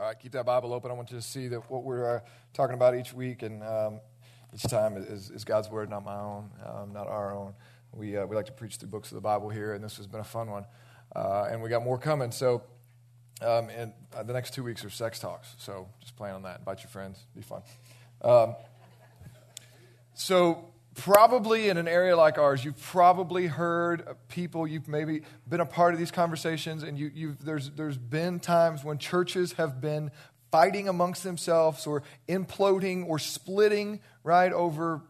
All 0.00 0.06
right, 0.06 0.18
keep 0.18 0.32
that 0.32 0.46
Bible 0.46 0.72
open. 0.72 0.90
I 0.90 0.94
want 0.94 1.10
you 1.10 1.18
to 1.18 1.22
see 1.22 1.48
that 1.48 1.70
what 1.70 1.84
we're 1.84 2.16
uh, 2.16 2.20
talking 2.54 2.72
about 2.72 2.96
each 2.96 3.12
week 3.12 3.42
and 3.42 3.62
um, 3.62 4.00
each 4.54 4.62
time 4.62 4.96
is, 4.96 5.28
is, 5.28 5.44
God's 5.44 5.68
word, 5.68 5.90
not 5.90 6.06
my 6.06 6.16
own, 6.16 6.48
um, 6.64 6.94
not 6.94 7.06
our 7.06 7.34
own. 7.34 7.52
We, 7.92 8.16
uh, 8.16 8.24
we 8.24 8.34
like 8.34 8.46
to 8.46 8.52
preach 8.52 8.76
through 8.76 8.88
books 8.88 9.10
of 9.10 9.16
the 9.16 9.20
Bible 9.20 9.50
here, 9.50 9.74
and 9.74 9.84
this 9.84 9.98
has 9.98 10.06
been 10.06 10.20
a 10.20 10.24
fun 10.24 10.50
one. 10.50 10.64
Uh, 11.14 11.48
and 11.50 11.60
we 11.60 11.68
got 11.68 11.84
more 11.84 11.98
coming. 11.98 12.30
So, 12.30 12.62
um, 13.42 13.68
and 13.68 13.92
uh, 14.16 14.22
the 14.22 14.32
next 14.32 14.54
two 14.54 14.64
weeks 14.64 14.86
are 14.86 14.90
sex 14.90 15.18
talks. 15.18 15.54
So 15.58 15.86
just 16.00 16.16
plan 16.16 16.34
on 16.34 16.44
that. 16.44 16.60
Invite 16.60 16.82
your 16.82 16.88
friends. 16.88 17.26
Be 17.36 17.42
fun. 17.42 17.60
Um, 18.22 18.56
so 20.14 20.69
probably 20.94 21.68
in 21.68 21.76
an 21.76 21.88
area 21.88 22.16
like 22.16 22.38
ours, 22.38 22.64
you've 22.64 22.80
probably 22.80 23.46
heard 23.46 24.16
people, 24.28 24.66
you've 24.66 24.88
maybe 24.88 25.22
been 25.48 25.60
a 25.60 25.66
part 25.66 25.94
of 25.94 26.00
these 26.00 26.10
conversations, 26.10 26.82
and 26.82 26.98
you, 26.98 27.28
have 27.28 27.44
there's, 27.44 27.70
there's 27.70 27.98
been 27.98 28.40
times 28.40 28.84
when 28.84 28.98
churches 28.98 29.52
have 29.52 29.80
been 29.80 30.10
fighting 30.50 30.88
amongst 30.88 31.22
themselves 31.22 31.86
or 31.86 32.02
imploding 32.28 33.06
or 33.06 33.18
splitting, 33.18 34.00
right, 34.24 34.52
over 34.52 35.02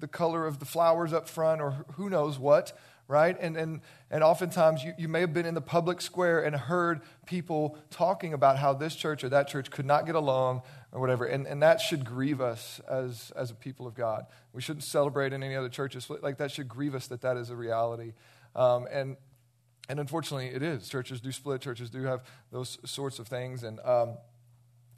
the 0.00 0.08
color 0.08 0.46
of 0.46 0.58
the 0.58 0.64
flowers 0.64 1.12
up 1.12 1.28
front 1.28 1.60
or 1.60 1.84
who 1.92 2.08
knows 2.10 2.38
what 2.38 2.76
right? 3.10 3.36
And, 3.40 3.56
and, 3.56 3.80
and 4.08 4.22
oftentimes 4.22 4.84
you, 4.84 4.94
you 4.96 5.08
may 5.08 5.20
have 5.20 5.34
been 5.34 5.44
in 5.44 5.54
the 5.54 5.60
public 5.60 6.00
square 6.00 6.44
and 6.44 6.54
heard 6.54 7.00
people 7.26 7.76
talking 7.90 8.32
about 8.32 8.56
how 8.56 8.72
this 8.72 8.94
church 8.94 9.24
or 9.24 9.28
that 9.30 9.48
church 9.48 9.68
could 9.68 9.84
not 9.84 10.06
get 10.06 10.14
along 10.14 10.62
or 10.92 11.00
whatever. 11.00 11.24
And, 11.24 11.46
and 11.46 11.62
that 11.62 11.80
should 11.80 12.04
grieve 12.04 12.40
us 12.40 12.80
as, 12.88 13.32
as 13.36 13.50
a 13.50 13.54
people 13.54 13.86
of 13.86 13.94
God. 13.94 14.26
We 14.52 14.62
shouldn't 14.62 14.84
celebrate 14.84 15.32
in 15.32 15.42
any 15.42 15.56
other 15.56 15.68
churches. 15.68 16.10
Like 16.22 16.38
that 16.38 16.50
should 16.50 16.68
grieve 16.68 16.94
us 16.94 17.06
that 17.08 17.20
that 17.22 17.36
is 17.36 17.50
a 17.50 17.56
reality. 17.56 18.12
Um, 18.54 18.86
and, 18.90 19.16
and 19.88 20.00
unfortunately, 20.00 20.48
it 20.48 20.62
is. 20.62 20.88
Churches 20.88 21.20
do 21.20 21.32
split, 21.32 21.60
churches 21.60 21.90
do 21.90 22.02
have 22.02 22.22
those 22.50 22.78
sorts 22.84 23.18
of 23.18 23.28
things. 23.28 23.62
And, 23.62 23.80
um, 23.80 24.18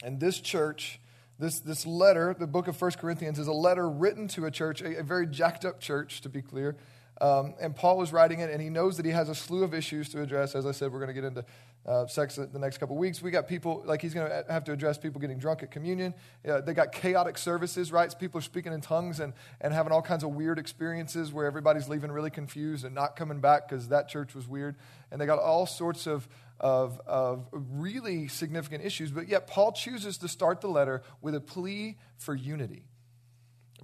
and 0.03 0.21
this 0.21 0.41
church. 0.41 0.99
This, 1.39 1.59
this 1.61 1.87
letter, 1.87 2.37
the 2.39 2.47
book 2.47 2.69
of 2.69 2.77
First 2.77 2.99
Corinthians, 2.99 3.37
is 3.37 3.49
a 3.49 3.53
letter 3.53 3.89
written 3.89 4.29
to 4.29 4.45
a 4.45 4.51
church, 4.51 4.81
a, 4.81 5.01
a 5.01 5.03
very 5.03 5.27
jacked 5.27 5.65
up 5.65 5.81
church, 5.81 6.21
to 6.21 6.29
be 6.29 6.41
clear, 6.41 6.77
um, 7.21 7.55
and 7.61 7.75
Paul 7.75 8.03
is 8.03 8.13
writing 8.13 8.41
it, 8.41 8.51
and 8.51 8.61
he 8.61 8.69
knows 8.69 8.97
that 8.97 9.07
he 9.07 9.13
has 9.13 9.29
a 9.29 9.35
slew 9.35 9.63
of 9.63 9.75
issues 9.75 10.09
to 10.11 10.23
address. 10.23 10.55
As 10.55 10.67
I 10.67 10.73
said, 10.73 10.93
we're 10.93 10.99
going 10.99 11.09
to 11.09 11.15
get 11.15 11.25
into 11.25 11.45
uh, 11.87 12.07
sex 12.07 12.37
the 12.37 12.59
next 12.59 12.79
couple 12.79 12.97
weeks. 12.97 13.21
We 13.21 13.31
got 13.31 13.49
people, 13.49 13.83
like 13.85 14.01
he's 14.03 14.15
going 14.15 14.29
to 14.29 14.45
have 14.49 14.65
to 14.65 14.73
address 14.73 14.99
people 14.99 15.21
getting 15.21 15.39
drunk 15.39 15.63
at 15.63 15.71
communion. 15.71 16.15
Uh, 16.49 16.61
they 16.61 16.75
got 16.75 16.93
chaotic 16.93 17.37
services, 17.37 17.91
right? 17.91 18.11
So 18.11 18.17
people 18.19 18.39
are 18.39 18.43
speaking 18.43 18.73
in 18.73 18.81
tongues 18.81 19.21
and, 19.21 19.33
and 19.61 19.73
having 19.73 19.93
all 19.93 20.03
kinds 20.03 20.23
of 20.23 20.31
weird 20.31 20.59
experiences 20.59 21.33
where 21.33 21.47
everybody's 21.47 21.89
leaving 21.89 22.13
really 22.13 22.31
confused 22.31 22.85
and 22.85 22.95
not 22.95 23.17
coming 23.17 23.41
back 23.41 23.69
because 23.69 23.89
that 23.89 24.09
church 24.09 24.35
was 24.35 24.47
weird. 24.47 24.77
And 25.11 25.21
they 25.21 25.27
got 25.27 25.39
all 25.39 25.67
sorts 25.67 26.07
of, 26.07 26.29
of, 26.61 27.01
of 27.07 27.47
really 27.53 28.29
significant 28.29 28.85
issues. 28.85 29.11
But 29.11 29.29
yet, 29.29 29.47
Paul 29.47 29.73
chooses 29.73 30.19
to 30.19 30.29
start 30.29 30.61
the 30.61 30.69
letter 30.69 31.03
with 31.21 31.35
a 31.35 31.41
plea 31.41 31.97
for 32.17 32.35
unity 32.35 32.85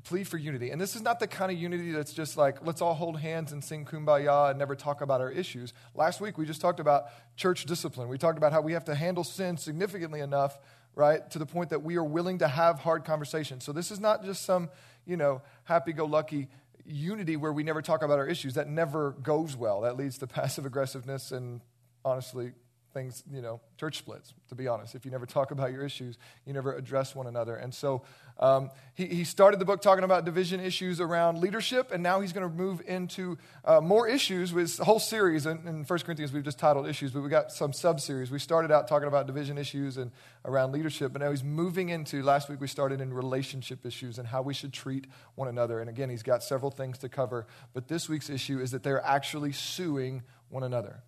plea 0.08 0.24
for 0.24 0.38
unity. 0.38 0.70
And 0.70 0.80
this 0.80 0.96
is 0.96 1.02
not 1.02 1.20
the 1.20 1.26
kind 1.26 1.52
of 1.52 1.58
unity 1.58 1.92
that's 1.92 2.14
just 2.14 2.38
like, 2.38 2.64
let's 2.64 2.80
all 2.80 2.94
hold 2.94 3.20
hands 3.20 3.52
and 3.52 3.62
sing 3.62 3.84
kumbaya 3.84 4.48
and 4.48 4.58
never 4.58 4.74
talk 4.74 5.02
about 5.02 5.20
our 5.20 5.30
issues. 5.30 5.74
Last 5.94 6.18
week, 6.18 6.38
we 6.38 6.46
just 6.46 6.62
talked 6.62 6.80
about 6.80 7.08
church 7.36 7.66
discipline. 7.66 8.08
We 8.08 8.16
talked 8.16 8.38
about 8.38 8.52
how 8.52 8.62
we 8.62 8.72
have 8.72 8.86
to 8.86 8.94
handle 8.94 9.22
sin 9.22 9.58
significantly 9.58 10.20
enough, 10.20 10.58
right, 10.94 11.30
to 11.30 11.38
the 11.38 11.44
point 11.44 11.68
that 11.70 11.82
we 11.82 11.96
are 11.96 12.04
willing 12.04 12.38
to 12.38 12.48
have 12.48 12.78
hard 12.78 13.04
conversations. 13.04 13.64
So 13.64 13.72
this 13.72 13.90
is 13.90 14.00
not 14.00 14.24
just 14.24 14.46
some, 14.46 14.70
you 15.04 15.18
know, 15.18 15.42
happy 15.64 15.92
go 15.92 16.06
lucky 16.06 16.48
unity 16.86 17.36
where 17.36 17.52
we 17.52 17.62
never 17.62 17.82
talk 17.82 18.02
about 18.02 18.18
our 18.18 18.26
issues. 18.26 18.54
That 18.54 18.66
never 18.66 19.10
goes 19.10 19.58
well. 19.58 19.82
That 19.82 19.98
leads 19.98 20.16
to 20.18 20.26
passive 20.38 20.64
aggressiveness 20.64 21.32
and 21.32 21.60
honestly 22.02 22.52
things, 22.92 23.22
you 23.30 23.42
know, 23.42 23.60
church 23.76 23.98
splits, 23.98 24.34
to 24.48 24.54
be 24.54 24.66
honest. 24.66 24.94
If 24.94 25.04
you 25.04 25.10
never 25.10 25.26
talk 25.26 25.50
about 25.50 25.72
your 25.72 25.84
issues, 25.84 26.18
you 26.44 26.52
never 26.52 26.74
address 26.74 27.14
one 27.14 27.26
another. 27.26 27.56
And 27.56 27.74
so 27.74 28.02
um, 28.38 28.70
he, 28.94 29.06
he 29.06 29.24
started 29.24 29.60
the 29.60 29.64
book 29.64 29.82
talking 29.82 30.04
about 30.04 30.24
division 30.24 30.60
issues 30.60 31.00
around 31.00 31.40
leadership, 31.40 31.90
and 31.92 32.02
now 32.02 32.20
he's 32.20 32.32
going 32.32 32.48
to 32.48 32.54
move 32.54 32.80
into 32.86 33.36
uh, 33.64 33.80
more 33.80 34.08
issues 34.08 34.52
with 34.52 34.78
a 34.80 34.84
whole 34.84 35.00
series. 35.00 35.46
In, 35.46 35.58
in 35.66 35.84
1 35.84 35.98
Corinthians, 36.00 36.32
we've 36.32 36.44
just 36.44 36.58
titled 36.58 36.86
Issues, 36.86 37.10
but 37.10 37.22
we 37.22 37.28
got 37.28 37.52
some 37.52 37.72
sub 37.72 38.00
series. 38.00 38.30
We 38.30 38.38
started 38.38 38.70
out 38.70 38.88
talking 38.88 39.08
about 39.08 39.26
division 39.26 39.58
issues 39.58 39.96
and 39.96 40.10
around 40.44 40.72
leadership, 40.72 41.12
but 41.12 41.20
now 41.20 41.30
he's 41.30 41.44
moving 41.44 41.88
into, 41.88 42.22
last 42.22 42.48
week 42.48 42.60
we 42.60 42.68
started 42.68 43.00
in 43.00 43.12
relationship 43.12 43.84
issues 43.84 44.18
and 44.18 44.28
how 44.28 44.42
we 44.42 44.54
should 44.54 44.72
treat 44.72 45.06
one 45.34 45.48
another. 45.48 45.80
And 45.80 45.90
again, 45.90 46.08
he's 46.08 46.22
got 46.22 46.42
several 46.42 46.70
things 46.70 46.98
to 46.98 47.08
cover, 47.08 47.46
but 47.74 47.88
this 47.88 48.08
week's 48.08 48.30
issue 48.30 48.60
is 48.60 48.70
that 48.70 48.82
they're 48.82 49.04
actually 49.04 49.52
suing 49.52 50.22
one 50.48 50.62
another 50.62 51.02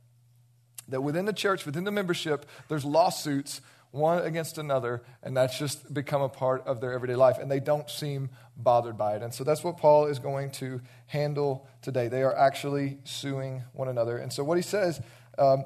that 0.90 1.00
within 1.00 1.24
the 1.24 1.32
church, 1.32 1.66
within 1.66 1.84
the 1.84 1.90
membership, 1.90 2.46
there's 2.68 2.84
lawsuits 2.84 3.60
one 3.92 4.22
against 4.22 4.58
another, 4.58 5.02
and 5.22 5.36
that's 5.36 5.58
just 5.58 5.92
become 5.92 6.22
a 6.22 6.28
part 6.28 6.64
of 6.66 6.80
their 6.80 6.92
everyday 6.92 7.16
life, 7.16 7.38
and 7.38 7.50
they 7.50 7.58
don't 7.58 7.90
seem 7.90 8.30
bothered 8.56 8.96
by 8.96 9.16
it. 9.16 9.22
And 9.22 9.34
so 9.34 9.42
that's 9.42 9.64
what 9.64 9.78
Paul 9.78 10.06
is 10.06 10.18
going 10.18 10.50
to 10.52 10.80
handle 11.06 11.66
today. 11.82 12.08
They 12.08 12.22
are 12.22 12.36
actually 12.36 12.98
suing 13.04 13.64
one 13.72 13.88
another. 13.88 14.18
And 14.18 14.32
so 14.32 14.44
what 14.44 14.56
he 14.56 14.62
says, 14.62 15.00
um, 15.38 15.64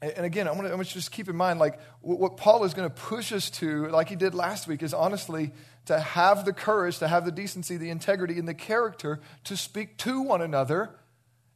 and 0.00 0.24
again, 0.24 0.48
I 0.48 0.52
want, 0.52 0.66
to, 0.66 0.72
I 0.72 0.74
want 0.74 0.88
to 0.88 0.94
just 0.94 1.12
keep 1.12 1.28
in 1.28 1.36
mind, 1.36 1.58
like, 1.58 1.78
what 2.00 2.38
Paul 2.38 2.64
is 2.64 2.72
going 2.72 2.88
to 2.88 2.94
push 2.94 3.32
us 3.32 3.50
to, 3.50 3.88
like 3.88 4.08
he 4.08 4.16
did 4.16 4.34
last 4.34 4.66
week, 4.66 4.82
is 4.82 4.94
honestly 4.94 5.52
to 5.84 6.00
have 6.00 6.46
the 6.46 6.54
courage, 6.54 6.98
to 7.00 7.08
have 7.08 7.26
the 7.26 7.32
decency, 7.32 7.76
the 7.76 7.90
integrity, 7.90 8.38
and 8.38 8.48
the 8.48 8.54
character 8.54 9.20
to 9.44 9.56
speak 9.56 9.98
to 9.98 10.22
one 10.22 10.40
another 10.40 10.90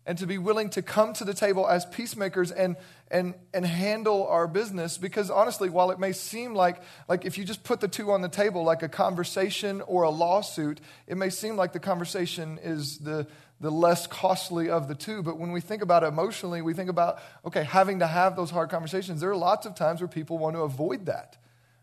and 0.07 0.19
to 0.19 0.27
be 0.27 0.37
willing 0.39 0.69
to 0.71 0.83
come 0.83 1.13
to 1.15 1.25
the 1.25 1.33
table 1.33 1.67
as 1.67 1.87
peacemakers 1.87 2.51
and, 2.51 2.77
and, 3.11 3.35
and 3.55 3.65
handle 3.65 4.27
our 4.27 4.47
business. 4.47 4.99
Because 4.99 5.31
honestly, 5.31 5.71
while 5.71 5.91
it 5.91 5.99
may 5.99 6.13
seem 6.13 6.55
like, 6.55 6.83
like 7.09 7.25
if 7.25 7.39
you 7.39 7.45
just 7.45 7.65
put 7.65 7.81
the 7.81 7.89
two 7.89 8.11
on 8.11 8.21
the 8.21 8.29
table, 8.29 8.65
like 8.65 8.83
a 8.83 8.89
conversation 8.89 9.81
or 9.83 10.03
a 10.03 10.11
lawsuit, 10.11 10.81
it 11.07 11.17
may 11.17 11.31
seem 11.31 11.57
like 11.57 11.73
the 11.73 11.81
conversation 11.81 12.59
is 12.63 12.99
the, 12.99 13.27
the 13.61 13.71
less 13.71 14.07
costly 14.07 14.69
of 14.69 14.89
the 14.89 14.95
two. 14.95 15.23
But 15.23 15.39
when 15.39 15.53
we 15.53 15.63
think 15.63 15.81
about 15.81 16.03
it 16.03 16.09
emotionally, 16.09 16.61
we 16.61 16.75
think 16.75 16.91
about, 16.91 17.21
okay, 17.47 17.65
having 17.65 18.01
to 18.01 18.07
have 18.07 18.37
those 18.37 18.51
hard 18.51 18.69
conversations. 18.69 19.23
There 19.23 19.31
are 19.31 19.37
lots 19.37 19.65
of 19.65 19.75
times 19.75 20.01
where 20.01 20.09
people 20.09 20.37
want 20.37 20.55
to 20.57 20.61
avoid 20.61 21.07
that, 21.07 21.39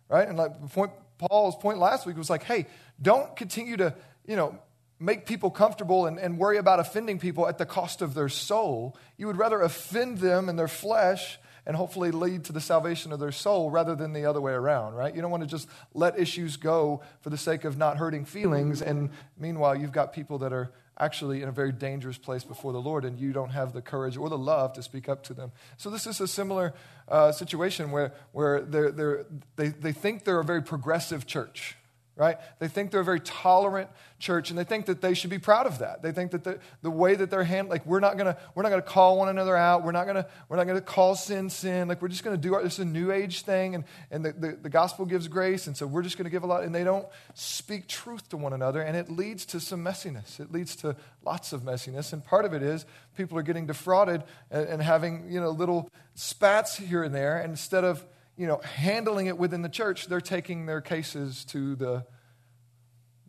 right? 0.10 0.28
And 0.28 0.38
like 0.38 0.70
point, 0.74 0.92
Paul's 1.18 1.56
point 1.56 1.80
last 1.80 2.06
week 2.06 2.18
was 2.18 2.30
like, 2.30 2.44
hey, 2.44 2.68
don't 3.02 3.36
continue 3.36 3.78
to, 3.78 3.96
you 4.28 4.36
know, 4.36 4.60
make 5.02 5.26
people 5.26 5.50
comfortable 5.50 6.06
and, 6.06 6.20
and 6.20 6.38
worry 6.38 6.58
about 6.58 6.80
offending 6.80 7.18
people 7.18 7.48
at 7.48 7.58
the 7.58 7.66
cost 7.66 8.02
of 8.02 8.14
their 8.14 8.30
soul. 8.30 8.96
You 9.18 9.28
would 9.28 9.38
rather 9.38 9.62
offend 9.62 10.20
them 10.20 10.48
in 10.48 10.56
their 10.56 10.68
flesh 10.68 11.40
and 11.66 11.76
hopefully 11.76 12.12
lead 12.12 12.44
to 12.46 12.54
the 12.54 12.62
salvation 12.62 13.12
of 13.12 13.20
their 13.20 13.32
soul 13.32 13.72
rather 13.72 13.96
than 13.96 14.14
the 14.14 14.26
other 14.26 14.42
way 14.42 14.52
around, 14.52 14.94
right? 14.94 15.14
You 15.14 15.22
don't 15.22 15.32
want 15.32 15.44
to 15.44 15.50
just 15.50 15.68
let 15.94 16.20
issues 16.20 16.58
go 16.58 17.02
for 17.22 17.30
the 17.30 17.38
sake 17.38 17.66
of 17.66 17.78
not 17.78 17.98
hurting 17.98 18.26
feelings. 18.26 18.82
And 18.82 19.10
meanwhile, 19.38 19.76
you've 19.76 19.92
got 19.92 20.14
people 20.14 20.40
that 20.40 20.54
are 20.54 20.72
actually 21.00 21.42
in 21.42 21.50
a 21.50 21.52
very 21.52 21.72
dangerous 21.72 22.18
place 22.18 22.44
before 22.44 22.72
the 22.72 22.82
Lord, 22.82 23.06
and 23.06 23.20
you 23.20 23.34
don't 23.34 23.50
have 23.50 23.74
the 23.74 23.82
courage 23.82 24.18
or 24.18 24.30
the 24.30 24.38
love 24.38 24.74
to 24.74 24.84
speak 24.84 25.10
up 25.10 25.24
to 25.24 25.34
them. 25.34 25.52
So, 25.78 25.90
this 25.90 26.06
is 26.06 26.20
a 26.22 26.28
similar 26.28 26.74
uh, 27.08 27.32
situation 27.32 27.92
where, 27.92 28.14
where 28.34 28.62
they're, 28.62 28.92
they're, 28.92 29.26
they, 29.56 29.70
they 29.70 29.92
think 29.94 30.26
they're 30.26 30.40
a 30.40 30.44
very 30.44 30.62
progressive 30.62 31.26
church 31.26 31.76
right? 32.22 32.38
They 32.60 32.68
think 32.68 32.92
they're 32.92 33.02
a 33.02 33.04
very 33.04 33.20
tolerant 33.20 33.90
church 34.20 34.52
and 34.52 34.60
they 34.60 34.64
think 34.64 34.86
that 34.86 35.02
they 35.02 35.16
should 35.16 35.32
be 35.32 35.40
proud 35.40 35.66
of 35.66 35.80
that. 35.80 36.04
They 36.04 36.12
think 36.12 36.30
that 36.32 36.44
the, 36.44 36.60
the 36.84 36.92
way 36.92 37.16
that 37.16 37.32
they're 37.32 37.44
handling, 37.44 37.72
like 37.72 37.86
we're 37.88 38.00
not 38.00 38.16
gonna 38.16 38.38
we're 38.54 38.62
not 38.62 38.70
gonna 38.70 38.84
call 38.84 39.18
one 39.18 39.28
another 39.28 39.58
out. 39.58 39.84
We're 39.84 39.92
not 39.92 40.06
gonna 40.06 40.28
we're 40.48 40.58
not 40.58 40.68
gonna 40.68 40.82
call 40.82 41.16
sin 41.16 41.50
sin. 41.50 41.88
Like 41.88 42.00
we're 42.00 42.10
just 42.10 42.24
gonna 42.24 42.38
do 42.38 42.54
our, 42.54 42.62
this 42.62 42.74
is 42.74 42.80
a 42.82 42.86
new 42.86 43.12
age 43.12 43.42
thing 43.42 43.74
and, 43.74 43.86
and 44.12 44.24
the, 44.24 44.34
the, 44.34 44.52
the 44.62 44.70
gospel 44.70 45.08
gives 45.08 45.28
grace 45.28 45.66
and 45.66 45.76
so 45.76 45.88
we're 45.88 46.04
just 46.04 46.16
gonna 46.16 46.30
give 46.30 46.44
a 46.44 46.48
lot 46.48 46.64
and 46.64 46.76
they 46.76 46.84
don't 46.84 47.08
speak 47.34 47.88
truth 47.88 48.30
to 48.30 48.38
one 48.38 48.54
another 48.54 48.84
and 48.84 48.96
it 48.96 49.10
leads 49.10 49.44
to 49.48 49.60
some 49.60 49.84
messiness. 49.84 50.40
It 50.40 50.52
leads 50.52 50.76
to 50.78 50.96
lots 51.26 51.54
of 51.54 51.64
messiness 51.64 52.14
and 52.14 52.24
part 52.24 52.46
of 52.46 52.54
it 52.54 52.62
is 52.62 52.86
people 53.18 53.36
are 53.40 53.44
getting 53.44 53.66
defrauded 53.66 54.22
and, 54.52 54.68
and 54.68 54.82
having 54.84 55.32
you 55.32 55.42
know 55.42 55.50
little 55.50 55.90
spats 56.14 56.78
here 56.78 57.04
and 57.04 57.16
there 57.16 57.40
and 57.40 57.50
instead 57.50 57.84
of 57.84 58.06
you 58.42 58.48
know, 58.48 58.60
handling 58.64 59.28
it 59.28 59.38
within 59.38 59.62
the 59.62 59.70
church, 59.70 60.08
they're 60.08 60.20
taking 60.20 60.66
their 60.66 60.82
cases 60.82 61.46
to 61.46 61.76
the, 61.76 62.04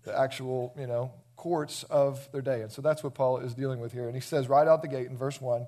the 0.05 0.19
actual, 0.19 0.75
you 0.79 0.87
know, 0.87 1.13
courts 1.37 1.85
of 1.85 2.31
their 2.33 2.43
day. 2.43 2.63
And 2.63 2.71
so 2.71 2.83
that's 2.83 3.03
what 3.03 3.15
Paul 3.15 3.39
is 3.39 3.55
dealing 3.55 3.81
with 3.81 3.93
here. 3.93 4.07
And 4.07 4.15
he 4.15 4.21
says 4.21 4.49
right 4.49 4.67
out 4.67 4.83
the 4.83 4.89
gate 4.89 5.09
in 5.09 5.17
verse 5.17 5.41
1, 5.41 5.67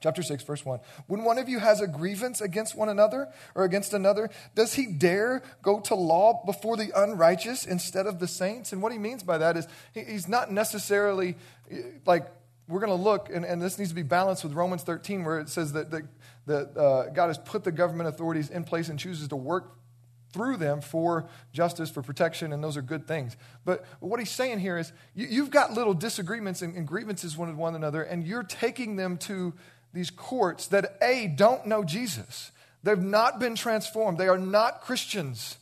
chapter 0.00 0.22
6, 0.22 0.42
verse 0.44 0.64
1, 0.64 0.80
when 1.06 1.24
one 1.24 1.38
of 1.38 1.48
you 1.48 1.58
has 1.58 1.80
a 1.80 1.86
grievance 1.86 2.40
against 2.40 2.76
one 2.76 2.88
another 2.88 3.28
or 3.54 3.64
against 3.64 3.92
another, 3.92 4.30
does 4.54 4.74
he 4.74 4.86
dare 4.86 5.42
go 5.62 5.80
to 5.80 5.94
law 5.94 6.42
before 6.44 6.76
the 6.76 6.90
unrighteous 6.94 7.66
instead 7.66 8.06
of 8.06 8.18
the 8.18 8.28
saints? 8.28 8.72
And 8.72 8.82
what 8.82 8.92
he 8.92 8.98
means 8.98 9.22
by 9.22 9.38
that 9.38 9.56
is 9.56 9.66
he's 9.92 10.28
not 10.28 10.50
necessarily 10.50 11.36
like, 12.06 12.26
we're 12.66 12.80
going 12.80 12.96
to 12.96 13.02
look, 13.02 13.28
and, 13.28 13.44
and 13.44 13.60
this 13.60 13.78
needs 13.78 13.90
to 13.90 13.94
be 13.94 14.02
balanced 14.02 14.42
with 14.42 14.54
Romans 14.54 14.82
13, 14.82 15.22
where 15.22 15.38
it 15.38 15.50
says 15.50 15.74
that, 15.74 15.90
that 15.90 16.04
that 16.46 16.76
uh, 16.76 17.10
God 17.10 17.28
has 17.28 17.38
put 17.38 17.64
the 17.64 17.72
government 17.72 18.08
authorities 18.08 18.50
in 18.50 18.64
place 18.64 18.88
and 18.88 18.98
chooses 18.98 19.28
to 19.28 19.36
work 19.36 19.76
through 20.34 20.56
them 20.56 20.80
for 20.80 21.28
justice, 21.52 21.88
for 21.88 22.02
protection, 22.02 22.52
and 22.52 22.62
those 22.62 22.76
are 22.76 22.82
good 22.82 23.06
things. 23.06 23.36
But 23.64 23.84
what 24.00 24.18
he's 24.18 24.30
saying 24.30 24.58
here 24.58 24.76
is 24.76 24.92
you, 25.14 25.42
have 25.42 25.50
got 25.52 25.72
little 25.72 25.94
disagreements 25.94 26.60
and, 26.60 26.76
and 26.76 26.86
grievances 26.86 27.38
with 27.38 27.54
one 27.54 27.76
another, 27.76 28.02
and 28.02 28.26
you're 28.26 28.42
taking 28.42 28.96
them 28.96 29.16
to 29.18 29.54
these 29.92 30.10
courts 30.10 30.66
that, 30.66 30.98
A, 31.00 31.28
don't 31.28 31.66
know 31.66 31.84
Jesus. 31.84 32.50
They've 32.82 32.98
not 32.98 33.38
been 33.38 33.54
transformed. 33.54 34.18
They 34.18 34.28
are 34.28 34.36
not 34.36 34.80
Christians. 34.82 35.56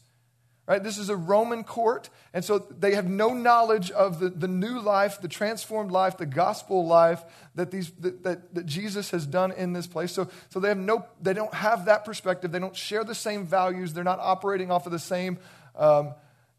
Right? 0.66 0.82
This 0.82 0.96
is 0.96 1.08
a 1.08 1.16
Roman 1.16 1.64
court, 1.64 2.08
and 2.32 2.44
so 2.44 2.58
they 2.58 2.94
have 2.94 3.08
no 3.08 3.34
knowledge 3.34 3.90
of 3.90 4.20
the, 4.20 4.28
the 4.28 4.46
new 4.46 4.78
life, 4.78 5.20
the 5.20 5.26
transformed 5.26 5.90
life, 5.90 6.18
the 6.18 6.26
gospel 6.26 6.86
life 6.86 7.22
that, 7.56 7.72
these, 7.72 7.90
that, 7.98 8.22
that, 8.22 8.54
that 8.54 8.66
Jesus 8.66 9.10
has 9.10 9.26
done 9.26 9.50
in 9.50 9.72
this 9.72 9.88
place. 9.88 10.12
So, 10.12 10.28
so 10.50 10.60
they, 10.60 10.68
have 10.68 10.78
no, 10.78 11.04
they 11.20 11.32
don't 11.32 11.52
have 11.52 11.86
that 11.86 12.04
perspective. 12.04 12.52
They 12.52 12.60
don't 12.60 12.76
share 12.76 13.02
the 13.02 13.14
same 13.14 13.44
values. 13.44 13.92
They're 13.92 14.04
not 14.04 14.20
operating 14.20 14.70
off 14.70 14.86
of 14.86 14.92
the 14.92 15.00
same 15.00 15.38
um, 15.74 16.14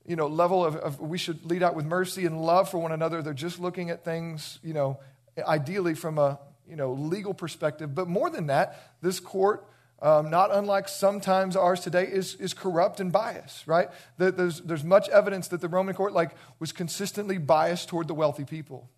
you 0.06 0.18
know, 0.18 0.28
level 0.28 0.66
of, 0.66 0.76
of 0.76 1.00
we 1.00 1.18
should 1.18 1.46
lead 1.46 1.64
out 1.64 1.74
with 1.74 1.86
mercy 1.86 2.26
and 2.26 2.42
love 2.42 2.70
for 2.70 2.80
one 2.80 2.92
another. 2.92 3.22
They're 3.22 3.34
just 3.34 3.58
looking 3.58 3.90
at 3.90 4.04
things, 4.04 4.60
you 4.64 4.74
know, 4.74 5.00
ideally 5.40 5.96
from 5.96 6.18
a 6.18 6.40
you 6.68 6.76
know, 6.76 6.94
legal 6.94 7.34
perspective. 7.34 7.94
But 7.94 8.08
more 8.08 8.30
than 8.30 8.48
that, 8.48 8.82
this 9.02 9.20
court 9.20 9.66
um, 10.04 10.30
not 10.30 10.54
unlike 10.54 10.90
sometimes 10.90 11.56
ours 11.56 11.80
today, 11.80 12.04
is, 12.04 12.36
is 12.36 12.54
corrupt 12.54 13.00
and 13.00 13.10
biased, 13.10 13.66
right? 13.66 13.88
There's, 14.18 14.60
there's 14.60 14.84
much 14.84 15.08
evidence 15.08 15.48
that 15.48 15.62
the 15.62 15.70
Roman 15.70 15.96
court 15.96 16.12
like, 16.12 16.32
was 16.60 16.74
consistently 16.74 17.38
biased 17.38 17.88
toward 17.88 18.10
the 18.10 18.14
wealthy 18.14 18.44
people. 18.44 18.90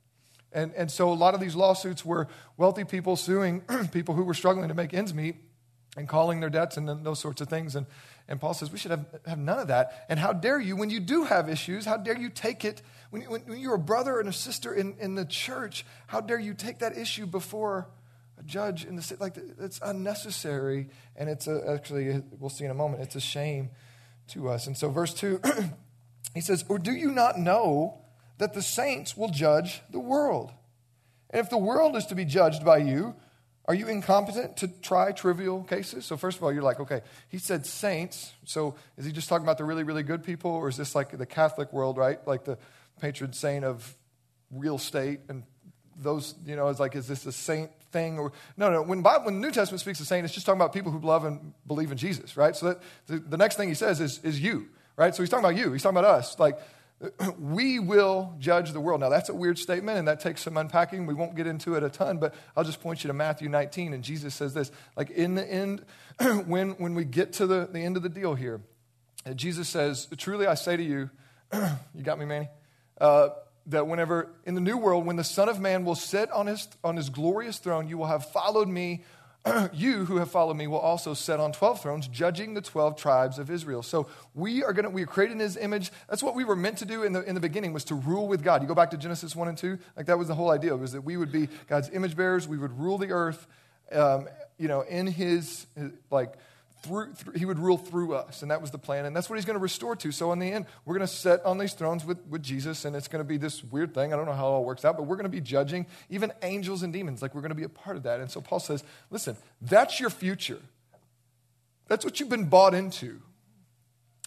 And, 0.52 0.74
and 0.74 0.90
so 0.90 1.12
a 1.12 1.14
lot 1.14 1.36
of 1.36 1.40
these 1.40 1.56
lawsuits 1.56 2.04
were 2.04 2.28
wealthy 2.58 2.86
people 2.86 3.18
suing 3.18 3.62
people 3.92 4.16
who 4.16 4.24
were 4.24 4.34
struggling 4.34 4.68
to 4.70 4.74
make 4.74 4.96
ends 4.96 5.14
meet 5.14 5.36
and 5.96 6.08
calling 6.08 6.40
their 6.40 6.50
debts 6.50 6.76
and 6.76 7.06
those 7.06 7.20
sorts 7.20 7.40
of 7.40 7.50
things. 7.50 7.76
And, 7.76 7.86
and 8.28 8.42
Paul 8.42 8.56
says 8.56 8.72
we 8.72 8.80
should 8.80 8.92
have, 8.92 9.06
have 9.28 9.38
none 9.38 9.60
of 9.60 9.68
that. 9.68 10.06
And 10.10 10.20
how 10.20 10.34
dare 10.34 10.60
you, 10.60 10.76
when 10.76 10.90
you 10.90 11.00
do 11.00 11.26
have 11.26 11.50
issues, 11.50 11.86
how 11.86 11.98
dare 11.98 12.18
you 12.18 12.32
take 12.32 12.66
it, 12.66 12.82
when, 13.12 13.22
when, 13.24 13.42
when 13.42 13.60
you're 13.60 13.76
a 13.76 13.80
brother 13.80 14.20
and 14.20 14.28
a 14.28 14.34
sister 14.34 14.74
in, 14.74 14.96
in 15.00 15.14
the 15.14 15.26
church, 15.26 15.86
how 16.08 16.20
dare 16.20 16.40
you 16.40 16.56
take 16.56 16.80
that 16.80 16.98
issue 16.98 17.28
before 17.28 17.90
judge 18.46 18.86
in 18.86 18.96
the 18.96 19.02
city. 19.02 19.20
Like, 19.22 19.38
it's 19.60 19.80
unnecessary. 19.84 20.90
And 21.16 21.30
it's 21.30 21.48
a, 21.48 21.62
actually, 21.68 22.22
we'll 22.40 22.50
see 22.50 22.66
in 22.66 22.72
a 22.72 22.76
moment, 22.76 23.04
it's 23.04 23.16
a 23.16 23.22
shame 23.22 23.70
to 24.30 24.50
us. 24.50 24.68
And 24.68 24.78
so, 24.78 24.90
verse 24.90 25.14
2, 25.14 25.42
he 26.34 26.42
says, 26.42 26.66
Or 26.70 26.80
do 26.80 26.92
you 26.92 27.12
not 27.12 27.40
know 27.40 28.02
that 28.38 28.54
the 28.54 28.62
saints 28.62 29.16
will 29.16 29.30
judge 29.30 29.82
the 29.92 30.00
world? 30.00 30.52
And 31.30 31.40
if 31.40 31.50
the 31.50 31.58
world 31.58 31.96
is 31.96 32.06
to 32.08 32.16
be 32.16 32.26
judged 32.26 32.64
by 32.64 32.78
you, 32.78 33.16
are 33.68 33.74
you 33.74 33.88
incompetent 33.88 34.58
to 34.58 34.68
try 34.68 35.12
trivial 35.12 35.64
cases? 35.64 36.06
So, 36.06 36.18
first 36.18 36.38
of 36.38 36.44
all, 36.44 36.54
you're 36.54 36.64
like, 36.64 36.80
okay, 36.80 37.02
he 37.30 37.40
said 37.40 37.66
saints. 37.66 38.34
So, 38.46 38.76
is 38.96 39.06
he 39.06 39.12
just 39.12 39.28
talking 39.28 39.46
about 39.46 39.58
the 39.58 39.64
really, 39.64 39.84
really 39.84 40.04
good 40.04 40.24
people? 40.24 40.52
Or 40.52 40.70
is 40.70 40.78
this 40.78 40.94
like 40.94 41.18
the 41.18 41.26
Catholic 41.26 41.74
world, 41.74 41.98
right? 41.98 42.26
Like 42.28 42.46
the 42.46 42.58
patron 43.00 43.34
saint 43.34 43.66
of 43.66 43.96
real 44.52 44.76
estate 44.76 45.22
and 45.30 45.44
those, 45.98 46.36
you 46.46 46.56
know, 46.56 46.68
it's 46.68 46.80
like, 46.80 46.96
is 46.96 47.08
this 47.08 47.26
a 47.26 47.32
saint 47.32 47.72
thing? 47.96 48.20
Or 48.20 48.34
no, 48.58 48.70
no. 48.70 48.82
When, 48.82 49.02
Bible, 49.02 49.26
when 49.26 49.36
the 49.36 49.48
New 49.48 49.52
Testament 49.52 49.80
speaks 49.80 50.00
of 50.00 50.08
saint, 50.08 50.26
it's 50.26 50.34
just 50.34 50.46
talking 50.46 50.60
about 50.60 50.74
people 50.74 50.92
who 50.92 51.00
love 51.00 51.24
and 51.24 51.54
believe 51.66 51.92
in 51.92 51.98
Jesus, 51.98 52.36
right? 52.36 52.56
So 52.56 52.68
that, 52.68 52.82
the, 53.08 53.20
the 53.20 53.38
next 53.38 53.56
thing 53.56 53.70
he 53.70 53.76
says 53.76 54.02
is, 54.02 54.20
is 54.24 54.40
you, 54.40 54.68
right? 54.98 55.16
So 55.16 55.24
he's 55.24 55.30
talking 55.30 55.46
about 55.46 55.58
you. 55.58 55.72
He's 55.72 55.82
talking 55.82 55.98
about 55.98 56.10
us. 56.10 56.38
Like, 56.38 56.60
we 57.40 57.80
will 57.80 58.36
judge 58.40 58.72
the 58.74 58.80
world. 58.80 59.00
Now, 59.02 59.10
that's 59.10 59.30
a 59.30 59.34
weird 59.34 59.58
statement, 59.58 59.98
and 59.98 60.08
that 60.08 60.20
takes 60.20 60.42
some 60.42 60.58
unpacking. 60.58 61.06
We 61.06 61.14
won't 61.14 61.36
get 61.36 61.48
into 61.48 61.76
it 61.76 61.84
a 61.84 61.90
ton, 61.90 62.18
but 62.18 62.36
I'll 62.56 62.64
just 62.64 62.82
point 62.82 63.04
you 63.04 63.08
to 63.08 63.14
Matthew 63.14 63.50
19, 63.50 63.94
and 63.94 64.04
Jesus 64.04 64.36
says 64.36 64.54
this. 64.54 64.72
Like, 64.98 65.10
in 65.12 65.36
the 65.36 65.50
end, 65.50 65.86
when, 66.46 66.72
when 66.72 66.96
we 66.96 67.06
get 67.06 67.34
to 67.34 67.48
the, 67.48 67.70
the 67.72 67.80
end 67.80 67.98
of 67.98 68.04
the 68.04 68.10
deal 68.10 68.36
here, 68.36 68.62
Jesus 69.34 69.70
says, 69.70 70.08
Truly 70.18 70.48
I 70.48 70.54
say 70.56 70.78
to 70.78 70.84
you, 70.84 71.10
you 71.54 72.04
got 72.04 72.20
me, 72.20 72.26
Manny? 72.26 72.50
Uh, 73.00 73.30
that 73.68 73.88
whenever 73.88 74.30
in 74.46 74.56
the 74.56 74.62
new 74.62 74.78
world, 74.78 75.06
when 75.06 75.16
the 75.16 75.24
Son 75.24 75.50
of 75.50 75.60
Man 75.60 75.86
will 75.86 75.96
sit 75.96 76.32
on 76.32 76.48
his, 76.48 76.68
on 76.84 76.96
his 76.96 77.10
glorious 77.10 77.58
throne, 77.58 77.88
you 77.88 77.98
will 77.98 78.08
have 78.08 78.30
followed 78.32 78.68
me. 78.68 79.04
you 79.74 80.06
who 80.06 80.18
have 80.18 80.32
followed 80.32 80.58
me 80.58 80.66
will 80.66 80.80
also 80.80 81.14
sit 81.14 81.40
on 81.40 81.52
12 81.52 81.82
thrones, 81.82 82.08
judging 82.08 82.56
the 82.56 82.62
12 82.62 82.98
tribes 82.98 83.38
of 83.38 83.52
Israel. 83.52 83.84
So 83.84 84.08
we 84.34 84.64
are 84.64 84.74
going 84.74 84.86
to, 84.86 84.90
we 84.90 85.04
are 85.04 85.08
created 85.08 85.34
in 85.34 85.40
his 85.40 85.56
image. 85.56 85.92
That's 86.10 86.24
what 86.24 86.34
we 86.36 86.44
were 86.44 86.56
meant 86.56 86.80
to 86.80 86.86
do 86.86 87.04
in 87.04 87.14
the, 87.14 87.22
in 87.22 87.36
the 87.36 87.42
beginning, 87.42 87.72
was 87.72 87.84
to 87.86 87.96
rule 87.96 88.28
with 88.28 88.44
God. 88.44 88.64
You 88.64 88.68
go 88.68 88.74
back 88.74 88.90
to 88.92 88.98
Genesis 88.98 89.36
1 89.36 89.48
and 89.48 89.58
2, 89.58 89.78
like 89.96 90.08
that 90.08 90.18
was 90.18 90.28
the 90.28 90.36
whole 90.36 90.50
idea, 90.50 90.76
was 90.76 90.94
that 90.94 91.02
we 91.02 91.16
would 91.16 91.32
be 91.32 91.48
God's 91.68 91.90
image 91.92 92.16
bearers. 92.16 92.48
We 92.48 92.58
would 92.58 92.78
rule 92.80 92.98
the 92.98 93.12
earth, 93.12 93.46
um, 93.92 94.28
you 94.58 94.68
know, 94.68 94.82
in 94.82 95.06
his, 95.06 95.68
his 95.78 95.92
like, 96.10 96.34
through, 96.86 97.34
he 97.36 97.46
would 97.46 97.60
rule 97.60 97.78
through 97.78 98.16
us. 98.16 98.42
And 98.42 98.52
that 98.52 98.62
was 98.62 98.72
the 98.72 98.78
plan. 98.78 99.06
And 99.06 99.16
that's 99.16 99.30
what 99.30 99.36
he's 99.36 99.46
going 99.46 99.58
to 99.58 99.62
restore 99.62 99.96
to. 99.98 100.12
So 100.12 100.32
in 100.32 100.40
the 100.40 100.52
end, 100.52 100.66
we're 100.86 100.96
going 100.96 101.08
to 101.08 101.14
sit 101.14 101.44
on 101.44 101.58
these 101.58 101.74
thrones 101.74 102.06
with, 102.06 102.26
with 102.28 102.44
Jesus, 102.44 102.86
and 102.86 102.96
it's 102.96 103.08
going 103.08 103.24
to 103.24 103.28
be 103.28 103.38
this 103.38 103.64
weird 103.64 103.94
thing. 103.94 104.14
I 104.14 104.16
don't 104.16 104.26
know 104.26 104.34
how 104.34 104.48
it 104.48 104.52
all 104.52 104.66
works 104.66 104.86
out, 104.86 104.96
but 104.98 105.04
we're 105.04 105.16
going 105.16 105.24
to 105.24 105.30
be 105.30 105.42
judging 105.42 105.86
even 106.10 106.32
angels 106.42 106.84
and 106.84 106.94
demons. 106.94 107.22
Like 107.22 107.36
we're 107.36 107.42
going 107.42 107.50
to 107.50 107.56
be 107.56 107.64
a 107.64 107.70
part 107.70 107.98
of 107.98 108.04
that. 108.04 108.20
And 108.20 108.30
so 108.30 108.42
Paul 108.42 108.60
says, 108.60 108.84
listen, 109.10 109.36
that's 109.62 110.00
your 110.00 110.10
future. 110.10 110.62
That's 111.88 112.06
what 112.06 112.20
you've 112.20 112.30
been 112.30 112.46
bought 112.46 112.74
into. 112.74 113.22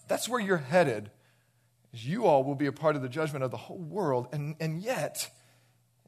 That's 0.09 0.29
where 0.29 0.41
you're 0.41 0.57
headed. 0.59 1.11
You 1.93 2.27
all 2.27 2.45
will 2.45 2.55
be 2.55 2.67
a 2.67 2.73
part 2.73 2.97
of 2.97 3.03
the 3.03 3.09
judgment 3.09 3.45
of 3.45 3.51
the 3.51 3.57
whole 3.57 3.79
world. 3.79 4.29
And, 4.33 4.57
and 4.61 4.81
yet, 4.81 5.31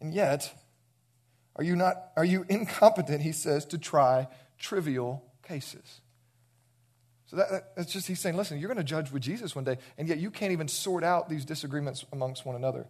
and 0.01 0.13
yet, 0.15 0.55
are 1.57 1.65
you 1.65 1.77
not, 1.77 2.13
are 2.17 2.25
you 2.25 2.47
incompetent, 2.49 3.23
he 3.23 3.33
says, 3.33 3.65
to 3.67 3.79
try 3.79 4.29
trivial 4.59 5.25
cases? 5.43 6.01
So 7.31 7.37
that, 7.37 7.77
that's 7.77 7.93
just, 7.93 8.09
he's 8.09 8.19
saying, 8.19 8.37
listen, 8.37 8.59
you're 8.59 8.67
going 8.67 8.79
to 8.79 8.83
judge 8.83 9.13
with 9.13 9.23
Jesus 9.23 9.55
one 9.55 9.63
day, 9.63 9.79
and 9.97 10.09
yet 10.09 10.19
you 10.19 10.33
can't 10.33 10.51
even 10.51 10.67
sort 10.67 11.05
out 11.05 11.29
these 11.29 11.45
disagreements 11.45 12.05
amongst 12.13 12.45
one 12.45 12.57
another. 12.57 12.89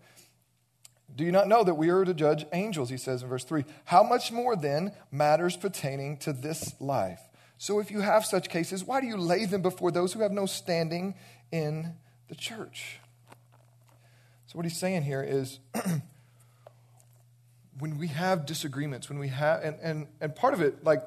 Do 1.14 1.25
you 1.25 1.32
not 1.32 1.46
know 1.46 1.62
that 1.62 1.75
we 1.75 1.90
are 1.90 2.06
to 2.06 2.14
judge 2.14 2.46
angels, 2.54 2.88
he 2.88 2.96
says 2.96 3.22
in 3.22 3.28
verse 3.28 3.44
3? 3.44 3.66
How 3.84 4.02
much 4.02 4.32
more 4.32 4.56
then 4.56 4.92
matters 5.12 5.58
pertaining 5.58 6.16
to 6.19 6.32
this 6.32 6.75
life? 6.81 7.20
So 7.58 7.81
if 7.81 7.90
you 7.90 8.00
have 8.00 8.25
such 8.25 8.48
cases, 8.48 8.82
why 8.82 9.02
do 9.02 9.06
you 9.06 9.19
lay 9.19 9.44
them 9.44 9.60
before 9.60 9.90
those 9.90 10.14
who 10.14 10.20
have 10.20 10.32
no 10.32 10.46
standing 10.46 11.16
in 11.52 11.93
the 12.28 12.34
church? 12.34 12.98
So 14.46 14.56
what 14.56 14.64
he's 14.64 14.78
saying 14.78 15.02
here 15.02 15.22
is 15.22 15.58
when 17.78 17.98
we 17.98 18.06
have 18.06 18.46
disagreements, 18.46 19.10
when 19.10 19.19
we 19.19 19.28
have, 19.28 19.62
and, 19.62 19.76
and, 19.82 20.06
and 20.19 20.34
part 20.34 20.54
of 20.54 20.62
it, 20.62 20.82
like 20.82 21.02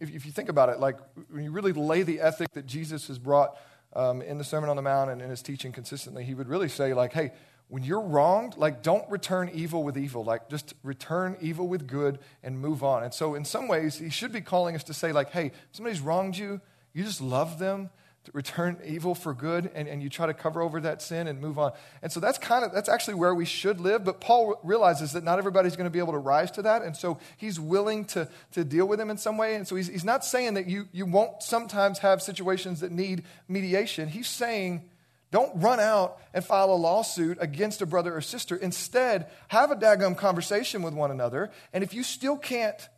if, 0.00 0.10
if 0.10 0.26
you 0.26 0.32
think 0.32 0.48
about 0.48 0.68
it, 0.68 0.80
like 0.80 0.98
when 1.30 1.44
you 1.44 1.50
really 1.50 1.72
lay 1.72 2.02
the 2.02 2.20
ethic 2.20 2.52
that 2.52 2.66
Jesus 2.66 3.08
has 3.08 3.18
brought 3.18 3.56
um, 3.94 4.22
in 4.22 4.38
the 4.38 4.44
Sermon 4.44 4.68
on 4.68 4.76
the 4.76 4.82
Mount 4.82 5.10
and 5.10 5.22
in 5.22 5.30
his 5.30 5.42
teaching 5.42 5.72
consistently, 5.72 6.24
he 6.24 6.34
would 6.34 6.48
really 6.48 6.68
say, 6.68 6.94
like, 6.94 7.12
hey, 7.12 7.32
when 7.68 7.82
you're 7.82 8.00
wronged, 8.00 8.56
like, 8.56 8.82
don't 8.82 9.08
return 9.10 9.50
evil 9.52 9.82
with 9.82 9.96
evil. 9.96 10.22
Like, 10.22 10.48
just 10.48 10.74
return 10.82 11.36
evil 11.40 11.66
with 11.66 11.86
good 11.86 12.18
and 12.42 12.58
move 12.58 12.84
on. 12.84 13.02
And 13.02 13.14
so, 13.14 13.34
in 13.34 13.44
some 13.44 13.68
ways, 13.68 13.98
he 13.98 14.10
should 14.10 14.32
be 14.32 14.40
calling 14.40 14.74
us 14.74 14.84
to 14.84 14.94
say, 14.94 15.12
like, 15.12 15.30
hey, 15.30 15.52
somebody's 15.72 16.00
wronged 16.00 16.36
you, 16.36 16.60
you 16.92 17.04
just 17.04 17.20
love 17.20 17.58
them, 17.58 17.90
return 18.32 18.78
evil 18.84 19.14
for 19.14 19.34
good 19.34 19.70
and, 19.74 19.86
and 19.86 20.02
you 20.02 20.08
try 20.08 20.26
to 20.26 20.34
cover 20.34 20.62
over 20.62 20.80
that 20.80 21.02
sin 21.02 21.26
and 21.26 21.40
move 21.40 21.58
on. 21.58 21.72
And 22.02 22.10
so 22.10 22.20
that's 22.20 22.38
kind 22.38 22.64
of 22.64 22.72
that's 22.72 22.88
actually 22.88 23.14
where 23.14 23.34
we 23.34 23.44
should 23.44 23.80
live 23.80 24.04
but 24.04 24.20
paul 24.20 24.58
realizes 24.62 25.12
that 25.12 25.24
not 25.24 25.38
everybody's 25.38 25.76
going 25.76 25.86
to 25.86 25.90
be 25.90 25.98
able 25.98 26.12
to 26.12 26.18
rise 26.18 26.50
to 26.52 26.62
that 26.62 26.82
and 26.82 26.96
so 26.96 27.18
he's 27.36 27.60
willing 27.60 28.04
to, 28.06 28.28
to 28.52 28.64
deal 28.64 28.86
with 28.86 28.98
them 28.98 29.10
in 29.10 29.18
some 29.18 29.36
way. 29.36 29.54
And 29.54 29.68
so 29.68 29.76
he's, 29.76 29.88
he's 29.88 30.04
not 30.04 30.24
saying 30.24 30.54
that 30.54 30.66
you, 30.66 30.88
you 30.92 31.06
won't 31.06 31.42
sometimes 31.42 31.98
have 31.98 32.22
situations 32.22 32.80
that 32.80 32.92
need 32.92 33.24
mediation. 33.48 34.08
He's 34.08 34.28
saying 34.28 34.88
don't 35.30 35.60
run 35.60 35.80
out 35.80 36.18
and 36.32 36.44
file 36.44 36.72
a 36.72 36.76
lawsuit 36.76 37.38
against 37.40 37.82
a 37.82 37.86
brother 37.86 38.16
or 38.16 38.20
sister. 38.20 38.54
Instead 38.54 39.26
have 39.48 39.70
a 39.70 39.76
daggum 39.76 40.16
conversation 40.16 40.82
with 40.82 40.94
one 40.94 41.10
another 41.10 41.50
and 41.72 41.82
if 41.84 41.92
you 41.92 42.02
still 42.02 42.36
can't 42.36 42.88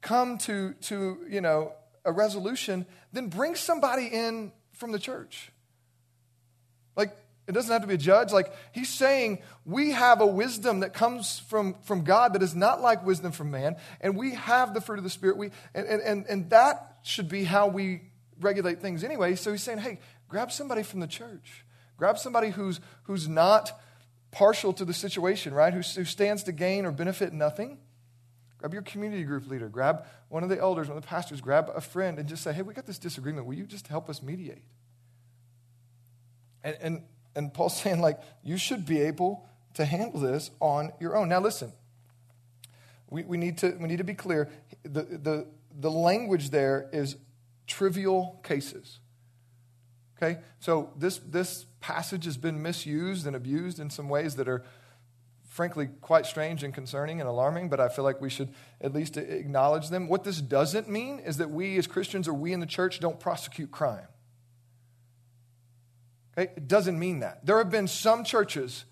come 0.00 0.38
to 0.38 0.72
to 0.82 1.18
you 1.28 1.40
know 1.40 1.72
a 2.06 2.12
resolution, 2.12 2.86
then 3.12 3.28
bring 3.28 3.54
somebody 3.54 4.06
in 4.06 4.52
from 4.72 4.92
the 4.92 4.98
church. 4.98 5.50
Like, 6.96 7.14
it 7.46 7.52
doesn't 7.52 7.70
have 7.70 7.82
to 7.82 7.88
be 7.88 7.94
a 7.94 7.98
judge. 7.98 8.32
Like, 8.32 8.52
he's 8.72 8.88
saying 8.88 9.42
we 9.64 9.90
have 9.90 10.20
a 10.20 10.26
wisdom 10.26 10.80
that 10.80 10.94
comes 10.94 11.38
from, 11.40 11.74
from 11.84 12.04
God 12.04 12.32
that 12.32 12.42
is 12.42 12.54
not 12.54 12.80
like 12.80 13.04
wisdom 13.04 13.32
from 13.32 13.50
man, 13.50 13.76
and 14.00 14.16
we 14.16 14.34
have 14.34 14.72
the 14.72 14.80
fruit 14.80 14.98
of 14.98 15.04
the 15.04 15.10
Spirit. 15.10 15.36
We, 15.36 15.50
and, 15.74 15.86
and, 15.86 16.26
and 16.26 16.50
that 16.50 16.98
should 17.02 17.28
be 17.28 17.44
how 17.44 17.68
we 17.68 18.00
regulate 18.40 18.80
things 18.80 19.04
anyway. 19.04 19.34
So 19.34 19.52
he's 19.52 19.62
saying, 19.62 19.78
hey, 19.78 19.98
grab 20.28 20.50
somebody 20.50 20.82
from 20.82 21.00
the 21.00 21.06
church. 21.06 21.64
Grab 21.96 22.18
somebody 22.18 22.50
who's, 22.50 22.80
who's 23.04 23.28
not 23.28 23.72
partial 24.30 24.72
to 24.74 24.84
the 24.84 24.92
situation, 24.92 25.54
right? 25.54 25.72
Who, 25.72 25.80
who 25.80 26.04
stands 26.04 26.42
to 26.44 26.52
gain 26.52 26.84
or 26.84 26.92
benefit 26.92 27.32
nothing. 27.32 27.78
Grab 28.58 28.72
your 28.72 28.82
community 28.82 29.22
group 29.24 29.48
leader, 29.48 29.68
grab 29.68 30.06
one 30.28 30.42
of 30.42 30.48
the 30.48 30.58
elders, 30.58 30.88
one 30.88 30.96
of 30.96 31.02
the 31.02 31.08
pastors, 31.08 31.40
grab 31.40 31.70
a 31.74 31.80
friend, 31.80 32.18
and 32.18 32.28
just 32.28 32.42
say, 32.42 32.52
hey, 32.52 32.62
we 32.62 32.72
got 32.72 32.86
this 32.86 32.98
disagreement. 32.98 33.46
Will 33.46 33.54
you 33.54 33.66
just 33.66 33.86
help 33.88 34.08
us 34.08 34.22
mediate? 34.22 34.64
And, 36.64 36.76
and, 36.80 37.02
and 37.34 37.54
Paul's 37.54 37.76
saying, 37.82 38.00
like, 38.00 38.20
you 38.42 38.56
should 38.56 38.86
be 38.86 39.00
able 39.02 39.46
to 39.74 39.84
handle 39.84 40.20
this 40.20 40.50
on 40.60 40.92
your 41.00 41.16
own. 41.16 41.28
Now, 41.28 41.40
listen, 41.40 41.72
we, 43.10 43.22
we, 43.24 43.36
need, 43.36 43.58
to, 43.58 43.76
we 43.78 43.88
need 43.88 43.98
to 43.98 44.04
be 44.04 44.14
clear. 44.14 44.48
The, 44.82 45.02
the, 45.02 45.46
the 45.78 45.90
language 45.90 46.50
there 46.50 46.88
is 46.92 47.16
trivial 47.66 48.40
cases. 48.42 49.00
Okay? 50.16 50.40
So 50.60 50.92
this, 50.96 51.18
this 51.18 51.66
passage 51.80 52.24
has 52.24 52.36
been 52.36 52.62
misused 52.62 53.26
and 53.26 53.36
abused 53.36 53.78
in 53.78 53.90
some 53.90 54.08
ways 54.08 54.36
that 54.36 54.48
are 54.48 54.64
frankly 55.56 55.88
quite 56.02 56.26
strange 56.26 56.62
and 56.62 56.74
concerning 56.74 57.18
and 57.18 57.26
alarming, 57.26 57.70
but 57.70 57.80
I 57.80 57.88
feel 57.88 58.04
like 58.04 58.20
we 58.20 58.28
should 58.28 58.50
at 58.78 58.92
least 58.92 59.16
acknowledge 59.16 59.88
them. 59.88 60.06
What 60.06 60.22
this 60.22 60.42
doesn't 60.42 60.86
mean 60.86 61.18
is 61.18 61.38
that 61.38 61.50
we 61.50 61.78
as 61.78 61.86
Christians 61.86 62.28
or 62.28 62.34
we 62.34 62.52
in 62.52 62.60
the 62.60 62.66
church 62.66 63.00
don't 63.00 63.18
prosecute 63.18 63.70
crime. 63.70 64.06
Okay? 66.36 66.52
It 66.54 66.68
doesn't 66.68 66.98
mean 66.98 67.20
that. 67.20 67.46
There 67.46 67.56
have 67.56 67.70
been 67.70 67.88
some 67.88 68.22
churches, 68.22 68.84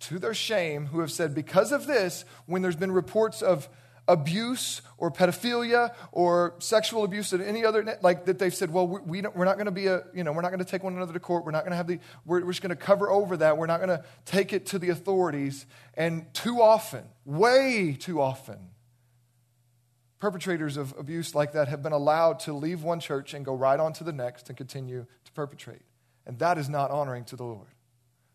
to 0.00 0.18
their 0.18 0.34
shame, 0.34 0.86
who 0.86 0.98
have 0.98 1.12
said, 1.12 1.32
because 1.32 1.70
of 1.70 1.86
this, 1.86 2.24
when 2.46 2.60
there's 2.60 2.74
been 2.74 2.90
reports 2.90 3.40
of 3.40 3.68
abuse 4.06 4.82
or 4.98 5.10
pedophilia 5.10 5.94
or 6.12 6.54
sexual 6.58 7.04
abuse 7.04 7.32
at 7.32 7.40
any 7.40 7.64
other 7.64 7.98
like 8.02 8.26
that 8.26 8.38
they've 8.38 8.54
said 8.54 8.70
well 8.70 8.86
we, 8.86 9.00
we 9.00 9.18
are 9.20 9.44
not 9.44 9.54
going 9.54 9.64
to 9.64 9.72
be 9.72 9.86
a 9.86 10.02
you 10.12 10.22
know 10.22 10.32
we're 10.32 10.42
not 10.42 10.50
going 10.50 10.58
to 10.58 10.64
take 10.64 10.82
one 10.82 10.94
another 10.94 11.12
to 11.12 11.20
court. 11.20 11.44
We're 11.44 11.52
not 11.52 11.62
going 11.62 11.70
to 11.70 11.76
have 11.76 11.86
the 11.86 11.98
we're, 12.26 12.44
we're 12.44 12.52
just 12.52 12.62
going 12.62 12.70
to 12.70 12.76
cover 12.76 13.10
over 13.10 13.36
that. 13.38 13.56
We're 13.56 13.66
not 13.66 13.78
going 13.78 13.96
to 13.96 14.04
take 14.26 14.52
it 14.52 14.66
to 14.66 14.78
the 14.78 14.90
authorities. 14.90 15.66
And 15.94 16.32
too 16.34 16.60
often 16.60 17.04
way 17.24 17.96
too 17.98 18.20
often 18.20 18.58
perpetrators 20.18 20.76
of 20.76 20.94
abuse 20.98 21.34
like 21.34 21.52
that 21.52 21.68
have 21.68 21.82
been 21.82 21.92
allowed 21.92 22.40
to 22.40 22.52
leave 22.52 22.82
one 22.82 23.00
church 23.00 23.34
and 23.34 23.44
go 23.44 23.54
right 23.54 23.78
on 23.78 23.92
to 23.94 24.04
the 24.04 24.12
next 24.12 24.48
and 24.48 24.56
continue 24.56 25.06
to 25.24 25.32
perpetrate. 25.32 25.82
And 26.26 26.38
that 26.38 26.56
is 26.56 26.68
not 26.68 26.90
honoring 26.90 27.24
to 27.26 27.36
the 27.36 27.44
lord. 27.44 27.68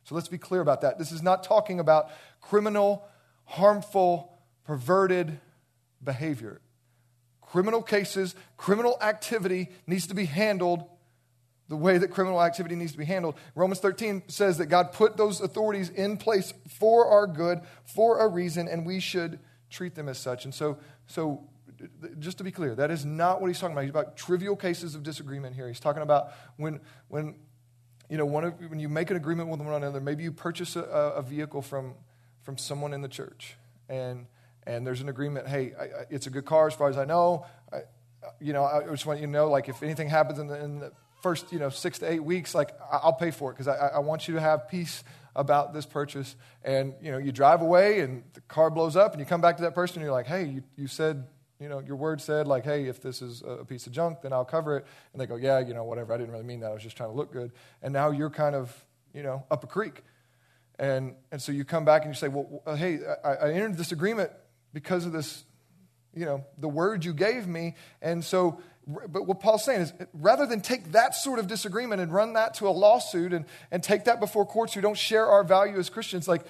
So 0.03 0.15
let's 0.15 0.27
be 0.27 0.37
clear 0.37 0.61
about 0.61 0.81
that. 0.81 0.97
This 0.97 1.11
is 1.11 1.21
not 1.21 1.43
talking 1.43 1.79
about 1.79 2.11
criminal 2.41 3.07
harmful 3.45 4.37
perverted 4.65 5.39
behavior. 6.03 6.61
Criminal 7.41 7.81
cases, 7.81 8.35
criminal 8.57 8.97
activity 9.01 9.69
needs 9.87 10.07
to 10.07 10.15
be 10.15 10.25
handled 10.25 10.83
the 11.69 11.75
way 11.75 11.99
that 11.99 12.09
criminal 12.09 12.41
activity 12.41 12.75
needs 12.75 12.91
to 12.93 12.97
be 12.97 13.05
handled. 13.05 13.35
Romans 13.55 13.79
13 13.79 14.23
says 14.27 14.57
that 14.57 14.65
God 14.65 14.91
put 14.91 15.17
those 15.17 15.39
authorities 15.39 15.89
in 15.89 16.17
place 16.17 16.51
for 16.67 17.07
our 17.07 17.27
good, 17.27 17.61
for 17.85 18.19
a 18.19 18.27
reason, 18.27 18.67
and 18.67 18.85
we 18.85 18.99
should 18.99 19.39
treat 19.69 19.93
them 19.93 20.09
as 20.09 20.17
such. 20.17 20.45
And 20.45 20.53
so, 20.53 20.79
so 21.05 21.47
just 22.17 22.39
to 22.39 22.43
be 22.43 22.51
clear, 22.51 22.73
that 22.75 22.89
is 22.89 23.05
not 23.05 23.39
what 23.39 23.47
he's 23.47 23.59
talking 23.59 23.73
about. 23.73 23.81
He's 23.81 23.91
about 23.91 24.17
trivial 24.17 24.55
cases 24.55 24.95
of 24.95 25.03
disagreement 25.03 25.55
here. 25.55 25.67
He's 25.67 25.79
talking 25.79 26.01
about 26.01 26.31
when, 26.57 26.79
when 27.07 27.35
you 28.09 28.17
know, 28.17 28.25
one 28.25 28.43
of, 28.43 28.59
when 28.69 28.79
you 28.79 28.89
make 28.89 29.11
an 29.11 29.17
agreement 29.17 29.49
with 29.49 29.61
one 29.61 29.73
another, 29.75 30.01
maybe 30.01 30.23
you 30.23 30.31
purchase 30.31 30.75
a, 30.75 30.81
a 30.81 31.21
vehicle 31.21 31.61
from, 31.61 31.93
from 32.41 32.57
someone 32.57 32.93
in 32.93 33.01
the 33.01 33.07
church, 33.07 33.55
and 33.87 34.25
and 34.69 34.85
there's 34.85 35.01
an 35.01 35.09
agreement 35.09 35.47
hey 35.47 35.73
I, 35.77 35.83
I, 35.83 35.87
it's 36.09 36.27
a 36.27 36.29
good 36.29 36.45
car 36.45 36.67
as 36.67 36.73
far 36.73 36.89
as 36.89 36.97
i 36.97 37.05
know. 37.05 37.45
I, 37.73 37.79
you 38.39 38.53
know 38.53 38.63
i 38.63 38.83
just 38.89 39.05
want 39.05 39.19
you 39.19 39.25
to 39.25 39.31
know 39.31 39.49
like 39.49 39.69
if 39.69 39.83
anything 39.83 40.09
happens 40.09 40.39
in 40.39 40.47
the, 40.47 40.63
in 40.63 40.79
the 40.79 40.91
first 41.21 41.51
you 41.51 41.59
know 41.59 41.69
six 41.69 41.99
to 41.99 42.11
eight 42.11 42.23
weeks 42.23 42.55
like 42.55 42.71
i'll 42.91 43.13
pay 43.13 43.31
for 43.31 43.51
it 43.51 43.55
because 43.55 43.67
I, 43.67 43.87
I 43.95 43.99
want 43.99 44.27
you 44.27 44.35
to 44.35 44.41
have 44.41 44.69
peace 44.69 45.03
about 45.35 45.73
this 45.73 45.85
purchase. 45.85 46.35
And 46.63 46.93
you 47.01 47.11
know 47.11 47.17
you 47.17 47.31
drive 47.31 47.61
away 47.61 48.01
and 48.01 48.23
the 48.33 48.41
car 48.41 48.69
blows 48.69 48.95
up 48.95 49.13
and 49.13 49.19
you 49.19 49.25
come 49.25 49.41
back 49.41 49.57
to 49.57 49.63
that 49.63 49.73
person 49.73 49.97
and 49.97 50.03
you're 50.03 50.11
like 50.11 50.27
hey 50.27 50.45
you, 50.45 50.63
you 50.75 50.87
said 50.87 51.25
you 51.59 51.69
know 51.69 51.79
your 51.79 51.95
word 51.95 52.21
said 52.21 52.47
like 52.47 52.65
hey 52.65 52.87
if 52.87 53.01
this 53.01 53.21
is 53.21 53.41
a 53.45 53.65
piece 53.65 53.87
of 53.87 53.93
junk 53.93 54.21
then 54.21 54.33
i'll 54.33 54.45
cover 54.45 54.77
it. 54.77 54.85
And 55.13 55.21
they 55.21 55.25
go 55.25 55.35
yeah 55.35 55.59
you 55.59 55.73
know 55.73 55.83
whatever. 55.83 56.13
I 56.13 56.17
didn't 56.17 56.31
really 56.31 56.43
mean 56.43 56.59
that. 56.61 56.71
I 56.71 56.73
was 56.73 56.83
just 56.83 56.97
trying 56.97 57.09
to 57.09 57.15
look 57.15 57.31
good. 57.31 57.51
And 57.81 57.93
now 57.93 58.11
you're 58.11 58.29
kind 58.29 58.55
of 58.55 58.75
you 59.13 59.23
know 59.23 59.45
up 59.49 59.63
a 59.63 59.67
creek. 59.67 60.03
And 60.77 61.15
and 61.31 61.41
so 61.41 61.51
you 61.51 61.63
come 61.63 61.85
back 61.85 62.03
and 62.03 62.13
you 62.13 62.17
say 62.17 62.27
well 62.27 62.61
hey 62.75 62.99
i, 63.23 63.33
I 63.33 63.51
entered 63.53 63.77
this 63.77 63.91
agreement 63.91 64.31
because 64.73 65.05
of 65.05 65.11
this, 65.11 65.43
you 66.13 66.25
know, 66.25 66.45
the 66.57 66.69
word 66.69 67.05
you 67.05 67.13
gave 67.13 67.47
me. 67.47 67.75
And 68.01 68.23
so, 68.23 68.61
but 68.87 69.27
what 69.27 69.39
Paul's 69.39 69.63
saying 69.63 69.81
is 69.81 69.93
rather 70.13 70.45
than 70.45 70.61
take 70.61 70.93
that 70.93 71.13
sort 71.13 71.39
of 71.39 71.47
disagreement 71.47 72.01
and 72.01 72.11
run 72.11 72.33
that 72.33 72.55
to 72.55 72.67
a 72.67 72.71
lawsuit 72.71 73.33
and, 73.33 73.45
and 73.71 73.83
take 73.83 74.05
that 74.05 74.19
before 74.19 74.45
courts 74.45 74.73
who 74.73 74.81
don't 74.81 74.97
share 74.97 75.27
our 75.27 75.43
value 75.43 75.77
as 75.77 75.89
Christians, 75.89 76.27
like, 76.27 76.43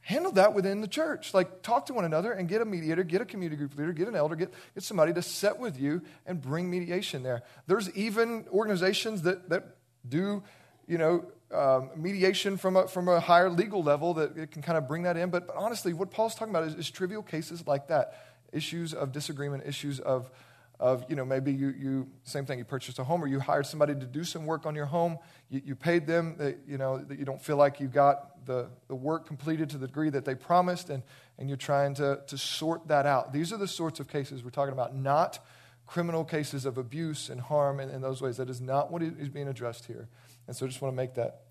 handle 0.00 0.32
that 0.32 0.54
within 0.54 0.80
the 0.80 0.88
church. 0.88 1.34
Like, 1.34 1.62
talk 1.62 1.86
to 1.86 1.94
one 1.94 2.04
another 2.04 2.32
and 2.32 2.48
get 2.48 2.62
a 2.62 2.64
mediator, 2.64 3.04
get 3.04 3.20
a 3.20 3.24
community 3.24 3.56
group 3.56 3.76
leader, 3.76 3.92
get 3.92 4.08
an 4.08 4.16
elder, 4.16 4.36
get, 4.36 4.52
get 4.74 4.82
somebody 4.82 5.12
to 5.12 5.22
sit 5.22 5.58
with 5.58 5.78
you 5.78 6.02
and 6.26 6.40
bring 6.40 6.70
mediation 6.70 7.22
there. 7.22 7.42
There's 7.66 7.90
even 7.96 8.46
organizations 8.50 9.22
that, 9.22 9.48
that 9.50 9.76
do, 10.08 10.42
you 10.86 10.98
know, 10.98 11.26
um, 11.52 11.90
mediation 11.96 12.56
from 12.56 12.76
a, 12.76 12.86
from 12.86 13.08
a 13.08 13.20
higher 13.20 13.48
legal 13.48 13.82
level 13.82 14.14
that 14.14 14.50
can 14.50 14.62
kind 14.62 14.76
of 14.76 14.86
bring 14.86 15.04
that 15.04 15.16
in. 15.16 15.30
But, 15.30 15.46
but 15.46 15.56
honestly, 15.56 15.92
what 15.92 16.10
Paul's 16.10 16.34
talking 16.34 16.54
about 16.54 16.64
is, 16.64 16.74
is, 16.74 16.90
trivial 16.90 17.22
cases 17.22 17.66
like 17.66 17.88
that 17.88 18.24
issues 18.52 18.92
of 18.92 19.12
disagreement, 19.12 19.64
issues 19.66 19.98
of, 20.00 20.30
of 20.78 21.04
you 21.08 21.16
know, 21.16 21.24
maybe 21.24 21.52
you, 21.52 21.68
you, 21.70 22.08
same 22.22 22.44
thing, 22.44 22.58
you 22.58 22.64
purchased 22.64 22.98
a 22.98 23.04
home 23.04 23.22
or 23.22 23.26
you 23.26 23.40
hired 23.40 23.66
somebody 23.66 23.94
to 23.94 24.06
do 24.06 24.24
some 24.24 24.46
work 24.46 24.66
on 24.66 24.74
your 24.74 24.86
home. 24.86 25.18
You, 25.48 25.62
you 25.64 25.74
paid 25.74 26.06
them, 26.06 26.36
you 26.66 26.78
know, 26.78 26.98
that 26.98 27.18
you 27.18 27.24
don't 27.24 27.40
feel 27.40 27.56
like 27.56 27.80
you 27.80 27.88
got 27.88 28.44
the, 28.46 28.68
the 28.88 28.94
work 28.94 29.26
completed 29.26 29.70
to 29.70 29.78
the 29.78 29.86
degree 29.86 30.10
that 30.10 30.24
they 30.24 30.34
promised, 30.34 30.90
and, 30.90 31.02
and 31.38 31.48
you're 31.48 31.56
trying 31.56 31.94
to, 31.94 32.20
to 32.26 32.38
sort 32.38 32.88
that 32.88 33.06
out. 33.06 33.32
These 33.32 33.52
are 33.52 33.58
the 33.58 33.68
sorts 33.68 34.00
of 34.00 34.08
cases 34.08 34.44
we're 34.44 34.50
talking 34.50 34.72
about, 34.72 34.94
not 34.94 35.38
criminal 35.86 36.24
cases 36.24 36.66
of 36.66 36.76
abuse 36.76 37.30
and 37.30 37.40
harm 37.40 37.80
in, 37.80 37.88
in 37.88 38.02
those 38.02 38.20
ways. 38.20 38.36
That 38.36 38.50
is 38.50 38.60
not 38.60 38.90
what 38.92 39.02
is 39.02 39.30
being 39.30 39.48
addressed 39.48 39.86
here. 39.86 40.08
And 40.48 40.56
so 40.56 40.66
I 40.66 40.68
just 40.68 40.82
want 40.82 40.92
to 40.92 40.96
make 40.96 41.14
that, 41.14 41.42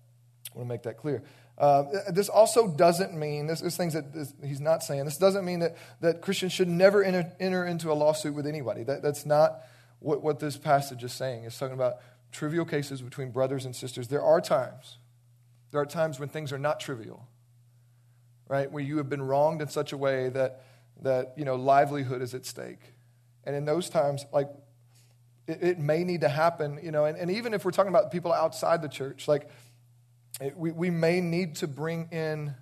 want 0.54 0.68
to 0.68 0.74
make 0.74 0.82
that 0.82 0.98
clear. 0.98 1.22
Uh, 1.56 1.84
this 2.10 2.28
also 2.28 2.68
doesn't 2.68 3.18
mean, 3.18 3.46
this, 3.46 3.60
this 3.60 3.76
things 3.76 3.94
that 3.94 4.12
this, 4.12 4.34
he's 4.44 4.60
not 4.60 4.82
saying, 4.82 5.04
this 5.04 5.16
doesn't 5.16 5.44
mean 5.44 5.60
that, 5.60 5.76
that 6.00 6.20
Christians 6.20 6.52
should 6.52 6.68
never 6.68 7.02
enter, 7.02 7.32
enter 7.40 7.64
into 7.64 7.90
a 7.90 7.94
lawsuit 7.94 8.34
with 8.34 8.46
anybody. 8.46 8.82
That, 8.82 9.02
that's 9.02 9.24
not 9.24 9.60
what, 10.00 10.22
what 10.22 10.40
this 10.40 10.56
passage 10.56 11.02
is 11.02 11.12
saying. 11.12 11.44
It's 11.44 11.58
talking 11.58 11.74
about 11.74 11.96
trivial 12.30 12.64
cases 12.64 13.00
between 13.00 13.30
brothers 13.30 13.64
and 13.64 13.74
sisters. 13.74 14.08
There 14.08 14.22
are 14.22 14.40
times, 14.40 14.98
there 15.70 15.80
are 15.80 15.86
times 15.86 16.20
when 16.20 16.28
things 16.28 16.52
are 16.52 16.58
not 16.58 16.78
trivial, 16.78 17.26
right? 18.48 18.70
Where 18.70 18.82
you 18.82 18.98
have 18.98 19.08
been 19.08 19.22
wronged 19.22 19.62
in 19.62 19.68
such 19.68 19.92
a 19.92 19.96
way 19.96 20.28
that, 20.28 20.62
that 21.02 21.34
you 21.36 21.44
know, 21.44 21.56
livelihood 21.56 22.22
is 22.22 22.34
at 22.34 22.46
stake. 22.46 22.94
And 23.44 23.56
in 23.56 23.64
those 23.64 23.88
times, 23.88 24.26
like 24.32 24.48
it, 25.48 25.62
it 25.62 25.78
may 25.78 26.04
need 26.04 26.20
to 26.20 26.28
happen, 26.28 26.78
you 26.82 26.92
know, 26.92 27.06
and, 27.06 27.16
and 27.16 27.30
even 27.30 27.54
if 27.54 27.64
we're 27.64 27.72
talking 27.72 27.88
about 27.88 28.12
people 28.12 28.32
outside 28.32 28.82
the 28.82 28.88
church, 28.88 29.26
like 29.26 29.48
it, 30.40 30.56
we, 30.56 30.70
we 30.70 30.90
may 30.90 31.20
need 31.20 31.56
to 31.56 31.66
bring 31.66 32.08
in 32.12 32.54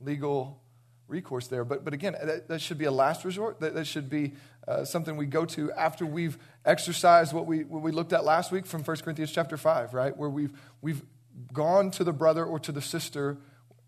legal 0.00 0.60
recourse 1.08 1.48
there. 1.48 1.64
But, 1.64 1.84
but 1.84 1.94
again, 1.94 2.14
that, 2.22 2.48
that 2.48 2.60
should 2.60 2.78
be 2.78 2.84
a 2.84 2.90
last 2.92 3.24
resort. 3.24 3.60
That, 3.60 3.74
that 3.74 3.86
should 3.86 4.08
be 4.08 4.34
uh, 4.68 4.84
something 4.84 5.16
we 5.16 5.26
go 5.26 5.44
to 5.46 5.72
after 5.72 6.06
we've 6.06 6.38
exercised 6.64 7.32
what 7.32 7.46
we, 7.46 7.64
what 7.64 7.82
we 7.82 7.90
looked 7.90 8.12
at 8.12 8.24
last 8.24 8.52
week 8.52 8.66
from 8.66 8.84
1 8.84 8.98
Corinthians 8.98 9.32
chapter 9.32 9.56
5, 9.56 9.94
right? 9.94 10.16
Where 10.16 10.30
we've, 10.30 10.52
we've 10.82 11.02
gone 11.52 11.90
to 11.92 12.04
the 12.04 12.12
brother 12.12 12.44
or 12.44 12.58
to 12.60 12.70
the 12.70 12.82
sister 12.82 13.38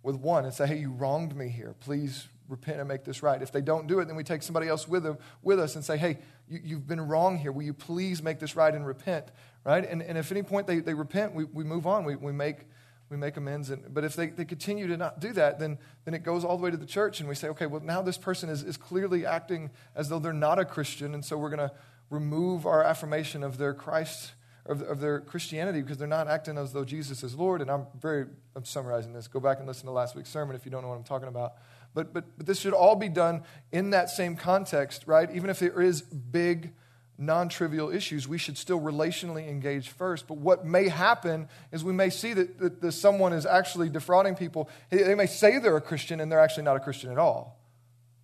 with 0.03 0.17
one 0.17 0.45
and 0.45 0.53
say, 0.53 0.67
hey, 0.67 0.79
you 0.79 0.91
wronged 0.91 1.37
me 1.37 1.49
here. 1.49 1.75
Please 1.79 2.27
repent 2.53 2.79
and 2.79 2.89
make 2.89 3.03
this 3.03 3.23
right. 3.23 3.43
If 3.43 3.51
they 3.51 3.61
don't 3.61 3.89
do 3.89 3.99
it, 3.99 4.05
then 4.05 4.15
we 4.15 4.23
take 4.23 4.45
somebody 4.45 4.69
else 4.69 4.87
with 4.87 5.03
them 5.03 5.19
with 5.43 5.59
us 5.59 5.75
and 5.75 5.85
say, 5.85 5.97
hey, 5.97 6.19
you, 6.49 6.77
have 6.77 6.87
been 6.87 7.01
wrong 7.01 7.39
here. 7.39 7.51
Will 7.51 7.65
you 7.65 7.75
please 7.75 8.23
make 8.23 8.39
this 8.39 8.55
right 8.55 8.73
and 8.73 8.87
repent? 8.87 9.27
Right? 9.65 9.85
And, 9.89 10.03
and 10.03 10.17
if 10.17 10.31
at 10.31 10.37
any 10.37 10.45
point 10.45 10.69
they, 10.69 10.79
they 10.79 10.95
repent, 10.95 11.35
we, 11.35 11.45
we 11.45 11.65
move 11.65 11.87
on. 11.87 12.05
We, 12.05 12.15
we 12.15 12.31
make 12.31 12.67
we 13.13 13.19
make 13.19 13.37
amends. 13.37 13.69
And, 13.69 13.93
but 13.93 14.05
if 14.05 14.17
they, 14.17 14.29
they 14.29 14.47
continue 14.47 14.87
to 14.87 14.97
not 14.97 15.21
do 15.21 15.35
that, 15.35 15.59
then, 15.59 15.79
then 16.07 16.15
it 16.15 16.23
goes 16.23 16.45
all 16.45 16.57
the 16.57 16.63
way 16.63 16.71
to 16.71 16.79
the 16.79 16.87
church, 16.87 17.21
and 17.21 17.29
we 17.29 17.35
say, 17.35 17.49
okay, 17.49 17.67
well, 17.67 17.83
now 17.83 18.01
this 18.01 18.17
person 18.17 18.49
is, 18.49 18.63
is 18.63 18.79
clearly 18.79 19.27
acting 19.27 19.71
as 19.95 20.09
though 20.09 20.19
they're 20.19 20.33
not 20.33 20.59
a 20.59 20.65
Christian, 20.65 21.13
and 21.13 21.23
so 21.23 21.37
we're 21.37 21.51
going 21.51 21.69
to 21.69 21.73
remove 22.09 22.65
our 22.67 22.83
affirmation 22.83 23.45
of 23.45 23.59
their 23.59 23.75
Christ, 23.75 24.33
of, 24.67 24.83
of 24.83 25.01
their 25.01 25.21
Christianity, 25.21 25.83
because 25.83 25.99
they're 25.99 26.07
not 26.07 26.29
acting 26.29 26.57
as 26.57 26.73
though 26.73 26.85
Jesus 26.85 27.23
is 27.23 27.35
Lord. 27.35 27.61
And 27.61 27.71
I'm 27.71 27.87
very, 28.01 28.27
I'm 28.55 28.65
summarizing 28.65 29.13
this. 29.13 29.27
Go 29.27 29.41
back 29.41 29.59
and 29.59 29.67
listen 29.67 29.87
to 29.87 29.93
last 29.93 30.15
week's 30.15 30.31
sermon 30.31 30.55
if 30.55 30.65
you 30.65 30.71
don't 30.71 30.83
know 30.83 30.89
what 30.89 30.97
I'm 30.97 31.05
talking 31.05 31.29
about. 31.29 31.55
But, 31.95 32.15
but, 32.15 32.25
but 32.37 32.47
this 32.47 32.61
should 32.61 32.73
all 32.73 32.97
be 32.97 33.09
done 33.09 33.43
in 33.71 33.91
that 33.91 34.09
same 34.09 34.37
context, 34.37 35.05
right? 35.07 35.31
Even 35.35 35.51
if 35.51 35.59
there 35.59 35.81
is 35.81 36.03
big, 36.03 36.73
non 37.19 37.49
trivial 37.49 37.91
issues, 37.91 38.29
we 38.29 38.39
should 38.39 38.57
still 38.57 38.81
relationally 38.81 39.49
engage 39.49 39.89
first. 39.89 40.27
But 40.29 40.39
what 40.39 40.65
may 40.65 40.89
happen 40.89 41.49
is 41.73 41.85
we 41.85 41.93
may 41.93 42.11
see 42.11 42.33
that, 42.35 42.59
that, 42.61 42.81
that 42.81 42.93
someone 42.93 43.33
is 43.33 43.45
actually 43.45 43.89
defrauding 43.89 44.37
people. 44.37 44.71
They 44.91 45.15
may 45.15 45.27
say 45.27 45.59
they're 45.59 45.77
a 45.77 45.81
Christian 45.81 46.21
and 46.21 46.31
they're 46.31 46.41
actually 46.41 46.65
not 46.65 46.77
a 46.77 46.81
Christian 46.81 47.11
at 47.11 47.19
all. 47.19 47.59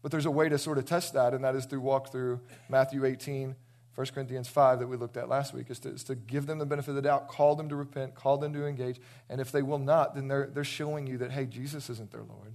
But 0.03 0.13
there's 0.13 0.27
a 0.27 0.31
way 0.31 0.49
to 0.49 0.59
sort 0.59 0.79
of 0.79 0.85
test 0.85 1.15
that, 1.15 1.35
and 1.35 1.43
that 1.45 1.57
is 1.57 1.67
through 1.67 1.81
walk 1.81 2.13
through 2.13 2.41
Matthew 2.69 3.05
18, 3.05 3.57
1 3.99 4.07
Corinthians 4.15 4.47
5 4.47 4.79
that 4.79 4.87
we 4.87 4.97
looked 4.97 5.17
at 5.17 5.29
last 5.29 5.53
week, 5.53 5.71
is 5.71 5.81
to, 5.81 5.89
is 5.89 6.05
to 6.05 6.15
give 6.15 6.47
them 6.47 6.59
the 6.59 6.65
benefit 6.65 6.91
of 6.91 6.95
the 6.95 7.03
doubt, 7.03 7.27
call 7.27 7.57
them 7.57 7.69
to 7.69 7.75
repent, 7.75 8.15
call 8.15 8.39
them 8.39 8.53
to 8.53 8.65
engage. 8.65 9.01
And 9.29 9.41
if 9.41 9.51
they 9.51 9.61
will 9.61 9.81
not, 9.81 10.15
then 10.15 10.29
they're, 10.29 10.49
they're 10.55 10.63
showing 10.63 11.09
you 11.09 11.19
that, 11.19 11.33
hey, 11.33 11.47
Jesus 11.47 11.91
isn't 11.91 12.13
their 12.13 12.23
Lord 12.23 12.55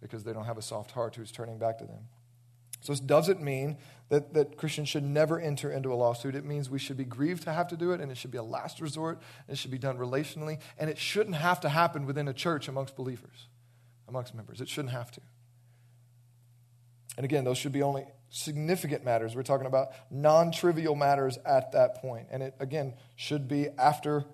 because 0.00 0.24
they 0.24 0.32
don't 0.32 0.46
have 0.46 0.58
a 0.58 0.62
soft 0.62 0.90
heart 0.90 1.14
who's 1.14 1.30
turning 1.30 1.58
back 1.58 1.78
to 1.78 1.84
them. 1.84 2.08
So 2.80 2.92
this 2.92 2.98
doesn't 2.98 3.40
mean 3.40 3.76
that, 4.08 4.34
that 4.34 4.56
Christians 4.56 4.88
should 4.88 5.04
never 5.04 5.38
enter 5.38 5.70
into 5.70 5.92
a 5.92 5.94
lawsuit. 5.94 6.34
It 6.34 6.44
means 6.44 6.68
we 6.68 6.80
should 6.80 6.96
be 6.96 7.04
grieved 7.04 7.44
to 7.44 7.52
have 7.52 7.68
to 7.68 7.76
do 7.76 7.92
it, 7.92 8.00
and 8.00 8.10
it 8.10 8.16
should 8.16 8.32
be 8.32 8.38
a 8.38 8.42
last 8.42 8.80
resort, 8.80 9.20
and 9.46 9.56
it 9.56 9.58
should 9.58 9.70
be 9.70 9.78
done 9.78 9.96
relationally, 9.96 10.58
and 10.76 10.90
it 10.90 10.98
shouldn't 10.98 11.36
have 11.36 11.60
to 11.60 11.68
happen 11.68 12.04
within 12.04 12.26
a 12.26 12.32
church 12.32 12.66
amongst 12.66 12.96
believers, 12.96 13.46
amongst 14.08 14.34
members. 14.34 14.60
It 14.60 14.68
shouldn't 14.68 14.92
have 14.92 15.12
to. 15.12 15.20
And 17.16 17.24
again, 17.24 17.44
those 17.44 17.58
should 17.58 17.70
be 17.70 17.82
only 17.82 18.06
significant 18.30 19.04
matters. 19.04 19.36
We're 19.36 19.42
talking 19.42 19.66
about 19.66 19.88
non 20.10 20.52
trivial 20.52 20.94
matters 20.94 21.38
at 21.44 21.72
that 21.72 21.96
point. 21.96 22.28
And 22.30 22.42
it, 22.42 22.54
again, 22.58 22.94
should 23.16 23.48
be 23.48 23.68
after 23.78 24.24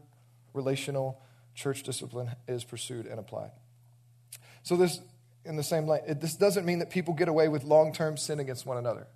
relational 0.53 1.21
church 1.55 1.83
discipline 1.83 2.31
is 2.47 2.65
pursued 2.65 3.07
and 3.07 3.19
applied. 3.19 3.51
So, 4.63 4.77
this 4.77 5.01
in 5.47 5.57
the 5.57 5.63
same 5.63 5.87
lane. 5.87 6.03
It, 6.07 6.21
this 6.21 6.35
doesn't 6.35 6.67
mean 6.67 6.81
that 6.81 6.91
people 6.91 7.15
get 7.15 7.29
away 7.29 7.49
with 7.49 7.65
long 7.65 7.93
term 7.93 8.17
sin 8.17 8.41
against 8.41 8.67
one 8.67 8.77
another. 8.77 9.07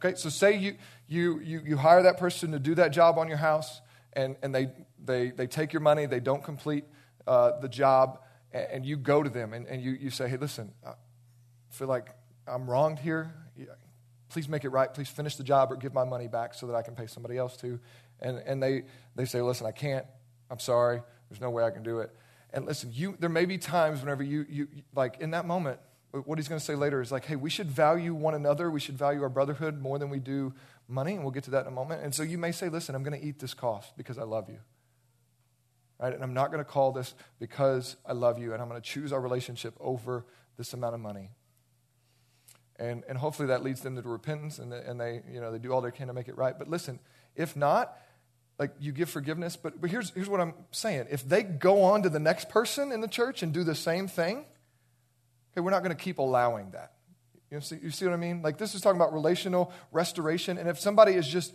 Okay, 0.00 0.16
so 0.16 0.28
say 0.28 0.56
you, 0.56 0.76
you, 1.08 1.40
you, 1.40 1.60
you 1.64 1.76
hire 1.76 2.02
that 2.04 2.18
person 2.18 2.52
to 2.52 2.58
do 2.58 2.74
that 2.76 2.88
job 2.88 3.18
on 3.18 3.26
your 3.26 3.36
house, 3.36 3.80
and, 4.12 4.36
and 4.42 4.54
they, 4.54 4.68
they, 5.04 5.30
they 5.30 5.48
take 5.48 5.72
your 5.72 5.80
money, 5.80 6.06
they 6.06 6.20
don't 6.20 6.44
complete 6.44 6.84
uh, 7.26 7.58
the 7.60 7.68
job, 7.68 8.20
and, 8.52 8.66
and, 8.70 8.86
you 8.86 8.96
go 8.96 9.24
to 9.24 9.28
them 9.28 9.52
and, 9.52 9.66
and 9.66 9.82
you, 9.82 9.90
you 9.90 10.10
say, 10.10 10.28
hey, 10.28 10.36
listen, 10.36 10.72
I 10.86 10.92
feel 11.70 11.88
like 11.88 12.10
I'm 12.48 12.68
wronged 12.68 12.98
here. 12.98 13.32
Please 14.28 14.48
make 14.48 14.64
it 14.64 14.70
right. 14.70 14.92
Please 14.92 15.08
finish 15.08 15.36
the 15.36 15.44
job 15.44 15.72
or 15.72 15.76
give 15.76 15.94
my 15.94 16.04
money 16.04 16.28
back 16.28 16.54
so 16.54 16.66
that 16.66 16.74
I 16.74 16.82
can 16.82 16.94
pay 16.94 17.06
somebody 17.06 17.38
else 17.38 17.56
too. 17.56 17.80
And, 18.20 18.38
and 18.38 18.62
they, 18.62 18.84
they 19.16 19.24
say, 19.24 19.40
listen, 19.40 19.66
I 19.66 19.72
can't. 19.72 20.04
I'm 20.50 20.58
sorry. 20.58 21.02
There's 21.30 21.40
no 21.40 21.50
way 21.50 21.64
I 21.64 21.70
can 21.70 21.82
do 21.82 22.00
it. 22.00 22.14
And 22.52 22.66
listen, 22.66 22.90
you, 22.92 23.16
there 23.18 23.30
may 23.30 23.44
be 23.44 23.58
times 23.58 24.00
whenever 24.00 24.22
you, 24.22 24.46
you, 24.48 24.68
like 24.94 25.20
in 25.20 25.30
that 25.32 25.46
moment, 25.46 25.80
what 26.24 26.38
he's 26.38 26.48
going 26.48 26.58
to 26.58 26.64
say 26.64 26.74
later 26.74 27.02
is 27.02 27.12
like, 27.12 27.26
hey, 27.26 27.36
we 27.36 27.50
should 27.50 27.70
value 27.70 28.14
one 28.14 28.34
another. 28.34 28.70
We 28.70 28.80
should 28.80 28.96
value 28.96 29.22
our 29.22 29.28
brotherhood 29.28 29.80
more 29.80 29.98
than 29.98 30.08
we 30.08 30.18
do 30.18 30.54
money. 30.88 31.14
And 31.14 31.22
we'll 31.22 31.32
get 31.32 31.44
to 31.44 31.50
that 31.50 31.62
in 31.62 31.68
a 31.68 31.74
moment. 31.74 32.02
And 32.02 32.14
so 32.14 32.22
you 32.22 32.38
may 32.38 32.52
say, 32.52 32.70
listen, 32.70 32.94
I'm 32.94 33.02
going 33.02 33.18
to 33.18 33.26
eat 33.26 33.38
this 33.38 33.52
cost 33.52 33.96
because 33.96 34.18
I 34.18 34.22
love 34.22 34.48
you. 34.48 34.58
Right? 36.00 36.14
And 36.14 36.22
I'm 36.22 36.32
not 36.32 36.50
going 36.50 36.64
to 36.64 36.70
call 36.70 36.92
this 36.92 37.14
because 37.38 37.96
I 38.06 38.12
love 38.12 38.38
you. 38.38 38.54
And 38.54 38.62
I'm 38.62 38.68
going 38.68 38.80
to 38.80 38.86
choose 38.86 39.12
our 39.12 39.20
relationship 39.20 39.74
over 39.80 40.24
this 40.56 40.72
amount 40.72 40.94
of 40.94 41.00
money. 41.00 41.30
And, 42.78 43.02
and 43.08 43.18
hopefully 43.18 43.48
that 43.48 43.64
leads 43.64 43.80
them 43.80 43.96
to 43.96 44.02
repentance 44.02 44.58
and, 44.58 44.72
and 44.72 45.00
they, 45.00 45.22
you 45.30 45.40
know, 45.40 45.50
they 45.50 45.58
do 45.58 45.72
all 45.72 45.80
they 45.80 45.90
can 45.90 46.06
to 46.06 46.12
make 46.12 46.28
it 46.28 46.36
right. 46.36 46.56
But 46.56 46.68
listen, 46.68 47.00
if 47.34 47.56
not, 47.56 47.96
like 48.58 48.72
you 48.78 48.92
give 48.92 49.10
forgiveness. 49.10 49.56
But, 49.56 49.80
but 49.80 49.90
here's, 49.90 50.10
here's 50.10 50.28
what 50.28 50.40
I'm 50.40 50.54
saying. 50.70 51.08
If 51.10 51.28
they 51.28 51.42
go 51.42 51.82
on 51.82 52.02
to 52.02 52.08
the 52.08 52.20
next 52.20 52.48
person 52.48 52.92
in 52.92 53.00
the 53.00 53.08
church 53.08 53.42
and 53.42 53.52
do 53.52 53.64
the 53.64 53.74
same 53.74 54.06
thing, 54.06 54.44
okay, 55.52 55.60
we're 55.60 55.70
not 55.70 55.82
going 55.82 55.96
to 55.96 56.02
keep 56.02 56.18
allowing 56.18 56.70
that. 56.70 56.92
You 57.50 57.60
see, 57.60 57.78
you 57.82 57.90
see 57.90 58.04
what 58.04 58.14
I 58.14 58.18
mean? 58.18 58.42
Like 58.42 58.58
this 58.58 58.74
is 58.74 58.80
talking 58.80 59.00
about 59.00 59.12
relational 59.12 59.72
restoration. 59.90 60.58
And 60.58 60.68
if 60.68 60.78
somebody 60.78 61.14
is 61.14 61.26
just 61.26 61.54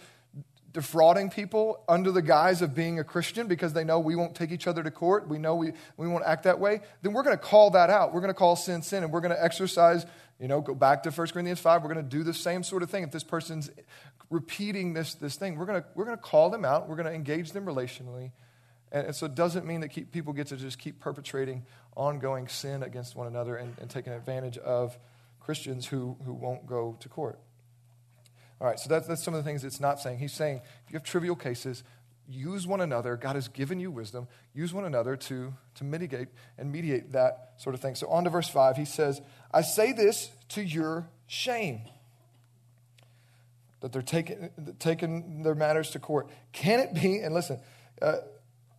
defrauding 0.74 1.30
people 1.30 1.84
under 1.88 2.12
the 2.12 2.22
guise 2.22 2.63
of 2.63 2.74
being 2.74 3.00
a 3.00 3.03
Christian 3.03 3.48
because 3.48 3.74
they 3.74 3.84
know 3.84 4.00
we 4.00 4.15
won't 4.15 4.36
take 4.36 4.51
each 4.51 4.65
other 4.65 4.82
to 4.82 4.89
court, 4.89 5.27
we 5.27 5.38
know 5.38 5.56
we, 5.56 5.72
we 5.98 6.08
won't 6.08 6.25
act 6.25 6.44
that 6.44 6.60
way, 6.60 6.82
then 7.03 7.13
we're 7.13 7.22
going 7.22 7.38
to 7.38 7.44
call 7.44 7.70
that 7.70 7.92
out. 7.92 8.12
We're 8.12 8.22
going 8.22 8.34
to 8.34 8.38
call 8.38 8.56
sin 8.56 8.82
sin, 8.82 9.03
and 9.03 9.13
we're 9.13 9.22
going 9.22 9.36
to 9.36 9.44
exercise, 9.44 10.06
you 10.40 10.48
know, 10.48 10.62
go 10.62 10.75
back 10.75 11.04
to 11.04 11.12
1 11.12 11.28
Corinthians 11.28 11.60
5. 11.60 11.84
We're 11.84 11.94
going 11.94 12.04
to 12.04 12.18
do 12.18 12.24
the 12.24 12.34
same 12.34 12.63
sort 12.63 12.84
of 12.84 12.90
thing. 12.90 13.04
If 13.04 13.12
this 13.12 13.24
person's 13.24 13.70
repeating 14.30 14.94
this, 14.94 15.13
this 15.16 15.36
thing. 15.36 15.58
We're 15.58 15.66
going 15.66 15.84
we're 15.96 16.06
gonna 16.06 16.18
call 16.18 16.50
them 16.50 16.66
out, 16.66 16.90
we're 16.90 16.96
going 16.96 17.08
to 17.08 17.13
engage 17.13 17.52
them 17.52 17.66
relationally. 17.66 18.32
And, 18.92 19.08
and, 19.08 19.16
so 19.16 19.25
it 19.28 19.36
doesn't 19.36 19.66
mean 19.66 19.82
that 19.82 19.90
keep, 19.90 20.12
people 20.12 20.34
get 20.34 20.48
to 20.48 20.58
just 20.58 20.80
keep 20.80 21.00
perpetrating 21.00 21.66
ongoing 21.96 22.48
sin 22.48 22.84
against 22.84 23.16
one 23.16 23.28
another 23.28 23.56
and, 23.56 23.75
and 23.80 23.90
taking 23.90 24.12
advantage 24.13 24.58
of 24.58 24.98
Christians 25.40 25.86
who, 25.86 26.18
who 26.25 26.34
won't 26.34 26.66
go 26.66 26.98
to 27.00 27.10
court. 27.10 27.40
All 28.60 28.68
right, 28.68 28.80
so 28.80 28.90
that's, 28.90 29.08
that's 29.08 29.24
some 29.24 29.34
of 29.34 29.44
the 29.44 29.50
things 29.50 29.63
it's 29.63 29.80
not 29.80 30.00
saying. 30.00 30.20
He's 30.20 30.34
saying 30.34 30.62
if 30.86 30.92
you 30.92 30.98
have 30.98 31.04
trivial 31.04 31.36
cases, 31.36 31.84
use 32.27 32.65
one 32.65 32.82
another. 32.82 33.15
God 33.15 33.36
has 33.36 33.48
given 33.48 33.80
you 33.80 33.92
wisdom. 33.92 34.27
Use 34.53 34.74
one 34.74 34.86
another 34.86 35.15
to, 35.15 35.53
to 35.75 35.84
mitigate 35.84 36.30
and 36.58 36.72
mediate 36.72 37.12
that 37.12 37.53
sort 37.58 37.75
of 37.75 37.82
thing. 37.82 37.96
So 37.96 38.08
on 38.08 38.24
to 38.24 38.30
verse 38.30 38.48
5, 38.48 38.77
he 38.77 38.86
says, 38.86 39.22
I 39.51 39.62
say 39.62 39.92
this 39.92 40.30
to 40.50 40.62
your 40.62 41.10
shame 41.27 41.82
that 43.82 43.92
they're 43.92 44.01
taking, 44.01 44.50
taking 44.80 45.44
their 45.44 45.56
matters 45.56 45.92
to 45.92 46.00
court. 46.00 46.30
Can 46.53 46.80
it 46.80 46.94
be, 46.94 47.20
and 47.20 47.34
listen, 47.34 47.60
uh, 48.01 48.15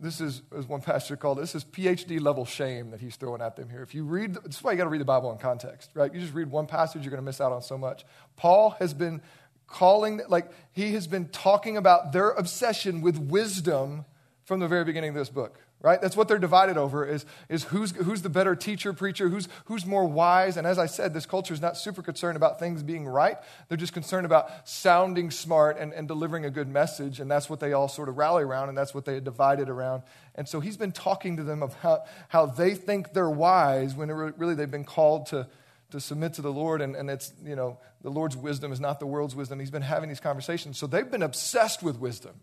this 0.00 0.20
is, 0.20 0.42
as 0.56 0.66
one 0.66 0.80
pastor 0.80 1.16
called 1.16 1.38
it, 1.38 1.42
this 1.42 1.54
is 1.54 1.64
PhD 1.64 2.20
level 2.20 2.44
shame 2.44 2.90
that 2.90 3.00
he's 3.00 3.16
throwing 3.16 3.40
at 3.40 3.56
them 3.56 3.68
here. 3.68 3.82
If 3.82 3.94
you 3.94 4.04
read, 4.04 4.34
this 4.34 4.56
is 4.56 4.62
why 4.62 4.72
you 4.72 4.78
got 4.78 4.84
to 4.84 4.90
read 4.90 5.00
the 5.00 5.06
Bible 5.06 5.30
in 5.30 5.38
context, 5.38 5.90
right? 5.94 6.12
You 6.12 6.20
just 6.20 6.34
read 6.34 6.50
one 6.50 6.66
passage, 6.66 7.02
you're 7.02 7.10
going 7.10 7.22
to 7.22 7.24
miss 7.24 7.40
out 7.40 7.52
on 7.52 7.62
so 7.62 7.78
much. 7.78 8.04
Paul 8.36 8.70
has 8.78 8.94
been 8.94 9.22
calling, 9.66 10.21
like, 10.28 10.50
he 10.73 10.92
has 10.92 11.06
been 11.06 11.28
talking 11.28 11.76
about 11.76 12.12
their 12.12 12.30
obsession 12.30 13.00
with 13.00 13.18
wisdom 13.18 14.04
from 14.44 14.61
the 14.61 14.68
very 14.68 14.85
beginning 14.85 15.11
of 15.11 15.16
this 15.16 15.30
book 15.30 15.59
right? 15.85 16.00
That's 16.00 16.16
what 16.16 16.28
they're 16.28 16.38
divided 16.38 16.78
over 16.78 17.06
is, 17.06 17.26
is 17.50 17.64
who's, 17.64 17.90
who's 17.90 18.23
the 18.23 18.30
better 18.30 18.57
teacher, 18.57 18.94
preacher, 18.94 19.29
who's, 19.29 19.48
who's 19.66 19.85
more 19.85 20.07
wise. 20.07 20.57
And 20.57 20.66
as 20.66 20.79
I 20.79 20.87
said, 20.87 21.12
this 21.12 21.27
culture 21.27 21.53
is 21.53 21.61
not 21.61 21.77
super 21.77 22.00
concerned 22.00 22.38
about 22.38 22.59
things 22.59 22.83
being 22.83 23.07
right. 23.07 23.37
They're 23.68 23.77
just 23.77 23.92
concerned 23.92 24.24
about 24.24 24.66
sounding 24.66 25.31
smart 25.31 25.77
and, 25.79 25.92
and 25.92 26.09
delivering 26.09 26.46
a 26.46 26.50
good 26.50 26.68
message. 26.68 27.20
And 27.20 27.31
that's 27.31 27.50
what 27.50 27.61
they 27.61 27.74
all 27.74 27.88
sort 27.88 28.09
of 28.09 28.16
rally 28.16 28.44
around, 28.44 28.70
and 28.70 28.79
that's 28.79 28.94
what 28.94 29.05
they 29.05 29.12
had 29.12 29.24
divided 29.24 29.68
around. 29.68 30.05
And 30.35 30.48
so 30.48 30.59
he's 30.59 30.79
been 30.79 30.90
talking 30.90 31.37
to 31.37 31.42
them 31.42 31.62
about 31.62 32.07
how 32.29 32.46
they 32.46 32.74
think 32.74 33.12
they're 33.12 33.29
wise 33.29 33.94
when 33.94 34.11
really 34.11 34.55
they've 34.55 34.70
been 34.70 34.85
called 34.85 35.27
to, 35.27 35.46
to 35.90 36.00
submit 36.00 36.33
to 36.35 36.42
the 36.42 36.50
Lord. 36.50 36.81
And, 36.81 36.96
and 36.96 37.11
it's, 37.11 37.35
you 37.44 37.57
know, 37.57 37.79
the 38.04 38.10
Lord's 38.10 38.36
wisdom 38.36 38.70
is 38.70 38.80
not 38.80 39.00
the 39.00 39.06
world's 39.06 39.34
wisdom. 39.34 39.58
He's 39.58 39.70
been 39.70 39.80
having 39.80 40.10
these 40.10 40.20
conversations. 40.20 40.76
So 40.76 40.86
they've 40.86 41.10
been 41.10 41.22
obsessed 41.22 41.82
with 41.82 41.98
wisdom. 41.98 42.34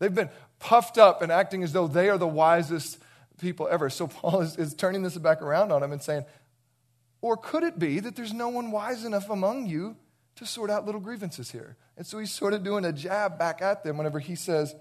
They've 0.00 0.14
been 0.14 0.28
puffed 0.58 0.98
up 0.98 1.22
and 1.22 1.30
acting 1.30 1.62
as 1.62 1.72
though 1.72 1.86
they 1.86 2.10
are 2.10 2.18
the 2.18 2.26
wisest 2.26 2.98
people 3.40 3.68
ever. 3.70 3.88
So 3.88 4.08
Paul 4.08 4.40
is, 4.40 4.56
is 4.56 4.74
turning 4.74 5.04
this 5.04 5.16
back 5.16 5.40
around 5.40 5.70
on 5.70 5.82
them 5.82 5.92
and 5.92 6.02
saying, 6.02 6.24
or 7.20 7.36
could 7.36 7.62
it 7.62 7.78
be 7.78 8.00
that 8.00 8.16
there's 8.16 8.32
no 8.32 8.48
one 8.48 8.72
wise 8.72 9.04
enough 9.04 9.30
among 9.30 9.66
you 9.66 9.96
to 10.34 10.44
sort 10.44 10.68
out 10.68 10.84
little 10.84 11.00
grievances 11.00 11.52
here? 11.52 11.76
And 11.96 12.04
so 12.04 12.18
he's 12.18 12.32
sort 12.32 12.52
of 12.52 12.64
doing 12.64 12.84
a 12.84 12.92
jab 12.92 13.38
back 13.38 13.62
at 13.62 13.84
them 13.84 13.96
whenever 13.96 14.18
he 14.18 14.34
says 14.34 14.74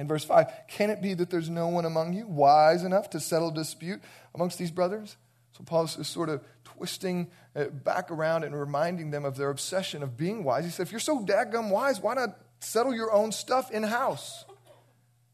in 0.00 0.08
verse 0.08 0.24
5, 0.24 0.46
Can 0.66 0.90
it 0.90 1.00
be 1.00 1.14
that 1.14 1.30
there's 1.30 1.48
no 1.48 1.68
one 1.68 1.84
among 1.84 2.12
you 2.12 2.26
wise 2.26 2.82
enough 2.82 3.10
to 3.10 3.20
settle 3.20 3.52
dispute 3.52 4.02
amongst 4.34 4.58
these 4.58 4.72
brothers? 4.72 5.16
So 5.56 5.62
Paul 5.62 5.84
is 5.84 6.08
sort 6.08 6.28
of 6.28 6.42
twisting 6.76 7.30
uh, 7.54 7.64
back 7.64 8.10
around 8.10 8.44
and 8.44 8.58
reminding 8.58 9.10
them 9.10 9.24
of 9.24 9.36
their 9.36 9.50
obsession 9.50 10.02
of 10.02 10.16
being 10.16 10.44
wise. 10.44 10.64
He 10.64 10.70
said, 10.70 10.86
If 10.86 10.92
you're 10.92 11.00
so 11.00 11.24
dadgum 11.24 11.70
wise, 11.70 12.00
why 12.00 12.14
not 12.14 12.38
settle 12.62 12.94
your 12.94 13.12
own 13.12 13.32
stuff 13.32 13.70
in 13.70 13.82
house. 13.82 14.44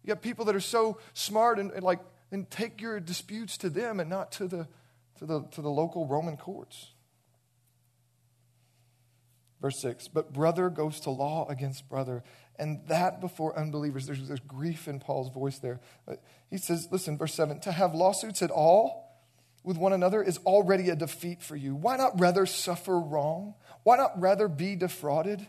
You 0.02 0.14
got 0.14 0.22
people 0.22 0.44
that 0.46 0.56
are 0.56 0.60
so 0.60 0.98
smart 1.12 1.58
and, 1.58 1.70
and 1.72 1.82
like, 1.82 2.00
and 2.30 2.50
take 2.50 2.80
your 2.80 3.00
disputes 3.00 3.58
to 3.58 3.70
them 3.70 4.00
and 4.00 4.08
not 4.08 4.32
to 4.32 4.48
the, 4.48 4.68
to 5.18 5.26
the, 5.26 5.42
to 5.52 5.62
the 5.62 5.70
local 5.70 6.06
Roman 6.06 6.36
courts. 6.36 6.92
Verse 9.60 9.80
6 9.82 10.08
But 10.08 10.32
brother 10.32 10.70
goes 10.70 11.00
to 11.00 11.10
law 11.10 11.46
against 11.48 11.88
brother, 11.88 12.22
and 12.58 12.80
that 12.88 13.20
before 13.20 13.58
unbelievers. 13.58 14.06
There's, 14.06 14.26
there's 14.26 14.40
grief 14.40 14.88
in 14.88 15.00
Paul's 15.00 15.32
voice 15.32 15.58
there. 15.58 15.80
Uh, 16.06 16.14
he 16.48 16.58
says, 16.58 16.88
Listen, 16.90 17.18
verse 17.18 17.34
7 17.34 17.60
To 17.60 17.72
have 17.72 17.94
lawsuits 17.94 18.40
at 18.40 18.50
all 18.50 19.07
with 19.68 19.76
one 19.76 19.92
another 19.92 20.22
is 20.22 20.38
already 20.38 20.88
a 20.88 20.96
defeat 20.96 21.42
for 21.42 21.54
you. 21.54 21.74
Why 21.74 21.96
not 21.96 22.18
rather 22.18 22.46
suffer 22.46 22.98
wrong? 22.98 23.54
Why 23.84 23.96
not 23.96 24.18
rather 24.20 24.48
be 24.48 24.74
defrauded? 24.74 25.46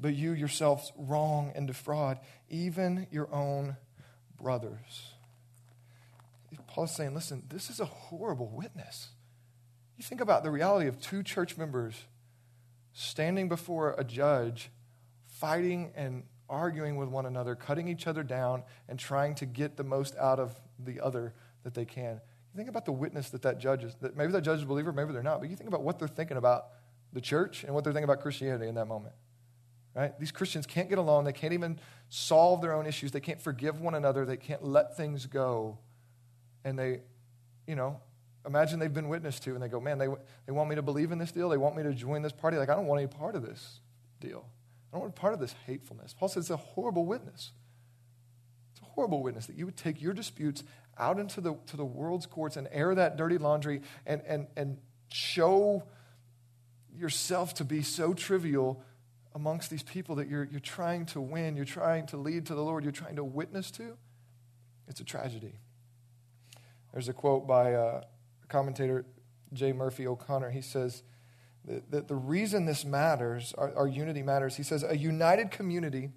but 0.00 0.14
you 0.14 0.32
yourselves 0.32 0.92
wrong 0.96 1.52
and 1.54 1.66
defraud 1.66 2.18
even 2.48 3.06
your 3.10 3.32
own 3.32 3.76
brothers. 4.40 5.12
Paul 6.66 6.84
is 6.84 6.90
saying, 6.92 7.14
listen, 7.14 7.42
this 7.48 7.68
is 7.68 7.80
a 7.80 7.84
horrible 7.84 8.48
witness. 8.48 9.08
You 9.96 10.04
think 10.04 10.20
about 10.20 10.42
the 10.42 10.50
reality 10.50 10.88
of 10.88 11.00
two 11.00 11.22
church 11.22 11.56
members 11.56 11.94
standing 12.92 13.48
before 13.48 13.94
a 13.98 14.04
judge, 14.04 14.70
fighting 15.26 15.92
and 15.94 16.24
arguing 16.48 16.96
with 16.96 17.08
one 17.08 17.26
another, 17.26 17.54
cutting 17.54 17.86
each 17.86 18.06
other 18.06 18.22
down, 18.22 18.62
and 18.88 18.98
trying 18.98 19.34
to 19.36 19.46
get 19.46 19.76
the 19.76 19.84
most 19.84 20.16
out 20.16 20.40
of 20.40 20.58
the 20.78 21.00
other 21.00 21.34
that 21.64 21.74
they 21.74 21.84
can. 21.84 22.20
You 22.52 22.56
think 22.56 22.68
about 22.68 22.84
the 22.84 22.92
witness 22.92 23.30
that 23.30 23.42
that 23.42 23.58
judge 23.58 23.84
is. 23.84 23.94
That 24.00 24.16
maybe 24.16 24.32
that 24.32 24.42
judge 24.42 24.58
is 24.58 24.64
a 24.64 24.66
believer, 24.66 24.92
maybe 24.92 25.12
they're 25.12 25.22
not, 25.22 25.40
but 25.40 25.48
you 25.48 25.56
think 25.56 25.68
about 25.68 25.82
what 25.82 25.98
they're 25.98 26.08
thinking 26.08 26.36
about 26.36 26.66
the 27.12 27.20
church 27.20 27.64
and 27.64 27.74
what 27.74 27.84
they're 27.84 27.92
thinking 27.92 28.04
about 28.04 28.20
Christianity 28.20 28.68
in 28.68 28.74
that 28.74 28.86
moment. 28.86 29.14
Right? 29.94 30.18
These 30.20 30.30
Christians 30.30 30.66
can't 30.66 30.88
get 30.88 30.98
along. 30.98 31.24
They 31.24 31.32
can't 31.32 31.52
even 31.52 31.80
solve 32.08 32.60
their 32.60 32.72
own 32.72 32.86
issues. 32.86 33.10
They 33.10 33.20
can't 33.20 33.40
forgive 33.40 33.80
one 33.80 33.94
another. 33.94 34.24
They 34.24 34.36
can't 34.36 34.64
let 34.64 34.96
things 34.96 35.26
go. 35.26 35.78
And 36.64 36.78
they, 36.78 37.00
you 37.66 37.74
know, 37.74 38.00
imagine 38.46 38.78
they've 38.78 38.92
been 38.92 39.08
witnessed 39.08 39.42
to 39.44 39.54
and 39.54 39.62
they 39.62 39.68
go, 39.68 39.80
man, 39.80 39.98
they, 39.98 40.06
they 40.46 40.52
want 40.52 40.68
me 40.70 40.76
to 40.76 40.82
believe 40.82 41.10
in 41.10 41.18
this 41.18 41.32
deal. 41.32 41.48
They 41.48 41.56
want 41.56 41.76
me 41.76 41.82
to 41.82 41.92
join 41.92 42.22
this 42.22 42.32
party. 42.32 42.56
Like, 42.56 42.68
I 42.68 42.74
don't 42.74 42.86
want 42.86 43.00
any 43.00 43.08
part 43.08 43.34
of 43.34 43.42
this 43.42 43.80
deal. 44.20 44.46
I 44.92 44.96
don't 44.96 45.02
want 45.02 45.14
part 45.14 45.34
of 45.34 45.40
this 45.40 45.54
hatefulness. 45.66 46.14
Paul 46.18 46.28
says 46.28 46.44
it's 46.44 46.50
a 46.50 46.56
horrible 46.56 47.04
witness. 47.04 47.52
It's 48.72 48.82
a 48.82 48.84
horrible 48.84 49.22
witness 49.22 49.46
that 49.46 49.56
you 49.56 49.66
would 49.66 49.76
take 49.76 50.00
your 50.00 50.12
disputes 50.12 50.62
out 50.98 51.18
into 51.18 51.40
the, 51.40 51.54
to 51.66 51.76
the 51.76 51.84
world's 51.84 52.26
courts 52.26 52.56
and 52.56 52.68
air 52.70 52.94
that 52.94 53.16
dirty 53.16 53.38
laundry 53.38 53.82
and, 54.06 54.22
and, 54.26 54.46
and 54.56 54.78
show 55.12 55.82
yourself 56.94 57.54
to 57.54 57.64
be 57.64 57.82
so 57.82 58.12
trivial 58.12 58.82
amongst 59.34 59.70
these 59.70 59.82
people 59.82 60.16
that 60.16 60.28
you're, 60.28 60.44
you're 60.44 60.60
trying 60.60 61.06
to 61.06 61.20
win, 61.20 61.56
you're 61.56 61.64
trying 61.64 62.06
to 62.06 62.16
lead 62.16 62.46
to 62.46 62.54
the 62.54 62.62
Lord, 62.62 62.84
you're 62.84 62.92
trying 62.92 63.16
to 63.16 63.24
witness 63.24 63.70
to, 63.72 63.96
it's 64.88 65.00
a 65.00 65.04
tragedy. 65.04 65.54
There's 66.92 67.08
a 67.08 67.12
quote 67.12 67.46
by 67.46 67.74
uh, 67.74 68.02
commentator 68.48 69.06
J. 69.52 69.72
Murphy 69.72 70.06
O'Connor. 70.06 70.50
He 70.50 70.62
says 70.62 71.04
that, 71.64 71.90
that 71.90 72.08
the 72.08 72.16
reason 72.16 72.66
this 72.66 72.84
matters, 72.84 73.54
our, 73.56 73.72
our 73.76 73.86
unity 73.86 74.22
matters, 74.22 74.56
he 74.56 74.64
says, 74.64 74.82
a 74.82 74.96
united 74.96 75.50
community 75.52 76.10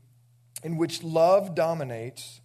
in 0.64 0.78
which 0.78 1.04
love 1.04 1.54
dominates 1.54 2.42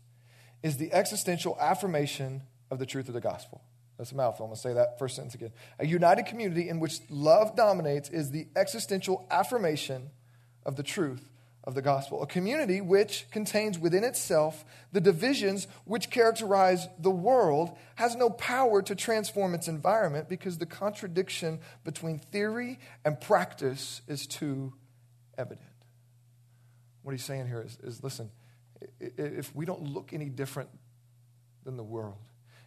is 0.62 0.77
the 0.77 0.92
existential 0.92 1.57
affirmation 1.61 2.42
of 2.71 2.79
the 2.79 2.87
truth 2.87 3.09
of 3.09 3.14
the 3.14 3.21
gospel. 3.21 3.62
That's 3.97 4.12
a 4.12 4.16
mouthful. 4.16 4.47
I'm 4.47 4.51
going 4.51 4.57
to 4.57 4.62
say 4.62 4.73
that 4.75 4.99
first 4.99 5.16
sentence 5.16 5.35
again. 5.35 5.53
A 5.79 5.87
united 5.87 6.27
community 6.27 6.68
in 6.68 6.79
which 6.79 7.01
love 7.11 7.57
dominates 7.57 8.09
is 8.09 8.31
the 8.31 8.47
existential 8.55 9.27
affirmation 9.31 10.11
of 10.64 10.77
the 10.77 10.85
truth 10.85 11.29
of 11.64 11.75
the 11.75 11.83
gospel. 11.83 12.23
A 12.23 12.27
community 12.27 12.81
which 12.81 13.27
contains 13.33 13.79
within 13.79 14.05
itself 14.05 14.64
the 14.92 15.01
divisions 15.01 15.66
which 15.85 16.11
characterize 16.11 16.87
the 16.99 17.11
world 17.11 17.77
has 17.97 18.14
no 18.14 18.31
power 18.31 18.81
to 18.83 18.94
transform 18.94 19.53
its 19.53 19.66
environment 19.66 20.29
because 20.29 20.59
the 20.59 20.66
contradiction 20.66 21.59
between 21.85 22.18
theory 22.18 22.79
and 23.05 23.21
practice 23.21 24.01
is 24.07 24.27
too 24.27 24.73
evident. 25.37 25.66
What 27.03 27.12
he's 27.12 27.25
saying 27.25 27.49
here 27.49 27.62
is, 27.62 27.79
is 27.83 28.03
listen, 28.03 28.31
if 29.00 29.54
we 29.54 29.64
don't 29.64 29.82
look 29.82 30.12
any 30.12 30.28
different 30.28 30.70
than 31.64 31.76
the 31.76 31.82
world, 31.82 32.18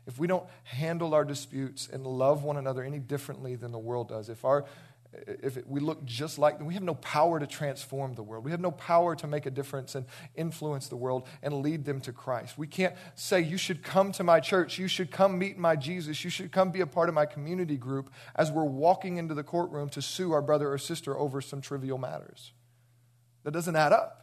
if 0.08 0.18
we 0.18 0.28
don't 0.28 0.46
handle 0.64 1.14
our 1.14 1.24
disputes 1.24 1.88
and 1.92 2.06
love 2.06 2.44
one 2.44 2.58
another 2.58 2.84
any 2.84 3.00
differently 3.00 3.56
than 3.56 3.72
the 3.72 3.80
world 3.80 4.10
does, 4.10 4.30
if 4.30 4.44
our 4.44 4.66
if 5.14 5.66
we 5.68 5.82
look 5.82 6.06
just 6.06 6.40
like 6.40 6.58
them, 6.58 6.68
we 6.68 6.74
have 6.74 6.84
no 6.84 6.96
power 6.96 7.40
to 7.40 7.46
transform 7.46 8.14
the 8.14 8.24
world. 8.24 8.46
We 8.46 8.52
have 8.52 8.62
no 8.62 8.72
power 8.72 9.16
to 9.18 9.28
make 9.28 9.46
a 9.46 9.52
difference 9.52 9.96
and 9.96 10.06
influence 10.36 10.88
the 10.88 10.96
world 10.96 11.28
and 11.44 11.56
lead 11.56 11.84
them 11.84 12.00
to 12.02 12.14
Christ. 12.14 12.58
We 12.58 12.68
can't 12.68 12.96
say, 13.16 13.42
You 13.42 13.58
should 13.58 13.84
come 13.84 14.14
to 14.14 14.24
my 14.24 14.40
church. 14.40 14.80
You 14.80 14.88
should 14.88 15.12
come 15.12 15.38
meet 15.38 15.58
my 15.58 15.76
Jesus. 15.76 16.24
You 16.24 16.30
should 16.30 16.52
come 16.52 16.72
be 16.72 16.80
a 16.80 16.88
part 16.88 17.10
of 17.10 17.16
my 17.16 17.26
community 17.26 17.76
group 17.76 18.10
as 18.36 18.52
we're 18.52 18.64
walking 18.64 19.18
into 19.18 19.34
the 19.34 19.44
courtroom 19.44 19.90
to 19.90 20.02
sue 20.02 20.32
our 20.32 20.42
brother 20.42 20.72
or 20.72 20.78
sister 20.78 21.18
over 21.18 21.42
some 21.42 21.60
trivial 21.60 21.98
matters. 21.98 22.54
That 23.44 23.52
doesn't 23.52 23.76
add 23.76 23.92
up. 23.92 24.21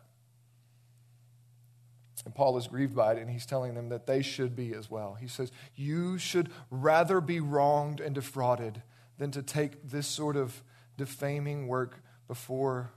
And 2.28 2.34
Paul 2.34 2.58
is 2.58 2.66
grieved 2.66 2.94
by 2.94 3.14
it, 3.14 3.18
and 3.20 3.30
he's 3.30 3.46
telling 3.46 3.74
them 3.74 3.88
that 3.88 4.06
they 4.06 4.20
should 4.20 4.54
be 4.54 4.74
as 4.74 4.90
well. 4.90 5.16
He 5.18 5.28
says, 5.28 5.50
You 5.74 6.18
should 6.18 6.50
rather 6.70 7.22
be 7.22 7.40
wronged 7.40 8.00
and 8.00 8.14
defrauded 8.14 8.82
than 9.16 9.30
to 9.30 9.40
take 9.42 9.88
this 9.88 10.06
sort 10.06 10.36
of 10.36 10.62
defaming 10.98 11.68
work 11.68 12.02
before 12.26 12.90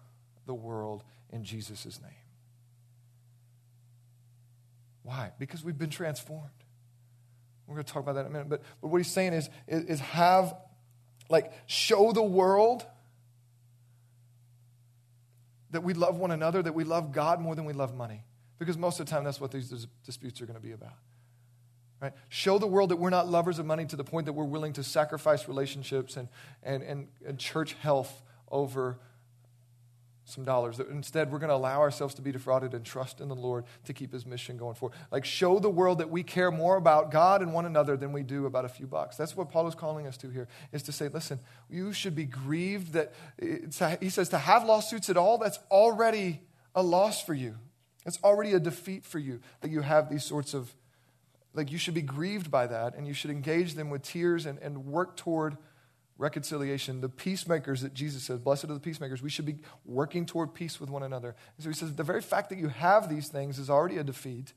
the 0.48 0.54
world 0.54 1.06
in 1.32 1.46
Jesus' 1.46 2.02
name. 2.02 2.12
Why? 5.04 5.32
Because 5.40 5.64
we've 5.64 5.78
been 5.78 5.90
transformed. 5.90 6.50
We're 7.66 7.76
going 7.76 7.86
to 7.86 7.94
talk 7.94 8.04
about 8.04 8.16
that 8.16 8.26
in 8.26 8.28
a 8.28 8.32
minute. 8.32 8.50
But, 8.50 8.64
but 8.82 8.90
what 8.90 8.98
he's 8.98 9.10
saying 9.10 9.32
is, 9.32 9.50
is, 9.66 9.86
is 9.86 10.00
have, 10.02 10.54
like, 11.30 11.54
show 11.68 12.12
the 12.12 12.22
world 12.22 12.86
that 15.70 15.84
we 15.86 15.94
love 15.94 16.18
one 16.18 16.32
another, 16.32 16.62
that 16.62 16.76
we 16.76 16.84
love 16.84 17.14
God 17.14 17.40
more 17.40 17.56
than 17.56 17.64
we 17.64 17.72
love 17.72 17.96
money. 17.96 18.26
Because 18.62 18.78
most 18.78 19.00
of 19.00 19.08
the 19.08 19.10
time, 19.10 19.24
that's 19.24 19.42
what 19.42 19.50
these 19.50 19.88
disputes 20.06 20.40
are 20.40 20.46
going 20.46 20.60
to 20.60 20.62
be 20.62 20.74
about. 20.74 20.94
Right? 22.00 22.14
Show 22.30 22.60
the 22.60 22.68
world 22.68 22.92
that 22.92 22.98
we're 22.98 23.10
not 23.10 23.28
lovers 23.28 23.58
of 23.58 23.66
money 23.66 23.88
to 23.88 23.96
the 23.96 24.04
point 24.04 24.28
that 24.28 24.34
we're 24.34 24.44
willing 24.44 24.74
to 24.74 24.84
sacrifice 24.84 25.48
relationships 25.48 26.16
and, 26.16 26.28
and, 26.62 26.84
and, 26.84 27.08
and 27.26 27.40
church 27.40 27.74
health 27.74 28.22
over 28.52 29.00
some 30.26 30.44
dollars. 30.44 30.80
Instead, 30.80 31.32
we're 31.32 31.40
going 31.40 31.50
to 31.50 31.56
allow 31.56 31.80
ourselves 31.80 32.14
to 32.14 32.22
be 32.22 32.32
defrauded 32.32 32.76
and 32.76 32.86
trust 32.86 33.20
in 33.20 33.30
the 33.30 33.36
Lord 33.36 33.66
to 33.86 33.94
keep 33.94 34.14
his 34.14 34.28
mission 34.28 34.58
going 34.58 34.76
forward. 34.76 34.96
Like, 35.10 35.26
show 35.26 35.58
the 35.58 35.68
world 35.68 35.98
that 35.98 36.12
we 36.12 36.22
care 36.22 36.52
more 36.52 36.76
about 36.76 37.10
God 37.10 37.42
and 37.42 37.56
one 37.56 37.66
another 37.66 37.98
than 37.98 38.14
we 38.14 38.22
do 38.22 38.46
about 38.46 38.66
a 38.66 38.70
few 38.70 38.86
bucks. 38.86 39.18
That's 39.18 39.36
what 39.36 39.50
Paul 39.50 39.68
is 39.70 39.74
calling 39.74 40.06
us 40.06 40.18
to 40.18 40.30
here, 40.30 40.48
is 40.72 40.84
to 40.84 40.92
say, 40.92 41.08
listen, 41.08 41.40
you 41.68 41.94
should 41.94 42.16
be 42.16 42.26
grieved 42.26 42.94
that, 42.94 43.12
eh, 43.42 43.96
he 44.00 44.10
says, 44.10 44.30
to 44.30 44.38
have 44.38 44.64
lawsuits 44.66 45.10
at 45.10 45.18
all, 45.18 45.40
that's 45.40 45.58
already 45.72 46.42
a 46.76 46.84
loss 46.84 47.24
for 47.24 47.34
you. 47.34 47.56
It's 48.06 48.20
already 48.24 48.54
a 48.54 48.60
defeat 48.60 49.06
for 49.06 49.20
you 49.20 49.42
that 49.62 49.70
you 49.70 49.82
have 49.82 50.10
these 50.10 50.24
sorts 50.24 50.54
of, 50.54 50.74
like, 51.54 51.72
you 51.72 51.78
should 51.78 51.94
be 51.94 52.02
grieved 52.02 52.50
by 52.50 52.68
that 52.68 52.96
and 52.96 53.08
you 53.08 53.14
should 53.14 53.32
engage 53.32 53.76
them 53.76 53.90
with 53.90 54.02
tears 54.02 54.46
and, 54.46 54.58
and 54.60 54.86
work 54.86 55.16
toward 55.16 55.58
reconciliation. 56.18 57.02
The 57.02 57.10
peacemakers 57.10 57.82
that 57.82 57.94
Jesus 57.94 58.24
says, 58.24 58.40
blessed 58.40 58.66
are 58.66 58.74
the 58.74 58.80
peacemakers, 58.80 59.22
we 59.22 59.30
should 59.30 59.46
be 59.46 59.58
working 59.86 60.26
toward 60.26 60.54
peace 60.54 60.80
with 60.80 60.90
one 60.90 61.04
another. 61.04 61.36
And 61.58 61.64
so 61.64 61.70
he 61.70 61.76
says, 61.76 61.96
the 61.96 62.04
very 62.04 62.22
fact 62.22 62.50
that 62.50 62.58
you 62.58 62.70
have 62.70 63.10
these 63.10 63.28
things 63.28 63.60
is 63.60 63.70
already 63.70 63.98
a 63.98 64.04
defeat. 64.04 64.54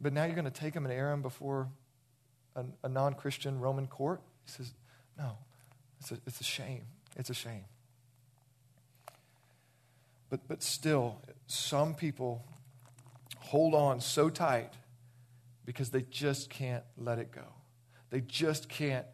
But 0.00 0.12
now 0.12 0.24
you're 0.24 0.34
going 0.34 0.44
to 0.46 0.50
take 0.50 0.74
them 0.74 0.84
and 0.84 0.92
air 0.92 1.10
them 1.10 1.22
before 1.22 1.68
a, 2.56 2.64
a 2.82 2.88
non 2.88 3.14
Christian 3.14 3.60
Roman 3.60 3.86
court? 3.86 4.20
He 4.44 4.50
says, 4.50 4.72
no, 5.16 5.38
it's 6.00 6.10
a, 6.10 6.18
it's 6.26 6.40
a 6.40 6.44
shame. 6.44 6.84
It's 7.16 7.30
a 7.30 7.34
shame. 7.34 7.64
But, 10.32 10.48
but 10.48 10.62
still, 10.62 11.20
some 11.46 11.94
people 11.94 12.42
hold 13.36 13.74
on 13.74 14.00
so 14.00 14.30
tight 14.30 14.72
because 15.66 15.90
they 15.90 16.00
just 16.00 16.48
can't 16.48 16.84
let 16.96 17.18
it 17.18 17.30
go. 17.32 17.44
They 18.08 18.22
just 18.22 18.70
can't. 18.70 19.04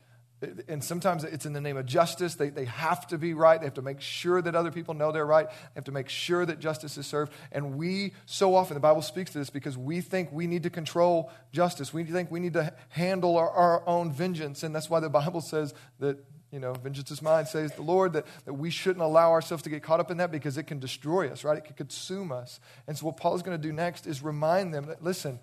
And 0.68 0.85
sometimes 0.85 1.24
it's 1.24 1.44
in 1.44 1.54
the 1.54 1.61
name 1.61 1.76
of 1.76 1.87
justice. 1.87 2.37
They, 2.37 2.50
they 2.50 2.66
have 2.66 3.04
to 3.09 3.18
be 3.18 3.35
right. 3.35 3.61
They 3.61 3.66
have 3.66 3.74
to 3.74 3.83
make 3.83 4.00
sure 4.00 4.40
that 4.40 4.54
other 4.54 4.70
people 4.70 4.94
know 4.94 5.11
they're 5.11 5.26
right. 5.26 5.50
They 5.50 5.57
have 5.74 5.87
to 5.87 5.90
make 5.90 6.09
sure 6.09 6.46
that 6.46 6.61
justice 6.61 6.96
is 6.96 7.09
served. 7.09 7.33
And 7.50 7.76
we, 7.76 8.12
so 8.26 8.54
often, 8.54 8.74
the 8.74 8.81
Bible 8.81 9.02
speaks 9.02 9.33
to 9.33 9.38
this 9.38 9.50
because 9.50 9.76
we 9.76 10.00
think 10.00 10.31
we 10.31 10.46
need 10.46 10.62
to 10.62 10.70
control 10.70 11.33
justice. 11.50 11.92
We 11.92 12.04
think 12.04 12.31
we 12.31 12.38
need 12.38 12.52
to 12.52 12.72
handle 12.90 13.37
our, 13.37 13.50
our 13.50 13.88
own 13.88 14.12
vengeance. 14.12 14.62
And 14.62 14.72
that's 14.72 14.88
why 14.88 15.00
the 15.00 15.11
Bible 15.11 15.40
says 15.40 15.74
that 15.98 16.24
you 16.50 16.58
know, 16.58 16.72
vengeance 16.72 17.11
is 17.11 17.20
mine, 17.20 17.46
says 17.46 17.72
the 17.72 17.82
Lord, 17.82 18.14
that, 18.14 18.26
that 18.46 18.54
we 18.54 18.70
shouldn't 18.70 19.02
allow 19.02 19.32
ourselves 19.32 19.62
to 19.64 19.70
get 19.70 19.82
caught 19.82 20.00
up 20.00 20.11
in 20.11 20.16
that 20.16 20.30
because 20.30 20.56
it 20.56 20.64
can 20.64 20.78
destroy 20.78 21.28
us, 21.28 21.44
right? 21.44 21.58
It 21.58 21.64
can 21.64 21.74
consume 21.74 22.32
us. 22.32 22.61
And 22.87 22.96
so, 22.96 23.06
what 23.06 23.16
Paul 23.16 23.34
is 23.34 23.42
going 23.42 23.61
to 23.61 23.62
do 23.62 23.72
next 23.72 24.06
is 24.06 24.22
remind 24.22 24.72
them 24.72 24.87
that, 24.87 25.04
listen, 25.04 25.40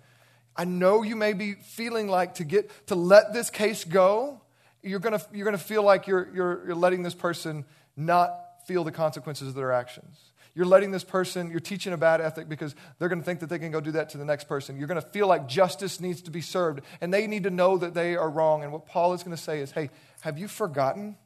I 0.56 0.64
know 0.64 1.02
you 1.02 1.16
may 1.16 1.32
be 1.32 1.54
feeling 1.54 2.08
like 2.08 2.34
to 2.36 2.44
get 2.44 2.70
to 2.88 2.94
let 2.94 3.32
this 3.32 3.50
case 3.50 3.84
go, 3.84 4.40
you're 4.82 5.00
going 5.00 5.18
to, 5.18 5.24
you're 5.32 5.50
to 5.50 5.58
feel 5.58 5.82
like 5.82 6.06
you're, 6.06 6.28
you're, 6.34 6.66
you're 6.66 6.74
letting 6.74 7.02
this 7.02 7.14
person 7.14 7.64
not 7.96 8.66
feel 8.66 8.82
the 8.82 8.92
consequences 8.92 9.48
of 9.48 9.54
their 9.54 9.72
actions. 9.72 10.32
You're 10.56 10.64
letting 10.64 10.90
this 10.90 11.04
person, 11.04 11.50
you're 11.50 11.60
teaching 11.60 11.92
a 11.92 11.98
bad 11.98 12.22
ethic 12.22 12.48
because 12.48 12.74
they're 12.98 13.10
going 13.10 13.20
to 13.20 13.24
think 13.24 13.40
that 13.40 13.50
they 13.50 13.58
can 13.58 13.70
go 13.70 13.78
do 13.78 13.92
that 13.92 14.08
to 14.10 14.18
the 14.18 14.24
next 14.24 14.48
person. 14.48 14.78
You're 14.78 14.88
going 14.88 15.00
to 15.00 15.06
feel 15.06 15.26
like 15.26 15.46
justice 15.46 16.00
needs 16.00 16.22
to 16.22 16.30
be 16.30 16.40
served, 16.40 16.80
and 17.02 17.12
they 17.12 17.26
need 17.26 17.42
to 17.42 17.50
know 17.50 17.76
that 17.76 17.92
they 17.92 18.16
are 18.16 18.30
wrong. 18.30 18.62
And 18.62 18.72
what 18.72 18.86
Paul 18.86 19.12
is 19.12 19.22
going 19.22 19.36
to 19.36 19.42
say 19.42 19.60
is, 19.60 19.70
hey, 19.70 19.90
have 20.22 20.38
you 20.38 20.48
forgotten? 20.48 21.16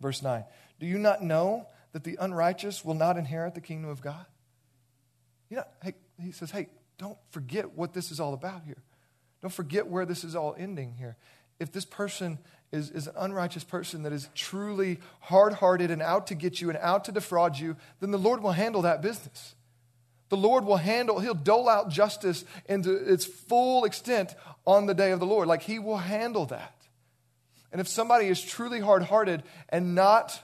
Verse 0.00 0.22
9. 0.22 0.44
Do 0.78 0.86
you 0.86 0.98
not 0.98 1.20
know 1.20 1.66
that 1.90 2.04
the 2.04 2.16
unrighteous 2.20 2.84
will 2.84 2.94
not 2.94 3.16
inherit 3.16 3.56
the 3.56 3.60
kingdom 3.60 3.90
of 3.90 4.00
God? 4.00 4.24
You 5.50 5.56
know, 5.56 5.64
hey, 5.82 5.94
he 6.22 6.30
says, 6.30 6.52
hey, 6.52 6.68
don't 6.96 7.18
forget 7.30 7.76
what 7.76 7.92
this 7.92 8.12
is 8.12 8.20
all 8.20 8.34
about 8.34 8.62
here. 8.62 8.84
Don't 9.42 9.52
forget 9.52 9.88
where 9.88 10.06
this 10.06 10.22
is 10.22 10.36
all 10.36 10.54
ending 10.56 10.94
here. 10.96 11.16
If 11.58 11.72
this 11.72 11.84
person 11.84 12.38
is, 12.70 12.90
is 12.90 13.06
an 13.06 13.14
unrighteous 13.16 13.64
person 13.64 14.02
that 14.02 14.12
is 14.12 14.28
truly 14.34 15.00
hard 15.20 15.54
hearted 15.54 15.90
and 15.90 16.02
out 16.02 16.26
to 16.28 16.34
get 16.34 16.60
you 16.60 16.68
and 16.68 16.78
out 16.78 17.04
to 17.06 17.12
defraud 17.12 17.58
you, 17.58 17.76
then 18.00 18.10
the 18.10 18.18
Lord 18.18 18.42
will 18.42 18.52
handle 18.52 18.82
that 18.82 19.00
business. 19.00 19.54
The 20.28 20.36
Lord 20.36 20.64
will 20.64 20.76
handle, 20.76 21.20
He'll 21.20 21.34
dole 21.34 21.68
out 21.68 21.88
justice 21.88 22.44
into 22.66 22.92
its 22.92 23.24
full 23.24 23.84
extent 23.84 24.34
on 24.66 24.86
the 24.86 24.94
day 24.94 25.12
of 25.12 25.20
the 25.20 25.26
Lord. 25.26 25.48
Like 25.48 25.62
He 25.62 25.78
will 25.78 25.96
handle 25.96 26.46
that. 26.46 26.74
And 27.72 27.80
if 27.80 27.88
somebody 27.88 28.26
is 28.26 28.42
truly 28.42 28.80
hard 28.80 29.02
hearted 29.02 29.42
and 29.68 29.94
not, 29.94 30.38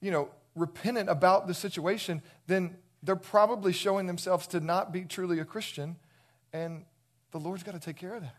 you 0.00 0.10
know, 0.10 0.28
repentant 0.54 1.08
about 1.08 1.46
the 1.46 1.54
situation, 1.54 2.22
then 2.46 2.76
they're 3.02 3.16
probably 3.16 3.72
showing 3.72 4.06
themselves 4.06 4.46
to 4.48 4.60
not 4.60 4.92
be 4.92 5.02
truly 5.02 5.40
a 5.40 5.44
Christian. 5.44 5.96
And 6.52 6.84
the 7.32 7.38
Lord's 7.38 7.64
got 7.64 7.72
to 7.72 7.80
take 7.80 7.96
care 7.96 8.14
of 8.14 8.22
that. 8.22 8.36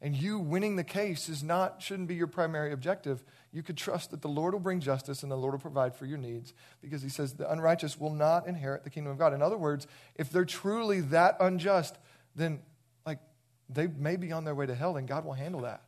And 0.00 0.14
you 0.14 0.38
winning 0.38 0.76
the 0.76 0.84
case 0.84 1.28
is 1.28 1.42
not 1.42 1.82
shouldn't 1.82 2.06
be 2.06 2.14
your 2.14 2.28
primary 2.28 2.72
objective. 2.72 3.24
You 3.52 3.64
could 3.64 3.76
trust 3.76 4.12
that 4.12 4.22
the 4.22 4.28
Lord 4.28 4.54
will 4.54 4.60
bring 4.60 4.80
justice 4.80 5.22
and 5.22 5.32
the 5.32 5.36
Lord 5.36 5.54
will 5.54 5.60
provide 5.60 5.96
for 5.96 6.06
your 6.06 6.18
needs 6.18 6.54
because 6.80 7.02
he 7.02 7.08
says 7.08 7.34
the 7.34 7.50
unrighteous 7.50 7.98
will 7.98 8.12
not 8.12 8.46
inherit 8.46 8.84
the 8.84 8.90
kingdom 8.90 9.10
of 9.10 9.18
God. 9.18 9.34
In 9.34 9.42
other 9.42 9.58
words, 9.58 9.88
if 10.14 10.30
they're 10.30 10.44
truly 10.44 11.00
that 11.00 11.36
unjust, 11.40 11.98
then 12.36 12.60
like 13.04 13.18
they 13.68 13.88
may 13.88 14.14
be 14.14 14.30
on 14.30 14.44
their 14.44 14.54
way 14.54 14.66
to 14.66 14.74
hell 14.74 14.96
and 14.96 15.08
God 15.08 15.24
will 15.24 15.32
handle 15.32 15.62
that. 15.62 15.82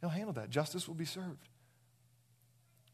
He'll 0.00 0.10
handle 0.10 0.32
that. 0.34 0.50
Justice 0.50 0.88
will 0.88 0.96
be 0.96 1.04
served. 1.04 1.48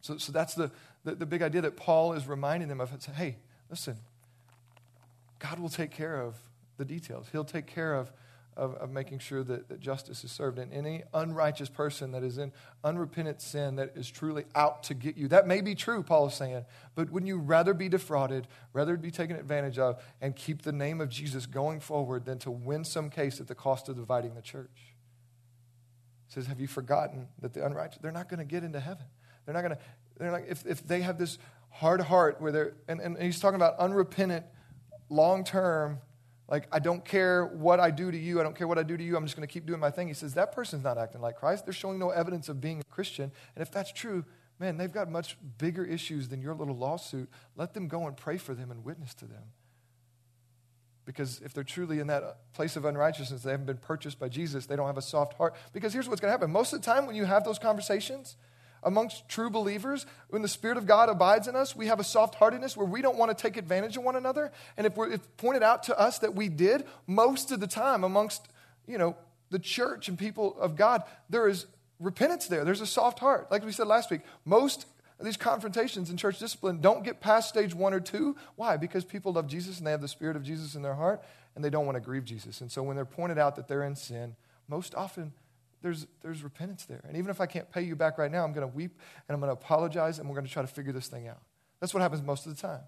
So, 0.02 0.18
so 0.18 0.30
that's 0.30 0.54
the, 0.54 0.70
the, 1.04 1.14
the 1.14 1.26
big 1.26 1.40
idea 1.40 1.62
that 1.62 1.76
Paul 1.76 2.12
is 2.12 2.26
reminding 2.26 2.68
them 2.68 2.80
of. 2.80 2.92
It's, 2.92 3.06
Hey, 3.06 3.38
listen, 3.70 3.96
God 5.38 5.58
will 5.58 5.68
take 5.70 5.90
care 5.90 6.20
of 6.20 6.36
the 6.76 6.84
details. 6.84 7.28
He'll 7.32 7.44
take 7.44 7.66
care 7.66 7.94
of 7.94 8.12
of, 8.56 8.74
of 8.74 8.90
making 8.90 9.18
sure 9.18 9.42
that, 9.44 9.68
that 9.68 9.80
justice 9.80 10.24
is 10.24 10.32
served. 10.32 10.58
And 10.58 10.72
any 10.72 11.02
unrighteous 11.14 11.68
person 11.68 12.12
that 12.12 12.22
is 12.22 12.38
in 12.38 12.52
unrepentant 12.84 13.40
sin 13.40 13.76
that 13.76 13.92
is 13.96 14.10
truly 14.10 14.44
out 14.54 14.82
to 14.84 14.94
get 14.94 15.16
you, 15.16 15.28
that 15.28 15.46
may 15.46 15.60
be 15.60 15.74
true, 15.74 16.02
Paul 16.02 16.26
is 16.26 16.34
saying, 16.34 16.64
but 16.94 17.10
wouldn't 17.10 17.28
you 17.28 17.38
rather 17.38 17.74
be 17.74 17.88
defrauded, 17.88 18.48
rather 18.72 18.96
be 18.96 19.10
taken 19.10 19.36
advantage 19.36 19.78
of, 19.78 20.02
and 20.20 20.34
keep 20.34 20.62
the 20.62 20.72
name 20.72 21.00
of 21.00 21.08
Jesus 21.08 21.46
going 21.46 21.80
forward 21.80 22.24
than 22.24 22.38
to 22.40 22.50
win 22.50 22.84
some 22.84 23.10
case 23.10 23.40
at 23.40 23.46
the 23.46 23.54
cost 23.54 23.88
of 23.88 23.96
dividing 23.96 24.34
the 24.34 24.42
church? 24.42 24.94
He 26.26 26.34
says, 26.34 26.46
Have 26.46 26.60
you 26.60 26.66
forgotten 26.66 27.28
that 27.40 27.54
the 27.54 27.64
unrighteous, 27.64 27.98
they're 28.02 28.12
not 28.12 28.28
going 28.28 28.38
to 28.38 28.44
get 28.44 28.64
into 28.64 28.80
heaven? 28.80 29.06
They're 29.44 29.54
not 29.54 29.62
going 29.62 29.74
to, 29.74 29.78
they're 30.18 30.32
like, 30.32 30.46
if, 30.48 30.66
if 30.66 30.86
they 30.86 31.00
have 31.00 31.18
this 31.18 31.38
hard 31.70 32.00
heart 32.00 32.40
where 32.40 32.52
they're, 32.52 32.74
and, 32.88 33.00
and 33.00 33.20
he's 33.20 33.40
talking 33.40 33.56
about 33.56 33.78
unrepentant, 33.78 34.44
long 35.08 35.44
term 35.44 35.98
like, 36.50 36.66
I 36.72 36.80
don't 36.80 37.04
care 37.04 37.46
what 37.46 37.78
I 37.78 37.92
do 37.92 38.10
to 38.10 38.18
you. 38.18 38.40
I 38.40 38.42
don't 38.42 38.56
care 38.56 38.66
what 38.66 38.76
I 38.76 38.82
do 38.82 38.96
to 38.96 39.02
you. 39.02 39.16
I'm 39.16 39.24
just 39.24 39.36
going 39.36 39.46
to 39.46 39.52
keep 39.52 39.66
doing 39.66 39.78
my 39.78 39.90
thing. 39.90 40.08
He 40.08 40.14
says, 40.14 40.34
that 40.34 40.52
person's 40.52 40.82
not 40.82 40.98
acting 40.98 41.20
like 41.20 41.36
Christ. 41.36 41.64
They're 41.64 41.72
showing 41.72 41.98
no 42.00 42.10
evidence 42.10 42.48
of 42.48 42.60
being 42.60 42.80
a 42.80 42.92
Christian. 42.92 43.30
And 43.54 43.62
if 43.62 43.70
that's 43.70 43.92
true, 43.92 44.24
man, 44.58 44.76
they've 44.76 44.92
got 44.92 45.08
much 45.08 45.38
bigger 45.58 45.84
issues 45.84 46.28
than 46.28 46.42
your 46.42 46.54
little 46.54 46.76
lawsuit. 46.76 47.30
Let 47.54 47.72
them 47.72 47.86
go 47.86 48.08
and 48.08 48.16
pray 48.16 48.36
for 48.36 48.54
them 48.54 48.72
and 48.72 48.84
witness 48.84 49.14
to 49.14 49.26
them. 49.26 49.44
Because 51.04 51.40
if 51.44 51.54
they're 51.54 51.64
truly 51.64 52.00
in 52.00 52.08
that 52.08 52.52
place 52.52 52.76
of 52.76 52.84
unrighteousness, 52.84 53.42
they 53.42 53.52
haven't 53.52 53.66
been 53.66 53.78
purchased 53.78 54.18
by 54.18 54.28
Jesus, 54.28 54.66
they 54.66 54.76
don't 54.76 54.86
have 54.86 54.98
a 54.98 55.02
soft 55.02 55.34
heart. 55.34 55.54
Because 55.72 55.92
here's 55.92 56.08
what's 56.08 56.20
going 56.20 56.28
to 56.28 56.32
happen 56.32 56.50
most 56.50 56.72
of 56.72 56.80
the 56.80 56.84
time 56.84 57.06
when 57.06 57.14
you 57.14 57.24
have 57.24 57.44
those 57.44 57.58
conversations, 57.58 58.36
amongst 58.82 59.28
true 59.28 59.50
believers, 59.50 60.06
when 60.28 60.42
the 60.42 60.48
Spirit 60.48 60.76
of 60.76 60.86
God 60.86 61.08
abides 61.08 61.48
in 61.48 61.56
us, 61.56 61.76
we 61.76 61.86
have 61.86 62.00
a 62.00 62.04
soft 62.04 62.34
heartedness 62.34 62.76
where 62.76 62.86
we 62.86 63.02
don't 63.02 63.18
want 63.18 63.36
to 63.36 63.40
take 63.40 63.56
advantage 63.56 63.96
of 63.96 64.02
one 64.02 64.16
another. 64.16 64.52
And 64.76 64.86
if 64.86 64.96
we're 64.96 65.18
pointed 65.36 65.62
out 65.62 65.84
to 65.84 65.98
us 65.98 66.18
that 66.20 66.34
we 66.34 66.48
did, 66.48 66.84
most 67.06 67.52
of 67.52 67.60
the 67.60 67.66
time 67.66 68.04
amongst, 68.04 68.48
you 68.86 68.98
know, 68.98 69.16
the 69.50 69.58
church 69.58 70.08
and 70.08 70.18
people 70.18 70.56
of 70.60 70.76
God, 70.76 71.02
there 71.28 71.48
is 71.48 71.66
repentance 71.98 72.46
there. 72.46 72.64
There's 72.64 72.80
a 72.80 72.86
soft 72.86 73.18
heart. 73.18 73.50
Like 73.50 73.64
we 73.64 73.72
said 73.72 73.86
last 73.86 74.10
week, 74.10 74.22
most 74.44 74.86
of 75.18 75.26
these 75.26 75.36
confrontations 75.36 76.08
in 76.08 76.16
church 76.16 76.38
discipline 76.38 76.80
don't 76.80 77.04
get 77.04 77.20
past 77.20 77.48
stage 77.50 77.74
one 77.74 77.92
or 77.92 78.00
two. 78.00 78.36
Why? 78.56 78.76
Because 78.78 79.04
people 79.04 79.34
love 79.34 79.46
Jesus 79.46 79.78
and 79.78 79.86
they 79.86 79.90
have 79.90 80.00
the 80.00 80.08
Spirit 80.08 80.36
of 80.36 80.42
Jesus 80.42 80.74
in 80.74 80.82
their 80.82 80.94
heart 80.94 81.22
and 81.54 81.64
they 81.64 81.70
don't 81.70 81.84
want 81.84 81.96
to 81.96 82.00
grieve 82.00 82.24
Jesus. 82.24 82.60
And 82.60 82.72
so 82.72 82.82
when 82.82 82.96
they're 82.96 83.04
pointed 83.04 83.38
out 83.38 83.56
that 83.56 83.68
they're 83.68 83.84
in 83.84 83.96
sin, 83.96 84.36
most 84.66 84.94
often 84.94 85.32
there's, 85.82 86.06
there's 86.22 86.42
repentance 86.42 86.84
there. 86.84 87.02
And 87.06 87.16
even 87.16 87.30
if 87.30 87.40
I 87.40 87.46
can't 87.46 87.70
pay 87.70 87.82
you 87.82 87.96
back 87.96 88.18
right 88.18 88.30
now, 88.30 88.44
I'm 88.44 88.52
going 88.52 88.68
to 88.68 88.74
weep 88.74 88.98
and 89.28 89.34
I'm 89.34 89.40
going 89.40 89.48
to 89.48 89.60
apologize 89.60 90.18
and 90.18 90.28
we're 90.28 90.34
going 90.34 90.46
to 90.46 90.52
try 90.52 90.62
to 90.62 90.68
figure 90.68 90.92
this 90.92 91.08
thing 91.08 91.28
out. 91.28 91.40
That's 91.80 91.94
what 91.94 92.02
happens 92.02 92.22
most 92.22 92.46
of 92.46 92.54
the 92.54 92.60
time. 92.60 92.80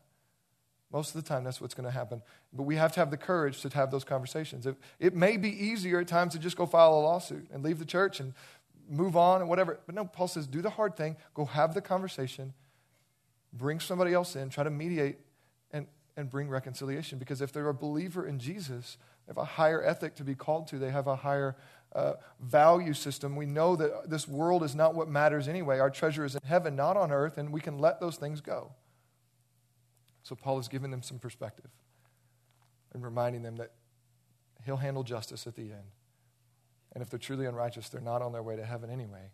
Most 0.93 1.15
of 1.15 1.25
the 1.25 1.27
time, 1.27 1.43
that's 1.43 1.59
what's 1.59 1.73
going 1.73 1.87
to 1.87 1.91
happen. 1.91 2.21
But 2.53 2.65
we 2.65 2.77
have 2.77 2.93
to 2.93 3.01
have 3.01 3.11
the 3.11 3.17
courage 3.17 3.63
to 3.63 3.71
have 3.71 3.91
those 3.91 4.05
conversations. 4.05 4.67
It, 4.67 4.77
it 5.01 5.15
may 5.15 5.39
be 5.39 5.49
easier 5.49 6.01
at 6.01 6.09
times 6.09 6.35
to 6.35 6.39
just 6.39 6.57
go 6.57 6.67
file 6.67 6.93
a 6.93 7.01
lawsuit 7.01 7.49
and 7.51 7.65
leave 7.65 7.79
the 7.79 7.87
church 7.87 8.21
and 8.21 8.35
move 8.91 9.17
on 9.17 9.41
and 9.41 9.49
whatever. 9.49 9.81
But 9.87 9.95
no, 9.95 10.05
Paul 10.05 10.29
says, 10.29 10.47
do 10.47 10.61
the 10.61 10.69
hard 10.69 10.95
thing, 10.95 11.17
go 11.33 11.47
have 11.47 11.73
the 11.73 11.81
conversation, 11.81 12.53
bring 13.55 13.81
somebody 13.81 14.13
else 14.13 14.37
in, 14.37 14.51
try 14.51 14.65
to 14.65 14.71
mediate 14.71 15.17
and, 15.73 15.87
and 16.19 16.29
bring 16.29 16.51
reconciliation. 16.51 17.19
Because 17.19 17.41
if 17.41 17.53
they're 17.53 17.69
a 17.69 17.75
believer 17.75 18.27
in 18.27 18.39
Jesus, 18.39 18.99
they 19.27 19.31
have 19.31 19.39
a 19.39 19.45
higher 19.45 19.83
ethic 19.83 20.15
to 20.17 20.25
be 20.25 20.35
called 20.35 20.67
to, 20.69 20.79
they 20.79 20.91
have 20.91 21.07
a 21.07 21.17
higher 21.17 21.57
uh, 21.95 22.15
value 22.41 22.95
system. 22.95 23.37
We 23.37 23.47
know 23.47 23.77
that 23.77 24.09
this 24.09 24.27
world 24.27 24.63
is 24.63 24.75
not 24.75 24.95
what 24.95 25.09
matters 25.09 25.49
anyway. 25.49 25.79
Our 25.79 25.91
treasure 25.91 26.25
is 26.25 26.35
in 26.35 26.41
heaven, 26.45 26.75
not 26.75 26.97
on 26.97 27.13
earth, 27.13 27.39
and 27.39 27.53
we 27.53 27.61
can 27.61 27.79
let 27.79 28.01
those 28.01 28.17
things 28.17 28.41
go. 28.41 28.73
So 30.23 30.35
Paul 30.35 30.59
is 30.59 30.69
giving 30.69 30.91
them 30.91 31.03
some 31.03 31.19
perspective 31.19 31.71
and 32.95 33.03
reminding 33.03 33.43
them 33.43 33.57
that 33.57 33.73
he'll 34.65 34.77
handle 34.77 35.03
justice 35.03 35.47
at 35.47 35.57
the 35.57 35.63
end. 35.63 35.91
And 36.95 37.03
if 37.03 37.11
they're 37.11 37.19
truly 37.19 37.47
unrighteous, 37.47 37.89
they're 37.89 38.01
not 38.01 38.23
on 38.23 38.33
their 38.33 38.43
way 38.43 38.57
to 38.57 38.65
heaven 38.65 38.91
anyway. 38.91 39.31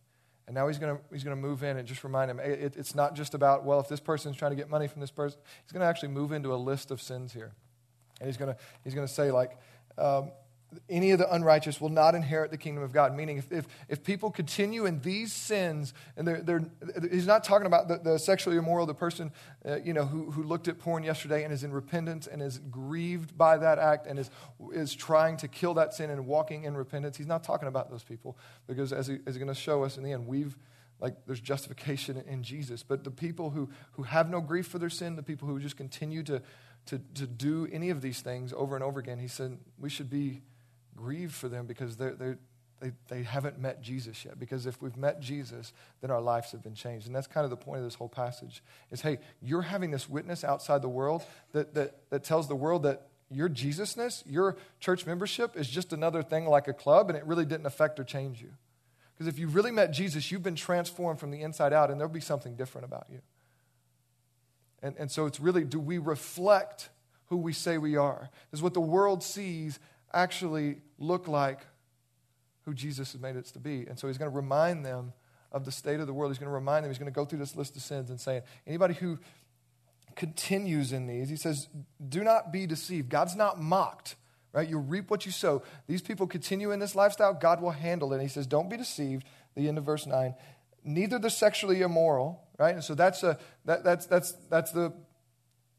And 0.47 0.55
now 0.55 0.67
he's 0.67 0.79
going 0.79 0.97
to 0.97 1.03
he's 1.13 1.23
to 1.25 1.37
move 1.37 1.63
in 1.63 1.77
and 1.77 1.87
just 1.87 2.05
remind 2.05 2.31
them 2.31 2.41
it, 2.41 2.75
it's 2.77 2.95
not 2.95 3.15
just 3.15 3.35
about, 3.35 3.65
well, 3.65 3.81
if 3.81 3.89
this 3.89 4.01
person's 4.01 4.37
trying 4.37 4.53
to 4.53 4.57
get 4.57 4.71
money 4.71 4.89
from 4.89 5.01
this 5.01 5.11
person, 5.11 5.39
he's 5.63 5.73
going 5.73 5.83
to 5.83 5.87
actually 5.87 6.09
move 6.09 6.33
into 6.33 6.55
a 6.55 6.57
list 6.57 6.91
of 6.91 7.03
sins 7.03 7.35
here. 7.35 7.53
And 8.19 8.29
he's 8.29 8.39
going 8.39 8.55
to, 8.55 8.61
he's 8.83 8.95
to 8.95 9.07
say, 9.07 9.31
like, 9.31 9.59
um, 9.99 10.31
any 10.89 11.13
of 11.13 11.19
the 11.19 11.33
unrighteous 11.33 11.81
will 11.81 11.89
not 11.89 12.15
inherit 12.15 12.51
the 12.51 12.59
kingdom 12.59 12.85
of 12.85 12.93
God. 12.93 13.17
Meaning, 13.17 13.39
if, 13.39 13.51
if, 13.51 13.67
if 13.89 14.05
people 14.05 14.31
continue 14.31 14.85
in 14.85 15.01
these 15.01 15.33
sins, 15.33 15.95
and 16.17 16.29
they're, 16.29 16.43
they're, 16.43 16.63
he's 17.11 17.27
not 17.27 17.45
talking 17.45 17.67
about 17.67 17.89
the, 17.89 17.99
the 17.99 18.19
sexually 18.19 18.57
immoral, 18.57 18.85
the 18.85 18.95
person 18.95 19.33
uh, 19.65 19.77
you 19.77 19.93
know, 19.93 20.05
who, 20.05 20.31
who 20.31 20.43
looked 20.43 20.69
at 20.69 20.79
porn 20.79 21.05
yesterday 21.05 21.43
and 21.45 21.53
is 21.53 21.65
in 21.65 21.73
repentance 21.73 22.27
and 22.27 22.43
is 22.43 22.59
grieved 22.71 23.37
by 23.37 23.57
that 23.57 23.79
act 23.79 24.07
and 24.07 24.19
is, 24.19 24.31
is 24.73 24.95
trying 24.95 25.37
to 25.39 25.49
kill 25.49 25.75
that 25.75 25.95
sin 25.95 26.11
and 26.11 26.27
walking 26.27 26.65
in 26.65 26.77
repentance. 26.77 27.17
He's 27.17 27.27
not 27.27 27.45
talking 27.45 27.69
about 27.69 27.91
those 27.91 28.05
people 28.05 28.37
because, 28.67 28.93
as, 28.93 29.07
he, 29.07 29.15
as 29.27 29.35
he's 29.35 29.37
going 29.39 29.49
to 29.49 29.55
show 29.55 29.85
us 29.85 29.97
in 29.97 30.05
the 30.05 30.13
end, 30.13 30.27
we've 30.27 30.57
like 31.01 31.15
there's 31.27 31.41
justification 31.41 32.23
in 32.27 32.43
Jesus. 32.43 32.83
But 32.83 33.05
the 33.05 33.11
people 33.11 33.51
who, 33.51 33.71
who 33.93 34.03
have 34.03 34.29
no 34.29 34.41
grief 34.41 34.67
for 34.67 34.79
their 34.79 34.91
sin, 34.91 35.17
the 35.17 35.23
people 35.23 35.47
who 35.47 35.61
just 35.61 35.77
continue 35.77 36.23
to, 36.25 36.43
to, 36.87 37.01
to 37.15 37.27
do 37.27 37.69
any 37.71 37.91
of 37.91 38.03
these 38.03 38.21
things 38.21 38.53
over 38.53 38.75
and 38.75 38.83
over 38.83 38.99
again, 38.99 39.19
he 39.19 39.29
said 39.29 39.59
we 39.79 39.91
should 39.91 40.11
be 40.11 40.43
grieve 40.99 41.33
for 41.33 41.49
them 41.49 41.67
because 41.67 41.97
they're, 41.97 42.15
they're, 42.15 42.39
they, 42.81 42.93
they 43.09 43.23
haven't 43.23 43.59
met 43.59 43.83
Jesus 43.83 44.25
yet. 44.25 44.39
Because 44.39 44.67
if 44.67 44.81
we've 44.81 44.97
met 44.97 45.21
Jesus, 45.21 45.73
then 46.01 46.11
our 46.11 46.21
lives 46.21 46.53
have 46.53 46.63
been 46.63 46.75
changed. 46.75 47.07
And 47.07 47.15
that's 47.15 47.27
kind 47.27 47.45
of 47.45 47.51
the 47.51 47.57
point 47.57 47.79
of 47.79 47.85
this 47.85 47.95
whole 47.95 48.09
passage 48.09 48.63
is, 48.91 49.01
hey, 49.01 49.19
you're 49.43 49.63
having 49.63 49.91
this 49.91 50.09
witness 50.09 50.45
outside 50.45 50.83
the 50.83 50.89
world 50.89 51.23
that, 51.53 51.75
that, 51.75 52.11
that 52.11 52.25
tells 52.25 52.49
the 52.49 52.57
world 52.57 52.85
that 52.85 53.09
your 53.31 53.49
Jesusness, 53.49 54.23
your 54.27 54.57
church 54.81 55.07
membership 55.07 55.57
is 55.57 55.69
just 55.69 55.93
another 55.93 56.23
thing 56.23 56.47
like 56.47 56.67
a 56.69 56.73
club, 56.73 57.11
and 57.11 57.19
it 57.19 57.27
really 57.27 57.45
didn't 57.45 57.67
affect 57.67 58.01
or 58.01 58.05
change 58.05 58.41
you. 58.41 58.51
Because 59.15 59.27
if 59.27 59.39
you 59.39 59.49
really 59.49 59.73
met 59.73 59.91
Jesus, 59.91 60.31
you've 60.31 60.43
been 60.43 60.55
transformed 60.55 61.21
from 61.21 61.31
the 61.31 61.43
inside 61.43 61.73
out, 61.73 61.91
and 61.91 62.01
there'll 62.01 62.13
be 62.13 62.21
something 62.21 62.55
different 62.55 62.87
about 62.87 63.07
you. 63.11 63.21
And, 64.83 64.95
and 64.97 65.11
so 65.11 65.27
it's 65.27 65.41
really 65.41 65.65
do 65.65 65.81
we 65.81 65.99
reflect 65.99 66.89
who 67.27 67.37
we 67.37 67.53
say 67.53 67.77
we 67.77 67.97
are? 67.97 68.31
Is 68.53 68.63
what 68.63 68.75
the 68.75 68.81
world 68.81 69.23
sees 69.23 69.79
actually 70.13 70.79
look 70.99 71.29
like 71.29 71.61
who 72.65 72.75
Jesus 72.75 73.13
has 73.13 73.21
made 73.21 73.37
us 73.37 73.51
to 73.53 73.59
be. 73.59 73.87
And 73.87 73.99
so 73.99 74.09
he's 74.09 74.19
going 74.19 74.31
to 74.31 74.37
remind 74.37 74.85
them 74.85 75.13
of 75.51 75.65
the 75.65 75.73
state 75.73 76.01
of 76.01 76.07
the 76.07 76.13
world. 76.13 76.31
He's 76.31 76.39
going 76.39 76.51
to 76.51 76.55
remind 76.55 76.85
them, 76.85 76.91
he's 76.91 76.99
going 76.99 77.11
to 77.11 77.15
go 77.15 77.25
through 77.25 77.39
this 77.39 77.57
list 77.57 77.77
of 77.77 77.83
sins 77.83 78.11
and 78.11 78.21
say, 78.21 78.43
anybody 78.67 78.95
who 78.95 79.19
continues 80.17 80.93
in 80.93 81.07
these, 81.07 81.29
he 81.29 81.37
says, 81.37 81.69
do 82.07 82.23
not 82.23 82.53
be 82.53 82.67
deceived. 82.67 83.09
God's 83.09 83.37
not 83.37 83.61
mocked, 83.61 84.17
right? 84.53 84.69
You 84.69 84.79
reap 84.79 85.11
what 85.11 85.25
you 85.25 85.33
sow. 85.33 85.63
These 85.87 86.03
people 86.03 86.27
continue 86.27 86.71
in 86.73 86.81
this 86.81 86.95
lifestyle, 86.95 87.33
God 87.33 87.63
will 87.63 87.71
handle 87.71 88.13
it. 88.13 88.17
And 88.17 88.23
he 88.23 88.29
says, 88.29 88.47
don't 88.47 88.69
be 88.69 88.77
deceived. 88.77 89.25
The 89.55 89.69
end 89.69 89.79
of 89.79 89.85
verse 89.85 90.07
9. 90.07 90.35
Neither 90.85 91.19
the 91.19 91.31
sexually 91.31 91.81
immoral, 91.81 92.43
right? 92.59 92.75
And 92.75 92.85
so 92.85 92.95
that's, 92.95 93.23
a, 93.23 93.39
that, 93.65 93.85
that's, 93.85 94.07
that's, 94.07 94.33
that's 94.51 94.73
the 94.73 94.93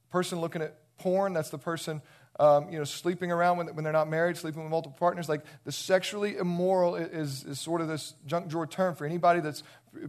person 0.10 0.42
looking 0.42 0.62
at 0.62 0.76
porn. 0.98 1.34
That's 1.34 1.50
the 1.50 1.58
person 1.58 2.02
um, 2.40 2.70
you 2.72 2.78
know, 2.78 2.86
sleeping 2.86 3.32
around 3.32 3.58
when, 3.58 3.68
when 3.76 3.84
they're 3.84 3.92
not 3.92 4.10
married, 4.10 4.38
sleeping 4.38 4.64
with 4.64 4.72
multiple 4.72 4.98
partners. 4.98 5.28
Like 5.28 5.42
the 5.66 5.74
sexually 5.74 6.38
immoral 6.38 6.96
is, 6.96 7.44
is 7.44 7.60
sort 7.60 7.82
of 7.82 7.90
this 7.90 8.16
junk 8.26 8.48
drawer 8.48 8.66
term 8.66 8.96
for 8.96 9.06
anybody 9.06 9.42
that's 9.42 9.62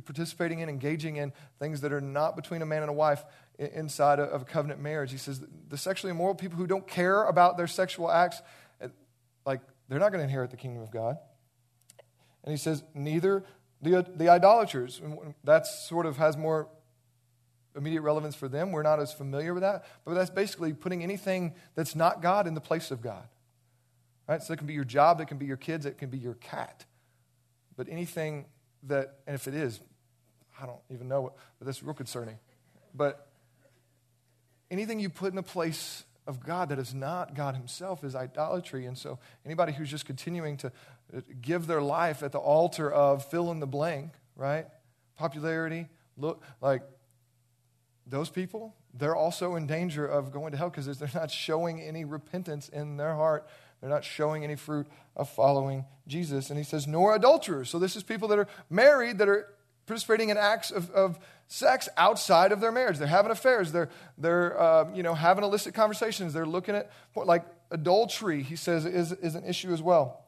participating 0.05 0.61
in, 0.61 0.69
engaging 0.69 1.17
in 1.17 1.33
things 1.59 1.81
that 1.81 1.93
are 1.93 2.01
not 2.01 2.37
between 2.37 2.63
a 2.63 2.67
man 2.67 2.83
and 2.83 2.91
a 2.91 2.95
wife 2.95 3.25
inside 3.59 4.21
of 4.21 4.43
a 4.43 4.45
covenant 4.45 4.81
marriage. 4.81 5.11
He 5.11 5.19
says 5.19 5.43
the 5.69 5.77
sexually 5.77 6.13
immoral 6.13 6.37
people 6.37 6.57
who 6.57 6.69
don't 6.69 6.87
care 6.87 7.25
about 7.25 7.57
their 7.57 7.67
sexual 7.67 8.11
acts, 8.11 8.41
eh, 8.81 8.89
like 9.45 9.61
they're 9.89 9.99
not 9.99 10.13
going 10.13 10.21
to 10.21 10.25
inherit 10.25 10.51
the 10.51 10.57
kingdom 10.57 10.83
of 10.83 10.93
God. 10.93 11.17
And 12.45 12.53
he 12.53 12.59
says 12.59 12.85
neither 12.95 13.45
the, 13.83 14.07
the 14.15 14.29
idolaters. 14.29 15.01
That 15.43 15.67
sort 15.67 16.07
of 16.07 16.17
has 16.19 16.37
more 16.37 16.69
immediate 17.77 18.03
relevance 18.03 18.35
for 18.35 18.49
them. 18.49 18.73
We're 18.73 18.83
not 18.83 19.01
as 19.01 19.13
familiar 19.13 19.55
with 19.55 19.63
that. 19.63 19.85
But 20.05 20.15
that's 20.15 20.31
basically 20.31 20.73
putting 20.73 21.03
anything 21.03 21.55
that's 21.75 21.95
not 21.95 22.23
God 22.23 22.47
in 22.47 22.55
the 22.55 22.61
place 22.61 22.91
of 22.91 23.01
God. 23.01 23.27
Right? 24.29 24.43
So 24.43 24.53
it 24.53 24.59
can 24.59 24.67
be 24.67 24.75
your 24.75 24.85
job, 24.85 25.21
it 25.21 25.27
can 25.27 25.39
be 25.39 25.47
your 25.47 25.57
kids, 25.57 25.87
it 25.87 25.99
can 25.99 26.09
be 26.09 26.19
your 26.19 26.35
cat. 26.35 26.85
But 27.77 27.89
anything 27.89 28.47
that, 28.85 29.19
and 29.27 29.35
if 29.35 29.49
it 29.49 29.55
is, 29.55 29.81
I 30.61 30.67
don't 30.67 30.81
even 30.91 31.09
know, 31.09 31.23
what, 31.23 31.33
but 31.59 31.67
that's 31.67 31.83
real 31.83 31.95
concerning. 31.95 32.39
But 32.95 33.27
anything 34.71 35.01
you 35.01 35.09
put 35.09 35.31
in 35.31 35.37
the 35.37 35.43
place 35.43 36.05
of 36.27 36.45
God 36.45 36.69
that 36.69 36.79
is 36.79 36.95
not 36.95 37.35
God 37.35 37.57
Himself 37.57 38.05
is 38.05 38.15
idolatry. 38.15 38.87
And 38.87 38.97
so 38.97 39.19
anybody 39.45 39.73
who's 39.73 39.91
just 39.91 40.07
continuing 40.07 40.57
to 40.59 40.69
uh, 41.17 41.21
give 41.41 41.67
their 41.67 41.83
life 41.83 42.23
at 42.23 42.33
the 42.33 42.39
altar 42.39 42.91
of 42.91 43.25
fill 43.25 43.51
in 43.51 43.59
the 43.59 43.67
blank, 43.67 44.13
right? 44.37 44.67
Popularity, 45.17 45.89
look, 46.17 46.43
like 46.61 46.83
those 48.11 48.29
people, 48.29 48.75
they're 48.93 49.17
also 49.17 49.55
in 49.55 49.67
danger 49.67 50.05
of 50.05 50.33
going 50.33 50.53
to 50.53 50.59
hell 50.59 50.71
because 50.71 50.99
they're 50.99 51.11
not 51.15 51.31
showing 51.31 51.81
any 51.81 52.05
repentance 52.05 52.69
in 52.69 52.97
their 52.97 53.15
heart. 53.15 53.49
They're 53.81 53.91
not 53.91 54.05
showing 54.05 54.45
any 54.45 54.57
fruit 54.57 54.87
of 55.17 55.29
following 55.31 55.87
Jesus. 56.07 56.51
And 56.51 56.59
he 56.59 56.65
says, 56.65 56.87
nor 56.87 57.15
adulterers. 57.15 57.71
So 57.71 57.79
this 57.79 57.97
is 57.97 58.03
people 58.03 58.29
that 58.29 58.39
are 58.39 58.49
married 58.69 59.19
that 59.19 59.29
are 59.29 59.55
participating 59.87 60.29
in 60.29 60.37
acts 60.37 60.71
of, 60.71 60.91
of 60.91 61.19
sex 61.47 61.89
outside 61.97 62.53
of 62.53 62.61
their 62.61 62.73
marriage. 62.73 62.99
They're 62.99 63.09
having 63.09 63.31
affairs. 63.31 63.73
They're, 63.73 63.89
they're 64.19 64.61
uh, 64.61 64.93
you 64.93 65.03
know, 65.03 65.15
having 65.15 65.45
illicit 65.45 65.75
conversations. 65.75 66.33
They're 66.33 66.47
looking 66.47 66.75
at, 66.75 66.91
like 67.17 67.45
adultery, 67.71 68.43
he 68.43 68.57
says, 68.57 68.85
is, 68.85 69.13
is 69.13 69.35
an 69.35 69.45
issue 69.45 69.73
as 69.73 69.81
well. 69.81 70.25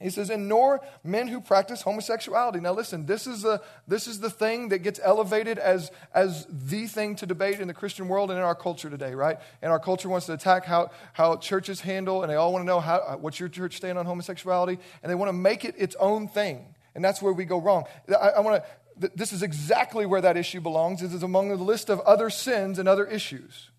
He 0.00 0.10
says, 0.10 0.28
and 0.28 0.48
nor 0.48 0.80
men 1.04 1.28
who 1.28 1.40
practice 1.40 1.82
homosexuality. 1.82 2.60
Now, 2.60 2.72
listen, 2.72 3.06
this 3.06 3.26
is, 3.26 3.42
the, 3.42 3.62
this 3.86 4.08
is 4.08 4.18
the 4.18 4.28
thing 4.28 4.70
that 4.70 4.80
gets 4.80 4.98
elevated 5.02 5.56
as, 5.56 5.90
as 6.12 6.46
the 6.50 6.86
thing 6.86 7.14
to 7.16 7.26
debate 7.26 7.60
in 7.60 7.68
the 7.68 7.74
Christian 7.74 8.08
world 8.08 8.30
and 8.30 8.38
in 8.38 8.44
our 8.44 8.56
culture 8.56 8.90
today, 8.90 9.14
right? 9.14 9.38
And 9.62 9.70
our 9.70 9.78
culture 9.78 10.08
wants 10.08 10.26
to 10.26 10.32
attack 10.32 10.64
how, 10.64 10.90
how 11.12 11.36
churches 11.36 11.80
handle, 11.80 12.22
and 12.22 12.30
they 12.30 12.34
all 12.34 12.52
want 12.52 12.62
to 12.62 12.66
know 12.66 12.80
how, 12.80 12.96
uh, 12.96 13.16
what's 13.16 13.38
your 13.38 13.48
church 13.48 13.76
stand 13.76 13.96
on 13.96 14.04
homosexuality, 14.04 14.80
and 15.02 15.10
they 15.10 15.14
want 15.14 15.28
to 15.28 15.32
make 15.32 15.64
it 15.64 15.76
its 15.78 15.94
own 16.00 16.26
thing. 16.26 16.74
And 16.96 17.04
that's 17.04 17.22
where 17.22 17.32
we 17.32 17.44
go 17.44 17.60
wrong. 17.60 17.84
I, 18.08 18.30
I 18.30 18.40
want 18.40 18.62
to, 18.98 19.10
this 19.14 19.32
is 19.32 19.42
exactly 19.42 20.06
where 20.06 20.20
that 20.20 20.36
issue 20.36 20.60
belongs. 20.60 21.02
It 21.02 21.12
is 21.12 21.22
among 21.22 21.50
the 21.50 21.56
list 21.56 21.88
of 21.88 22.00
other 22.00 22.30
sins 22.30 22.80
and 22.80 22.88
other 22.88 23.06
issues. 23.06 23.70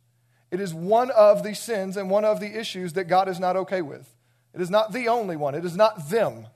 It 0.49 0.61
is 0.61 0.73
one 0.73 1.11
of 1.11 1.43
the 1.43 1.53
sins 1.55 1.97
and 1.97 2.09
one 2.09 2.23
of 2.23 2.39
the 2.39 2.57
issues 2.57 2.93
that 2.93 3.05
God 3.05 3.27
is 3.27 3.39
not 3.39 3.57
okay 3.57 3.81
with. 3.81 4.14
It 4.55 4.61
is 4.61 4.69
not 4.69 4.93
the 4.93 5.09
only 5.09 5.35
one. 5.35 5.53
It 5.53 5.65
is 5.65 5.75
not 5.75 6.09
them 6.09 6.47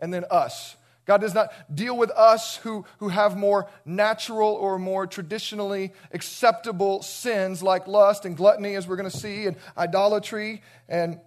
and 0.00 0.12
then 0.12 0.24
us. 0.30 0.76
God 1.04 1.20
does 1.20 1.34
not 1.34 1.52
deal 1.74 1.96
with 1.96 2.10
us 2.12 2.56
who, 2.56 2.84
who 2.98 3.08
have 3.08 3.36
more 3.36 3.68
natural 3.84 4.48
or 4.48 4.78
more 4.78 5.06
traditionally 5.06 5.92
acceptable 6.12 7.02
sins 7.02 7.62
like 7.62 7.86
lust 7.86 8.24
and 8.24 8.36
gluttony, 8.36 8.74
as 8.74 8.86
we're 8.86 8.96
going 8.96 9.10
to 9.10 9.16
see, 9.16 9.46
and 9.46 9.56
idolatry, 9.76 10.62
and, 10.88 11.20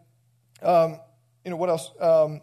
um, 0.61 0.99
you 1.43 1.51
know, 1.51 1.57
what 1.57 1.69
else? 1.69 1.91
Um, 1.99 2.41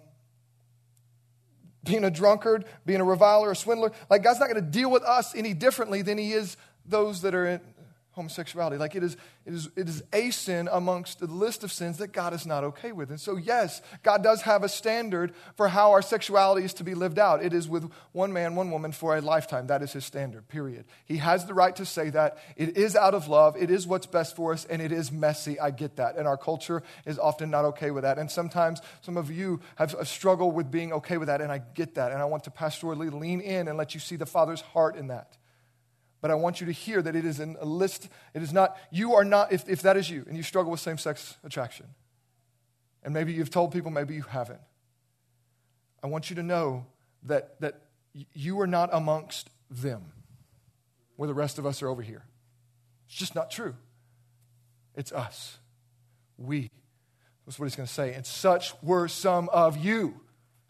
being 1.83 2.05
a 2.05 2.11
drunkard, 2.11 2.67
being 2.85 3.01
a 3.01 3.05
reviler, 3.05 3.51
a 3.51 3.57
swindler. 3.57 3.93
Like, 4.11 4.23
God's 4.23 4.39
not 4.39 4.51
going 4.51 4.63
to 4.63 4.71
deal 4.71 4.91
with 4.91 5.03
us 5.03 5.35
any 5.35 5.55
differently 5.55 6.03
than 6.03 6.19
He 6.19 6.33
is 6.33 6.57
those 6.85 7.23
that 7.23 7.35
are 7.35 7.47
in, 7.47 7.61
homosexuality. 8.21 8.77
Like 8.77 8.95
it 8.95 9.03
is, 9.03 9.17
it 9.47 9.55
is, 9.55 9.69
it 9.77 9.89
is 9.89 10.03
a 10.13 10.31
sin 10.31 10.69
amongst 10.71 11.21
the 11.21 11.27
list 11.27 11.65
of 11.65 11.73
sins 11.73 11.97
that 11.99 12.13
God 12.13 12.35
is 12.35 12.45
not 12.45 12.63
okay 12.65 12.93
with. 12.93 13.09
And 13.09 13.19
so, 13.19 13.37
yes, 13.37 13.81
God 14.03 14.23
does 14.23 14.43
have 14.43 14.63
a 14.63 14.69
standard 14.69 15.33
for 15.57 15.69
how 15.69 15.93
our 15.93 16.03
sexuality 16.03 16.67
is 16.67 16.75
to 16.75 16.85
be 16.85 16.95
lived 16.95 17.19
out. 17.19 17.43
It 17.43 17.55
is 17.55 17.67
with 17.67 17.91
one 18.13 18.33
man, 18.33 18.55
one 18.55 18.71
woman 18.71 18.93
for 18.93 19.17
a 19.17 19.23
lifetime. 19.23 19.69
That 19.69 19.83
is 19.83 19.95
his 19.95 20.05
standard, 20.05 20.49
period. 20.49 20.85
He 21.07 21.17
has 21.17 21.47
the 21.47 21.55
right 21.55 21.75
to 21.77 21.87
say 21.87 22.11
that. 22.11 22.39
It 22.57 22.77
is 22.77 22.95
out 22.95 23.15
of 23.15 23.27
love. 23.29 23.57
It 23.57 23.71
is 23.71 23.87
what's 23.87 24.07
best 24.07 24.37
for 24.37 24.53
us, 24.53 24.67
and 24.67 24.83
it 24.83 24.93
is 24.93 25.11
messy. 25.11 25.59
I 25.59 25.71
get 25.71 25.97
that. 25.97 26.17
And 26.17 26.29
our 26.29 26.37
culture 26.37 26.83
is 27.07 27.19
often 27.19 27.51
not 27.51 27.65
okay 27.67 27.91
with 27.91 28.03
that. 28.03 28.19
And 28.19 28.31
sometimes 28.31 28.81
some 29.01 29.17
of 29.17 29.31
you 29.31 29.61
have 29.77 29.95
a 29.95 30.05
struggle 30.05 30.53
with 30.53 30.71
being 30.71 30.93
okay 30.93 31.17
with 31.17 31.29
that, 31.29 31.41
and 31.41 31.51
I 31.51 31.63
get 31.75 31.95
that. 31.95 32.13
And 32.13 32.21
I 32.21 32.27
want 32.27 32.45
to 32.45 32.51
pastorally 32.51 33.11
lean 33.11 33.41
in 33.41 33.69
and 33.69 33.79
let 33.79 33.95
you 33.95 34.01
see 34.01 34.17
the 34.17 34.27
Father's 34.27 34.61
heart 34.61 34.97
in 34.97 35.09
that. 35.09 35.39
But 36.21 36.31
I 36.31 36.35
want 36.35 36.61
you 36.61 36.67
to 36.67 36.73
hear 36.73 37.01
that 37.01 37.17
it 37.17 37.25
is 37.25 37.41
in 37.41 37.57
a 37.61 37.65
list. 37.65 38.09
It 38.35 38.43
is 38.43 38.53
not, 38.53 38.77
you 38.91 39.15
are 39.15 39.25
not, 39.25 39.53
if, 39.53 39.69
if 39.69 39.83
that 39.83 39.97
is 39.97 40.11
you 40.11 40.25
and 40.29 40.37
you 40.37 40.43
struggle 40.43 40.71
with 40.71 40.81
same 40.81 40.99
sex 40.99 41.37
attraction, 41.45 41.87
and 43.03 43.15
maybe 43.15 43.33
you've 43.33 43.51
told 43.51 43.73
people, 43.73 43.91
maybe 43.91 44.15
you 44.15 44.23
haven't, 44.23 44.61
I 46.03 46.07
want 46.07 46.31
you 46.31 46.37
to 46.37 46.43
know 46.43 46.87
that, 47.25 47.61
that 47.61 47.83
you 48.35 48.61
are 48.61 48.67
not 48.67 48.91
amongst 48.93 49.51
them 49.71 50.13
where 51.17 51.27
the 51.27 51.35
rest 51.35 51.59
of 51.59 51.67
us 51.67 51.83
are 51.83 51.89
over 51.89 52.03
here. 52.03 52.25
It's 53.07 53.17
just 53.17 53.35
not 53.35 53.51
true. 53.51 53.75
It's 54.95 55.13
us. 55.13 55.59
We. 56.39 56.71
That's 57.45 57.59
what 57.59 57.67
he's 57.67 57.77
going 57.77 57.87
to 57.87 57.93
say. 57.93 58.15
And 58.15 58.25
such 58.25 58.73
were 58.83 59.09
some 59.09 59.49
of 59.51 59.77
you. 59.77 60.21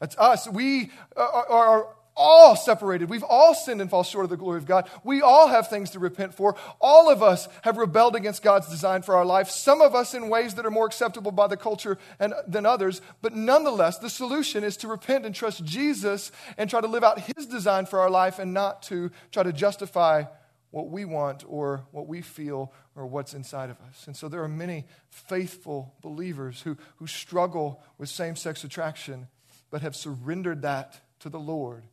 That's 0.00 0.16
us. 0.18 0.48
We 0.48 0.90
are, 1.16 1.48
are, 1.48 1.86
all 2.20 2.54
separated. 2.54 3.08
We've 3.08 3.22
all 3.22 3.54
sinned 3.54 3.80
and 3.80 3.88
fall 3.88 4.02
short 4.02 4.24
of 4.24 4.30
the 4.30 4.36
glory 4.36 4.58
of 4.58 4.66
God. 4.66 4.88
We 5.02 5.22
all 5.22 5.48
have 5.48 5.68
things 5.68 5.90
to 5.90 5.98
repent 5.98 6.34
for. 6.34 6.54
All 6.78 7.08
of 7.08 7.22
us 7.22 7.48
have 7.62 7.78
rebelled 7.78 8.14
against 8.14 8.42
God's 8.42 8.68
design 8.68 9.00
for 9.00 9.16
our 9.16 9.24
life, 9.24 9.48
some 9.48 9.80
of 9.80 9.94
us 9.94 10.12
in 10.12 10.28
ways 10.28 10.54
that 10.54 10.66
are 10.66 10.70
more 10.70 10.84
acceptable 10.84 11.32
by 11.32 11.46
the 11.46 11.56
culture 11.56 11.96
and, 12.18 12.34
than 12.46 12.66
others. 12.66 13.00
But 13.22 13.34
nonetheless, 13.34 13.98
the 13.98 14.10
solution 14.10 14.64
is 14.64 14.76
to 14.78 14.88
repent 14.88 15.24
and 15.24 15.34
trust 15.34 15.64
Jesus 15.64 16.30
and 16.58 16.68
try 16.68 16.82
to 16.82 16.86
live 16.86 17.02
out 17.02 17.20
His 17.20 17.46
design 17.46 17.86
for 17.86 18.00
our 18.00 18.10
life 18.10 18.38
and 18.38 18.52
not 18.52 18.82
to 18.84 19.10
try 19.32 19.42
to 19.42 19.52
justify 19.52 20.24
what 20.72 20.90
we 20.90 21.06
want 21.06 21.42
or 21.48 21.86
what 21.90 22.06
we 22.06 22.20
feel 22.20 22.70
or 22.94 23.06
what's 23.06 23.32
inside 23.32 23.70
of 23.70 23.80
us. 23.88 24.06
And 24.06 24.14
so 24.14 24.28
there 24.28 24.42
are 24.42 24.48
many 24.48 24.84
faithful 25.08 25.94
believers 26.02 26.60
who, 26.60 26.76
who 26.96 27.06
struggle 27.06 27.82
with 27.96 28.10
same 28.10 28.36
sex 28.36 28.62
attraction 28.62 29.28
but 29.70 29.80
have 29.80 29.96
surrendered 29.96 30.62
that 30.62 31.00
to 31.20 31.30
the 31.30 31.40
Lord 31.40 31.84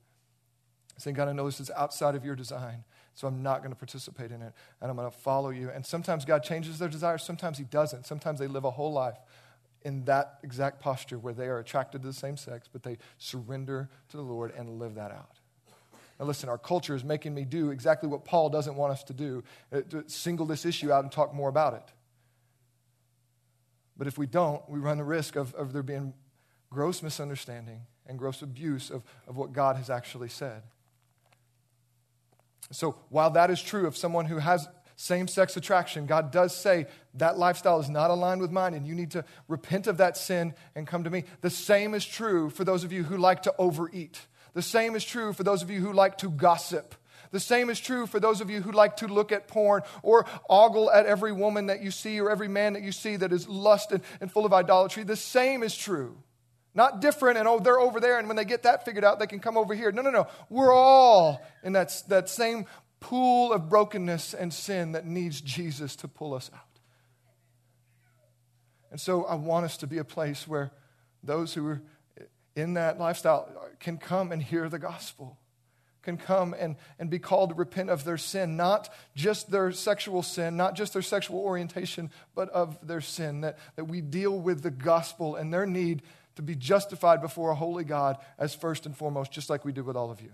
saying, 0.97 1.15
God, 1.15 1.27
I 1.27 1.33
know 1.33 1.45
this 1.45 1.59
is 1.59 1.71
outside 1.75 2.15
of 2.15 2.25
your 2.25 2.35
design, 2.35 2.83
so 3.15 3.27
I'm 3.27 3.41
not 3.41 3.59
going 3.59 3.71
to 3.71 3.75
participate 3.77 4.31
in 4.31 4.41
it, 4.41 4.53
and 4.81 4.89
I'm 4.89 4.97
going 4.97 5.09
to 5.09 5.17
follow 5.17 5.49
you. 5.49 5.69
And 5.69 5.85
sometimes 5.85 6.25
God 6.25 6.43
changes 6.43 6.79
their 6.79 6.89
desires, 6.89 7.23
sometimes 7.23 7.57
He 7.57 7.63
doesn't. 7.63 8.05
Sometimes 8.05 8.39
they 8.39 8.47
live 8.47 8.65
a 8.65 8.71
whole 8.71 8.93
life 8.93 9.17
in 9.83 10.05
that 10.05 10.39
exact 10.43 10.79
posture 10.79 11.17
where 11.17 11.33
they 11.33 11.47
are 11.47 11.59
attracted 11.59 12.01
to 12.01 12.07
the 12.07 12.13
same 12.13 12.37
sex, 12.37 12.67
but 12.71 12.83
they 12.83 12.97
surrender 13.17 13.89
to 14.09 14.17
the 14.17 14.23
Lord 14.23 14.53
and 14.57 14.79
live 14.79 14.95
that 14.95 15.11
out. 15.11 15.39
Now, 16.19 16.25
listen, 16.25 16.49
our 16.49 16.57
culture 16.57 16.95
is 16.95 17.03
making 17.03 17.33
me 17.35 17.45
do 17.45 17.69
exactly 17.69 18.09
what 18.09 18.25
Paul 18.25 18.49
doesn't 18.49 18.75
want 18.75 18.91
us 18.91 19.03
to 19.05 19.13
do 19.13 19.43
uh, 19.71 19.81
to 19.89 20.03
single 20.07 20.45
this 20.45 20.65
issue 20.65 20.91
out 20.91 21.03
and 21.03 21.11
talk 21.11 21.33
more 21.33 21.49
about 21.49 21.75
it. 21.75 21.93
But 23.97 24.07
if 24.07 24.17
we 24.17 24.25
don't, 24.25 24.67
we 24.69 24.79
run 24.79 24.97
the 24.97 25.03
risk 25.03 25.35
of, 25.35 25.53
of 25.55 25.73
there 25.73 25.83
being 25.83 26.13
gross 26.69 27.01
misunderstanding 27.03 27.81
and 28.05 28.17
gross 28.17 28.41
abuse 28.41 28.89
of, 28.89 29.03
of 29.27 29.37
what 29.37 29.53
God 29.53 29.75
has 29.75 29.89
actually 29.89 30.29
said. 30.29 30.63
So, 32.71 32.97
while 33.09 33.31
that 33.31 33.49
is 33.49 33.61
true 33.61 33.87
of 33.87 33.95
someone 33.95 34.25
who 34.25 34.39
has 34.39 34.67
same 34.97 35.27
sex 35.27 35.55
attraction, 35.55 36.07
God 36.07 36.31
does 36.31 36.55
say 36.55 36.87
that 37.13 37.37
lifestyle 37.37 37.79
is 37.79 37.89
not 37.89 38.09
aligned 38.09 38.41
with 38.41 38.51
mine, 38.51 38.73
and 38.73 38.85
you 38.85 38.95
need 38.95 39.11
to 39.11 39.23
repent 39.47 39.87
of 39.87 39.97
that 39.97 40.17
sin 40.17 40.53
and 40.75 40.87
come 40.87 41.03
to 41.03 41.09
me. 41.09 41.23
The 41.41 41.51
same 41.51 41.93
is 41.93 42.03
true 42.05 42.49
for 42.49 42.63
those 42.63 42.83
of 42.83 42.91
you 42.91 43.03
who 43.03 43.17
like 43.17 43.43
to 43.43 43.53
overeat. 43.59 44.19
The 44.53 44.61
same 44.63 44.95
is 44.95 45.05
true 45.05 45.33
for 45.33 45.43
those 45.43 45.61
of 45.61 45.69
you 45.69 45.81
who 45.81 45.93
like 45.93 46.17
to 46.19 46.31
gossip. 46.31 46.95
The 47.31 47.39
same 47.39 47.69
is 47.69 47.79
true 47.79 48.07
for 48.07 48.19
those 48.19 48.41
of 48.41 48.49
you 48.49 48.61
who 48.61 48.71
like 48.71 48.97
to 48.97 49.07
look 49.07 49.31
at 49.31 49.47
porn 49.47 49.83
or 50.01 50.25
ogle 50.49 50.89
at 50.89 51.05
every 51.05 51.31
woman 51.31 51.67
that 51.67 51.83
you 51.83 51.91
see 51.91 52.19
or 52.19 52.31
every 52.31 52.47
man 52.47 52.73
that 52.73 52.83
you 52.83 52.91
see 52.91 53.17
that 53.17 53.33
is 53.33 53.47
lust 53.47 53.91
and, 53.91 54.01
and 54.19 54.31
full 54.31 54.45
of 54.45 54.53
idolatry. 54.53 55.03
The 55.03 55.15
same 55.15 55.61
is 55.61 55.75
true. 55.75 56.17
Not 56.77 57.01
different, 57.01 57.39
and 57.39 57.47
oh, 57.47 57.57
they're 57.57 57.79
over 57.79 57.99
there, 57.99 58.19
and 58.19 58.27
when 58.27 58.37
they 58.37 58.45
get 58.45 58.61
that 58.63 58.85
figured 58.85 59.03
out, 59.03 59.17
they 59.17 59.25
can 59.25 59.39
come 59.39 59.57
over 59.57 59.73
here. 59.73 59.91
No, 59.91 60.03
no, 60.03 60.11
no. 60.11 60.27
We're 60.47 60.71
all 60.71 61.41
in 61.63 61.73
that, 61.73 61.91
that 62.07 62.29
same 62.29 62.67
pool 62.99 63.51
of 63.51 63.67
brokenness 63.67 64.35
and 64.35 64.53
sin 64.53 64.91
that 64.91 65.03
needs 65.03 65.41
Jesus 65.41 65.95
to 65.95 66.07
pull 66.07 66.35
us 66.35 66.51
out. 66.53 66.61
And 68.91 69.01
so 69.01 69.25
I 69.25 69.33
want 69.33 69.65
us 69.65 69.77
to 69.77 69.87
be 69.87 69.97
a 69.97 70.03
place 70.03 70.47
where 70.47 70.71
those 71.23 71.55
who 71.55 71.65
are 71.65 71.81
in 72.55 72.75
that 72.75 72.99
lifestyle 72.99 73.49
can 73.79 73.97
come 73.97 74.31
and 74.31 74.41
hear 74.41 74.69
the 74.69 74.79
gospel, 74.79 75.39
can 76.03 76.17
come 76.17 76.53
and, 76.57 76.75
and 76.99 77.09
be 77.09 77.17
called 77.17 77.49
to 77.49 77.55
repent 77.55 77.89
of 77.89 78.03
their 78.03 78.19
sin, 78.19 78.55
not 78.55 78.87
just 79.15 79.49
their 79.49 79.71
sexual 79.71 80.21
sin, 80.21 80.55
not 80.55 80.75
just 80.75 80.93
their 80.93 81.01
sexual 81.01 81.39
orientation, 81.39 82.11
but 82.35 82.49
of 82.49 82.77
their 82.85 83.01
sin. 83.01 83.41
That, 83.41 83.57
that 83.77 83.85
we 83.85 83.99
deal 83.99 84.39
with 84.39 84.61
the 84.61 84.69
gospel 84.69 85.35
and 85.35 85.51
their 85.51 85.65
need 85.65 86.03
to 86.37 86.43
be 86.43 86.55
justified 86.55 87.19
before 87.19 87.49
a 87.49 87.55
holy 87.55 87.83
God 87.83 88.17
as 88.37 88.55
first 88.55 88.85
and 88.85 88.95
foremost, 88.95 89.31
just 89.31 89.49
like 89.49 89.65
we 89.65 89.71
did 89.71 89.85
with 89.85 89.97
all 89.97 90.11
of 90.11 90.21
you. 90.21 90.31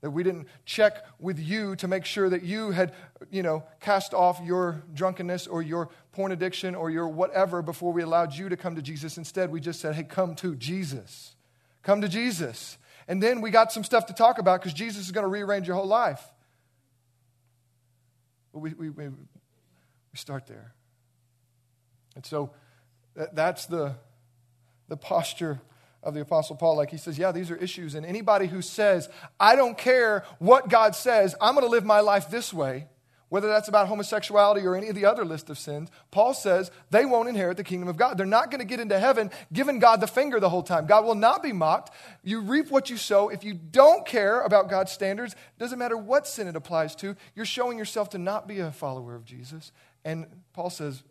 That 0.00 0.10
we 0.10 0.22
didn't 0.22 0.48
check 0.64 1.04
with 1.18 1.38
you 1.38 1.76
to 1.76 1.86
make 1.86 2.06
sure 2.06 2.28
that 2.28 2.42
you 2.42 2.70
had, 2.70 2.94
you 3.30 3.42
know, 3.42 3.64
cast 3.80 4.12
off 4.14 4.40
your 4.42 4.82
drunkenness 4.92 5.46
or 5.46 5.62
your 5.62 5.90
porn 6.12 6.32
addiction 6.32 6.74
or 6.74 6.90
your 6.90 7.06
whatever 7.08 7.60
before 7.60 7.92
we 7.92 8.02
allowed 8.02 8.34
you 8.34 8.48
to 8.48 8.56
come 8.56 8.76
to 8.76 8.82
Jesus. 8.82 9.18
Instead, 9.18 9.50
we 9.50 9.60
just 9.60 9.80
said, 9.80 9.94
hey, 9.94 10.04
come 10.04 10.34
to 10.36 10.54
Jesus. 10.56 11.36
Come 11.82 12.00
to 12.00 12.08
Jesus. 12.08 12.78
And 13.06 13.22
then 13.22 13.42
we 13.42 13.50
got 13.50 13.72
some 13.72 13.84
stuff 13.84 14.06
to 14.06 14.14
talk 14.14 14.38
about 14.38 14.60
because 14.60 14.72
Jesus 14.72 15.04
is 15.04 15.12
going 15.12 15.24
to 15.24 15.28
rearrange 15.28 15.66
your 15.66 15.76
whole 15.76 15.86
life. 15.86 16.22
But 18.54 18.60
we, 18.60 18.72
we, 18.72 18.88
we, 18.88 19.08
start 20.14 20.46
there. 20.46 20.72
And 22.14 22.24
so 22.24 22.52
that, 23.16 23.34
that's 23.34 23.66
the 23.66 23.96
the 24.94 24.98
posture 24.98 25.60
of 26.04 26.14
the 26.14 26.20
Apostle 26.20 26.54
Paul. 26.54 26.76
Like 26.76 26.92
he 26.92 26.98
says, 26.98 27.18
Yeah, 27.18 27.32
these 27.32 27.50
are 27.50 27.56
issues. 27.56 27.96
And 27.96 28.06
anybody 28.06 28.46
who 28.46 28.62
says, 28.62 29.08
I 29.40 29.56
don't 29.56 29.76
care 29.76 30.24
what 30.38 30.68
God 30.68 30.94
says, 30.94 31.34
I'm 31.40 31.54
going 31.54 31.66
to 31.66 31.70
live 31.70 31.84
my 31.84 31.98
life 31.98 32.30
this 32.30 32.54
way, 32.54 32.86
whether 33.28 33.48
that's 33.48 33.66
about 33.66 33.88
homosexuality 33.88 34.64
or 34.64 34.76
any 34.76 34.88
of 34.88 34.94
the 34.94 35.06
other 35.06 35.24
list 35.24 35.50
of 35.50 35.58
sins, 35.58 35.90
Paul 36.12 36.32
says 36.32 36.70
they 36.90 37.04
won't 37.04 37.28
inherit 37.28 37.56
the 37.56 37.64
kingdom 37.64 37.88
of 37.88 37.96
God. 37.96 38.16
They're 38.16 38.24
not 38.24 38.52
going 38.52 38.60
to 38.60 38.64
get 38.64 38.78
into 38.78 39.00
heaven 39.00 39.32
giving 39.52 39.80
God 39.80 40.00
the 40.00 40.06
finger 40.06 40.38
the 40.38 40.50
whole 40.50 40.62
time. 40.62 40.86
God 40.86 41.04
will 41.04 41.16
not 41.16 41.42
be 41.42 41.52
mocked. 41.52 41.92
You 42.22 42.42
reap 42.42 42.70
what 42.70 42.88
you 42.88 42.96
sow. 42.96 43.30
If 43.30 43.42
you 43.42 43.54
don't 43.54 44.06
care 44.06 44.42
about 44.42 44.70
God's 44.70 44.92
standards, 44.92 45.34
doesn't 45.58 45.80
matter 45.80 45.96
what 45.96 46.28
sin 46.28 46.46
it 46.46 46.54
applies 46.54 46.94
to, 46.96 47.16
you're 47.34 47.44
showing 47.44 47.78
yourself 47.78 48.10
to 48.10 48.18
not 48.18 48.46
be 48.46 48.60
a 48.60 48.70
follower 48.70 49.16
of 49.16 49.24
Jesus. 49.24 49.72
And 50.04 50.26
Paul 50.52 50.70
says, 50.70 51.02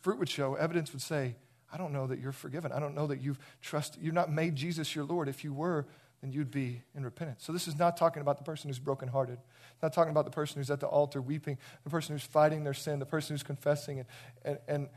fruit 0.00 0.18
would 0.18 0.28
show, 0.28 0.56
evidence 0.56 0.92
would 0.92 1.02
say, 1.02 1.36
I 1.72 1.78
don't 1.78 1.92
know 1.92 2.06
that 2.06 2.18
you're 2.18 2.32
forgiven. 2.32 2.70
I 2.70 2.78
don't 2.78 2.94
know 2.94 3.06
that 3.06 3.20
you've 3.20 3.38
trusted, 3.60 4.02
you've 4.02 4.14
not 4.14 4.30
made 4.30 4.54
Jesus 4.54 4.94
your 4.94 5.04
Lord. 5.04 5.28
If 5.28 5.42
you 5.42 5.52
were, 5.52 5.86
then 6.20 6.32
you'd 6.32 6.50
be 6.50 6.82
in 6.94 7.04
repentance. 7.04 7.44
So 7.44 7.52
this 7.52 7.66
is 7.66 7.78
not 7.78 7.96
talking 7.96 8.22
about 8.22 8.38
the 8.38 8.44
person 8.44 8.68
who's 8.68 8.78
brokenhearted. 8.78 9.38
It's 9.72 9.82
not 9.82 9.92
talking 9.92 10.12
about 10.12 10.24
the 10.24 10.30
person 10.30 10.58
who's 10.60 10.70
at 10.70 10.80
the 10.80 10.86
altar 10.86 11.20
weeping, 11.20 11.58
the 11.82 11.90
person 11.90 12.14
who's 12.14 12.24
fighting 12.24 12.62
their 12.62 12.74
sin, 12.74 12.98
the 13.00 13.06
person 13.06 13.34
who's 13.34 13.42
confessing 13.42 13.98
and, 14.00 14.08
and, 14.44 14.58
and, 14.68 14.88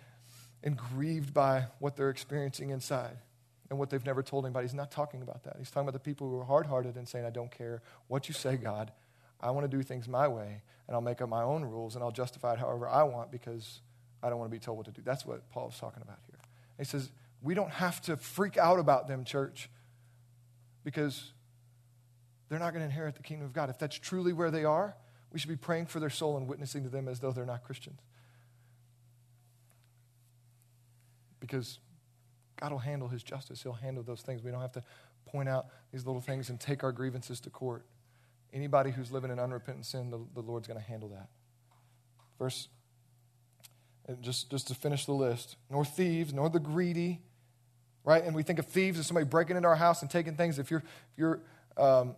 and 0.63 0.77
grieved 0.77 1.33
by 1.33 1.65
what 1.79 1.95
they're 1.95 2.11
experiencing 2.11 2.69
inside 2.69 3.17
and 3.69 3.79
what 3.79 3.89
they've 3.89 4.05
never 4.05 4.21
told 4.21 4.45
anybody. 4.45 4.65
He's 4.65 4.75
not 4.75 4.91
talking 4.91 5.21
about 5.23 5.43
that. 5.43 5.55
He's 5.57 5.71
talking 5.71 5.87
about 5.87 5.93
the 5.93 6.11
people 6.11 6.29
who 6.29 6.39
are 6.39 6.45
hard 6.45 6.67
hearted 6.67 6.95
and 6.95 7.07
saying, 7.07 7.25
I 7.25 7.31
don't 7.31 7.51
care 7.51 7.81
what 8.07 8.27
you 8.27 8.33
say, 8.33 8.57
God. 8.57 8.91
I 9.41 9.51
want 9.51 9.69
to 9.69 9.77
do 9.77 9.83
things 9.83 10.07
my 10.07 10.27
way, 10.27 10.61
and 10.87 10.95
I'll 10.95 11.01
make 11.01 11.21
up 11.21 11.29
my 11.29 11.43
own 11.43 11.63
rules, 11.63 11.95
and 11.95 12.03
I'll 12.03 12.11
justify 12.11 12.53
it 12.53 12.59
however 12.59 12.87
I 12.87 13.03
want 13.03 13.31
because 13.31 13.81
I 14.23 14.29
don't 14.29 14.39
want 14.39 14.51
to 14.51 14.55
be 14.55 14.59
told 14.59 14.77
what 14.77 14.85
to 14.85 14.91
do. 14.91 15.01
That's 15.03 15.25
what 15.25 15.49
Paul's 15.49 15.79
talking 15.79 16.01
about 16.01 16.19
here. 16.27 16.34
He 16.77 16.85
says, 16.85 17.11
We 17.41 17.53
don't 17.53 17.71
have 17.71 18.01
to 18.03 18.17
freak 18.17 18.57
out 18.57 18.79
about 18.79 19.07
them, 19.07 19.23
church, 19.23 19.69
because 20.83 21.31
they're 22.49 22.59
not 22.59 22.71
going 22.71 22.81
to 22.81 22.85
inherit 22.85 23.15
the 23.15 23.23
kingdom 23.23 23.45
of 23.45 23.53
God. 23.53 23.69
If 23.69 23.79
that's 23.79 23.97
truly 23.97 24.33
where 24.33 24.51
they 24.51 24.65
are, 24.65 24.95
we 25.31 25.39
should 25.39 25.49
be 25.49 25.55
praying 25.55 25.87
for 25.87 25.99
their 25.99 26.09
soul 26.09 26.37
and 26.37 26.47
witnessing 26.47 26.83
to 26.83 26.89
them 26.89 27.07
as 27.07 27.19
though 27.19 27.31
they're 27.31 27.45
not 27.45 27.63
Christians. 27.63 27.99
Because 31.39 31.79
God 32.57 32.71
will 32.71 32.79
handle 32.79 33.07
his 33.07 33.23
justice, 33.23 33.61
he'll 33.63 33.73
handle 33.73 34.03
those 34.03 34.21
things. 34.21 34.41
We 34.43 34.51
don't 34.51 34.61
have 34.61 34.71
to 34.73 34.83
point 35.25 35.49
out 35.49 35.67
these 35.91 36.05
little 36.05 36.21
things 36.21 36.49
and 36.49 36.59
take 36.59 36.83
our 36.83 36.91
grievances 36.91 37.39
to 37.41 37.49
court. 37.49 37.85
Anybody 38.53 38.91
who's 38.91 39.11
living 39.11 39.31
in 39.31 39.39
unrepentant 39.39 39.85
sin, 39.85 40.09
the, 40.09 40.19
the 40.33 40.41
Lord's 40.41 40.67
going 40.67 40.79
to 40.79 40.85
handle 40.85 41.09
that. 41.09 41.27
Verse 42.39 42.69
just, 44.21 44.51
just 44.51 44.67
to 44.67 44.75
finish 44.75 45.05
the 45.05 45.13
list, 45.13 45.55
nor 45.69 45.83
thieves, 45.83 46.33
nor 46.33 46.49
the 46.49 46.59
greedy, 46.59 47.21
right? 48.03 48.23
And 48.23 48.35
we 48.35 48.43
think 48.43 48.59
of 48.59 48.67
thieves 48.67 48.99
as 48.99 49.07
somebody 49.07 49.25
breaking 49.25 49.55
into 49.57 49.67
our 49.67 49.75
house 49.75 50.01
and 50.01 50.11
taking 50.11 50.35
things. 50.35 50.59
If 50.59 50.69
you're, 50.69 50.83
if 51.13 51.17
you're 51.17 51.41
um, 51.77 52.15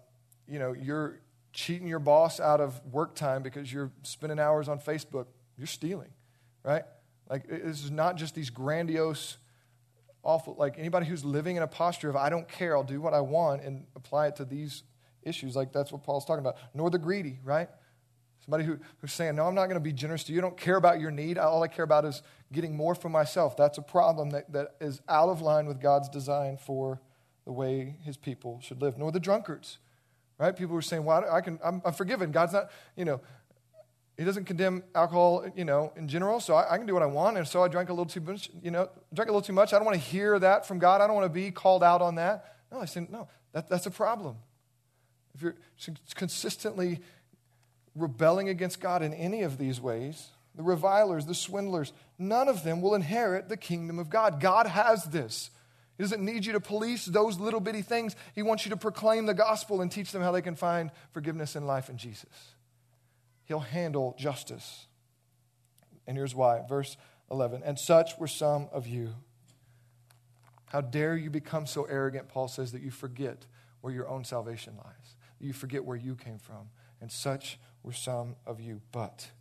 you 0.48 0.60
know, 0.60 0.74
you're 0.74 1.20
cheating 1.54 1.88
your 1.88 2.00
boss 2.00 2.40
out 2.40 2.62
of 2.62 2.80
work 2.92 3.16
time 3.16 3.42
because 3.42 3.72
you're 3.72 3.92
spending 4.04 4.40
hours 4.40 4.70
on 4.70 4.80
Facebook, 4.80 5.26
you're 5.58 5.68
stealing, 5.68 6.10
right? 6.64 6.84
Like, 7.30 7.48
this 7.48 7.84
is 7.84 7.92
not 7.92 8.16
just 8.16 8.36
these 8.36 8.50
grandiose, 8.50 9.38
awful, 10.24 10.56
like 10.58 10.78
anybody 10.78 11.06
who's 11.06 11.26
living 11.26 11.56
in 11.56 11.64
a 11.64 11.68
posture 11.68 12.10
of, 12.10 12.16
I 12.16 12.30
don't 12.30 12.48
care, 12.48 12.76
I'll 12.76 12.84
do 12.84 13.02
what 13.02 13.14
I 13.14 13.22
want 13.22 13.64
and 13.64 13.86
apply 13.96 14.28
it 14.28 14.36
to 14.38 14.46
these 14.46 14.84
issues. 15.24 15.56
Like, 15.56 15.74
that's 15.74 15.92
what 15.92 16.04
Paul's 16.04 16.26
talking 16.26 16.42
about. 16.42 16.58
Nor 16.74 16.90
the 16.90 17.00
greedy, 17.00 17.40
right? 17.44 17.70
Somebody 18.48 18.64
who, 18.64 18.80
who's 19.00 19.12
saying, 19.12 19.36
No, 19.36 19.46
I'm 19.46 19.56
not 19.56 19.66
going 19.66 19.76
to 19.76 19.82
be 19.82 19.94
generous 19.94 20.24
to 20.26 20.34
you. 20.34 20.40
I 20.40 20.42
don't 20.42 20.58
care 20.58 20.78
about 20.78 21.00
your 21.00 21.12
need. 21.12 21.38
All 21.38 21.62
I 21.62 21.68
care 21.68 21.84
about 21.84 22.06
is 22.06 22.24
getting 22.52 22.76
more 22.76 22.96
for 22.96 23.10
myself. 23.10 23.58
That's 23.58 23.78
a 23.78 23.82
problem 23.82 24.30
that, 24.32 24.52
that 24.54 24.76
is 24.80 25.02
out 25.10 25.30
of 25.30 25.42
line 25.42 25.68
with 25.68 25.82
God's 25.82 26.10
design 26.10 26.58
for 26.58 27.02
the 27.46 27.52
way 27.52 27.98
his 28.04 28.18
people 28.18 28.60
should 28.62 28.82
live. 28.82 28.98
Nor 28.98 29.12
the 29.12 29.20
drunkards 29.20 29.80
right? 30.38 30.56
People 30.56 30.74
who 30.74 30.78
are 30.78 30.84
saying, 30.84 31.04
well, 31.04 31.26
I 31.30 31.42
can, 31.42 31.60
I'm, 31.64 31.82
I'm 31.86 31.94
forgiven. 31.94 32.32
God's 32.32 32.54
not, 32.54 32.70
you 32.96 33.06
know, 33.06 33.22
he 34.18 34.24
doesn't 34.24 34.46
condemn 34.46 34.84
alcohol, 34.96 35.46
you 35.56 35.66
know, 35.66 35.94
in 35.96 36.08
general, 36.08 36.40
so 36.40 36.56
I, 36.56 36.74
I, 36.74 36.78
can 36.78 36.88
do 36.88 36.94
what 36.94 37.04
I 37.04 37.08
want. 37.08 37.38
And 37.38 37.48
so 37.48 37.64
I 37.64 37.68
drank 37.68 37.90
a 37.90 37.94
little 37.94 38.06
too 38.06 38.22
much, 38.22 38.50
you 38.64 38.72
know, 38.72 38.90
drank 39.14 39.30
a 39.30 39.32
little 39.32 39.46
too 39.46 39.54
much. 39.54 39.74
I 39.74 39.78
don't 39.78 39.86
want 39.86 39.96
to 39.96 40.04
hear 40.04 40.40
that 40.40 40.66
from 40.66 40.80
God. 40.80 41.02
I 41.02 41.08
don't 41.08 41.16
want 41.16 41.26
to 41.26 41.34
be 41.34 41.52
called 41.52 41.84
out 41.84 42.02
on 42.02 42.16
that. 42.16 42.56
No, 42.72 42.80
I 42.80 42.86
said, 42.86 43.12
no, 43.12 43.28
that, 43.54 43.70
that's 43.70 43.86
a 43.86 43.92
problem. 43.92 44.38
If 45.36 45.44
you're 45.44 45.56
consistently 46.16 47.02
rebelling 47.98 48.50
against 48.50 48.80
God 48.80 49.02
in 49.02 49.14
any 49.14 49.44
of 49.44 49.58
these 49.58 49.82
ways, 49.82 50.28
the 50.56 50.64
revilers, 50.64 51.26
the 51.26 51.36
swindlers, 51.36 51.94
none 52.18 52.48
of 52.48 52.64
them 52.64 52.82
will 52.82 52.96
inherit 52.96 53.50
the 53.50 53.58
kingdom 53.58 54.00
of 54.00 54.10
God. 54.10 54.40
God 54.40 54.68
has 54.68 55.04
this. 55.06 55.52
He 55.98 56.04
doesn't 56.04 56.24
need 56.24 56.46
you 56.46 56.54
to 56.54 56.60
police 56.60 57.06
those 57.06 57.40
little 57.40 57.60
bitty 57.60 57.82
things. 57.82 58.16
He 58.36 58.44
wants 58.44 58.66
you 58.66 58.70
to 58.70 58.78
proclaim 58.78 59.26
the 59.26 59.34
gospel 59.34 59.82
and 59.82 59.92
teach 59.92 60.12
them 60.12 60.22
how 60.22 60.32
they 60.32 60.42
can 60.42 60.56
find 60.56 60.92
forgiveness 61.12 61.56
and 61.56 61.66
life 61.66 61.90
in 61.90 61.98
Jesus. 61.98 62.54
He'll 63.46 63.60
handle 63.60 64.16
justice. 64.18 64.86
And 66.06 66.16
here's 66.16 66.36
why. 66.36 66.62
Verse 66.68 66.98
11. 67.32 67.64
And 67.64 67.80
such 67.80 68.18
were 68.20 68.28
some 68.28 68.70
of 68.72 68.88
you. 68.88 69.16
How 70.66 70.82
dare 70.82 71.16
you 71.16 71.30
become 71.30 71.66
so 71.66 71.86
arrogant, 71.86 72.28
Paul 72.28 72.48
says, 72.48 72.74
that 72.74 72.82
you 72.82 72.92
forget 72.92 73.46
where 73.82 73.94
your 73.94 74.08
own 74.08 74.24
salvation 74.24 74.76
lies, 74.78 75.16
you 75.40 75.54
forget 75.54 75.86
where 75.86 75.98
you 75.98 76.16
came 76.16 76.40
from. 76.40 76.70
And 77.00 77.12
such 77.12 77.60
were 77.88 77.94
some 77.94 78.36
of 78.46 78.62
you. 78.62 78.82
But, 78.92 79.32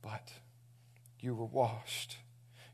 but, 0.00 0.32
you 1.20 1.34
were 1.34 1.44
washed 1.44 2.16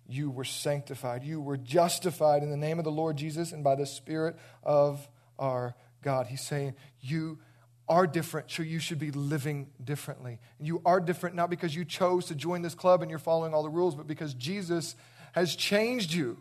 you 0.09 0.31
were 0.31 0.45
sanctified. 0.45 1.23
You 1.23 1.41
were 1.41 1.59
justified 1.59 2.43
in 2.43 2.51
the 2.51 2.57
name 2.57 2.79
of 2.79 2.85
the 2.85 2.91
Lord 2.91 3.17
Jesus 3.19 3.53
and 3.53 3.63
by 3.63 3.75
the 3.75 3.85
Spirit 3.85 4.37
of 4.63 5.07
our 5.39 5.75
God. 6.03 6.27
He's 6.27 6.41
saying, 6.41 6.75
You 7.01 7.39
are 7.89 8.07
different, 8.07 8.51
so 8.51 8.63
you 8.63 8.79
should 8.79 8.99
be 8.99 9.11
living 9.11 9.69
differently. 9.85 10.41
And 10.59 10.67
You 10.67 10.81
are 10.87 10.99
different 10.99 11.37
not 11.37 11.51
because 11.51 11.75
you 11.75 11.85
chose 11.85 12.25
to 12.27 12.35
join 12.35 12.63
this 12.63 12.75
club 12.75 13.03
and 13.03 13.11
you're 13.11 13.19
following 13.19 13.53
all 13.53 13.63
the 13.63 13.69
rules, 13.69 13.95
but 13.95 14.07
because 14.07 14.33
Jesus 14.33 14.97
has 15.33 15.55
changed 15.55 16.13
you. 16.13 16.39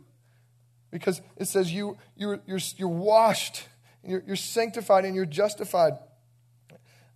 Because 0.90 1.22
it 1.36 1.50
says 1.50 1.72
you, 1.72 1.98
you're, 2.16 2.40
you're, 2.48 2.62
you're 2.78 2.88
washed, 2.88 3.68
you're, 4.02 4.24
you're 4.26 4.38
sanctified, 4.38 5.04
and 5.04 5.14
you're 5.14 5.26
justified. 5.26 5.94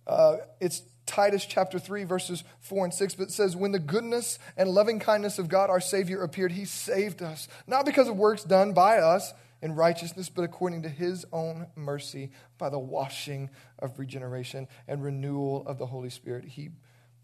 Uh, 0.06 0.36
it's 0.60 0.82
Titus 1.06 1.44
chapter 1.44 1.78
3, 1.78 2.04
verses 2.04 2.44
4 2.60 2.86
and 2.86 2.94
6, 2.94 3.14
but 3.16 3.24
it 3.24 3.32
says, 3.32 3.56
When 3.56 3.72
the 3.72 3.78
goodness 3.78 4.38
and 4.56 4.70
loving 4.70 4.98
kindness 4.98 5.38
of 5.38 5.48
God 5.48 5.70
our 5.70 5.80
Savior 5.80 6.22
appeared, 6.22 6.52
he 6.52 6.64
saved 6.64 7.22
us, 7.22 7.48
not 7.66 7.86
because 7.86 8.08
of 8.08 8.16
works 8.16 8.44
done 8.44 8.72
by 8.72 8.98
us 8.98 9.32
in 9.60 9.74
righteousness, 9.74 10.28
but 10.28 10.42
according 10.42 10.82
to 10.82 10.88
his 10.88 11.24
own 11.32 11.66
mercy, 11.76 12.30
by 12.58 12.68
the 12.68 12.78
washing 12.78 13.50
of 13.78 13.98
regeneration 13.98 14.68
and 14.88 15.02
renewal 15.02 15.64
of 15.66 15.78
the 15.78 15.86
Holy 15.86 16.10
Spirit, 16.10 16.44
he, 16.44 16.70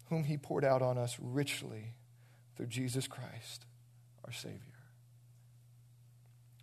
whom 0.09 0.23
he 0.23 0.37
poured 0.37 0.65
out 0.65 0.81
on 0.81 0.97
us 0.97 1.17
richly 1.21 1.95
through 2.55 2.67
Jesus 2.67 3.07
Christ, 3.07 3.65
our 4.25 4.31
Savior. 4.31 4.68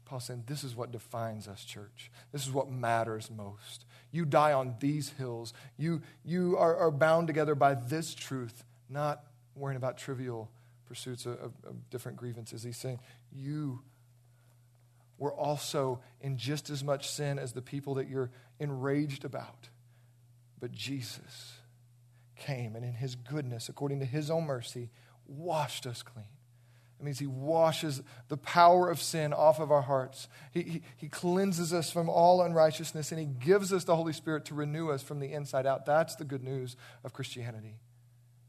Paul 0.06 0.20
saying, 0.20 0.44
This 0.46 0.64
is 0.64 0.74
what 0.74 0.92
defines 0.92 1.46
us, 1.48 1.64
church. 1.64 2.10
This 2.32 2.46
is 2.46 2.52
what 2.52 2.70
matters 2.70 3.30
most. 3.30 3.84
You 4.10 4.24
die 4.24 4.52
on 4.52 4.76
these 4.80 5.10
hills. 5.10 5.52
You, 5.76 6.00
you 6.24 6.56
are, 6.56 6.74
are 6.76 6.90
bound 6.90 7.26
together 7.26 7.54
by 7.54 7.74
this 7.74 8.14
truth, 8.14 8.64
not 8.88 9.24
worrying 9.54 9.76
about 9.76 9.98
trivial 9.98 10.50
pursuits 10.86 11.26
of, 11.26 11.32
of, 11.34 11.52
of 11.64 11.90
different 11.90 12.16
grievances. 12.16 12.62
He's 12.62 12.78
saying, 12.78 13.00
You 13.30 13.82
were 15.18 15.34
also 15.34 16.00
in 16.20 16.38
just 16.38 16.70
as 16.70 16.84
much 16.84 17.10
sin 17.10 17.38
as 17.38 17.52
the 17.52 17.62
people 17.62 17.94
that 17.94 18.08
you're 18.08 18.30
enraged 18.60 19.24
about. 19.24 19.68
But 20.60 20.72
Jesus 20.72 21.54
came 22.36 22.76
and 22.76 22.84
in 22.84 22.94
his 22.94 23.16
goodness, 23.16 23.68
according 23.68 23.98
to 24.00 24.06
his 24.06 24.30
own 24.30 24.46
mercy, 24.46 24.90
washed 25.26 25.86
us 25.86 26.02
clean 26.02 26.26
it 26.98 27.04
means 27.04 27.18
He 27.18 27.26
washes 27.26 28.02
the 28.28 28.36
power 28.36 28.88
of 28.88 29.00
sin 29.00 29.32
off 29.32 29.60
of 29.60 29.70
our 29.70 29.82
hearts. 29.82 30.28
He, 30.52 30.62
he, 30.62 30.82
he, 30.96 31.08
cleanses 31.08 31.72
us 31.72 31.90
from 31.90 32.08
all 32.08 32.42
unrighteousness, 32.42 33.12
and 33.12 33.20
He 33.20 33.26
gives 33.26 33.72
us 33.72 33.84
the 33.84 33.96
Holy 33.96 34.12
Spirit 34.12 34.46
to 34.46 34.54
renew 34.54 34.90
us 34.90 35.02
from 35.02 35.20
the 35.20 35.32
inside 35.32 35.66
out. 35.66 35.84
That's 35.86 36.16
the 36.16 36.24
good 36.24 36.42
news 36.42 36.76
of 37.04 37.12
Christianity. 37.12 37.76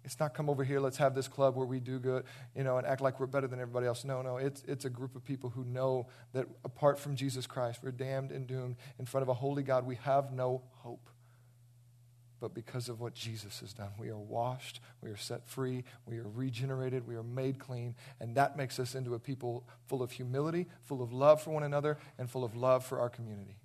It's 0.06 0.22
not 0.22 0.34
come 0.34 0.50
over 0.50 0.64
here, 0.64 0.80
let's 0.80 0.98
have 0.98 1.16
this 1.16 1.28
club 1.28 1.58
where 1.58 1.66
we 1.66 1.82
do 1.82 2.00
good, 2.00 2.24
you 2.56 2.64
know, 2.64 2.78
and 2.78 2.88
act 2.88 3.02
like 3.02 3.20
we're 3.20 3.26
better 3.26 3.48
than 3.48 3.60
everybody 3.60 3.88
else. 3.88 4.06
No, 4.06 4.22
no, 4.22 4.38
it's, 4.38 4.64
it's 4.66 4.86
a 4.86 4.90
group 4.90 5.18
of 5.18 5.26
people 5.26 5.50
who 5.50 5.66
know 5.66 6.08
that 6.32 6.48
apart 6.64 6.98
from 6.98 7.18
Jesus 7.18 7.46
Christ, 7.46 7.82
we're 7.84 7.92
damned 7.92 8.32
and 8.32 8.48
doomed 8.48 8.78
in 9.00 9.06
front 9.06 9.24
of 9.24 9.28
a 9.28 9.34
holy 9.34 9.64
God. 9.64 9.86
We 9.86 9.96
have 9.96 10.32
no 10.32 10.62
hope 10.78 11.10
but 12.40 12.54
because 12.54 12.88
of 12.90 13.00
what 13.00 13.14
Jesus 13.14 13.60
has 13.62 13.74
done. 13.74 13.90
We 13.98 14.10
are 14.10 14.18
washed, 14.18 14.80
we 15.02 15.10
are 15.10 15.18
set 15.18 15.48
free, 15.48 15.84
we 16.06 16.18
are 16.18 16.28
regenerated, 16.28 17.08
we 17.08 17.16
are 17.16 17.24
made 17.24 17.58
clean, 17.58 17.96
and 18.20 18.36
that 18.36 18.56
makes 18.56 18.80
us 18.80 18.94
into 18.94 19.16
a 19.16 19.20
people 19.20 19.68
full 19.88 20.04
of 20.04 20.12
humility, 20.12 20.68
full 20.84 21.02
of 21.02 21.12
love 21.12 21.42
for 21.42 21.52
one 21.52 21.64
another, 21.64 21.98
and 22.18 22.30
full 22.30 22.44
of 22.44 22.56
love 22.56 22.86
for 22.86 23.00
our 23.00 23.10
community. 23.10 23.58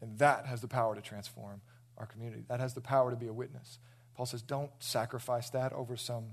And 0.00 0.18
that 0.18 0.46
has 0.46 0.60
the 0.60 0.68
power 0.68 0.94
to 0.94 1.02
transform 1.02 1.60
our 1.98 2.06
community. 2.06 2.44
That 2.48 2.60
has 2.60 2.74
the 2.74 2.80
power 2.80 3.10
to 3.10 3.16
be 3.16 3.28
a 3.28 3.32
witness. 3.32 3.78
Paul 4.14 4.26
says, 4.26 4.42
don't 4.42 4.70
sacrifice 4.78 5.50
that 5.50 5.72
over 5.72 5.96
some 5.96 6.24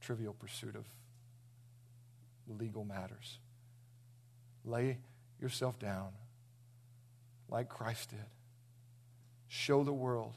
trivial 0.00 0.34
pursuit 0.34 0.76
of 0.76 0.84
legal 2.48 2.84
matters. 2.84 3.38
Lay 4.64 4.98
yourself 5.40 5.78
down 5.78 6.08
like 7.48 7.68
Christ 7.68 8.10
did 8.10 8.35
show 9.48 9.84
the 9.84 9.92
world 9.92 10.36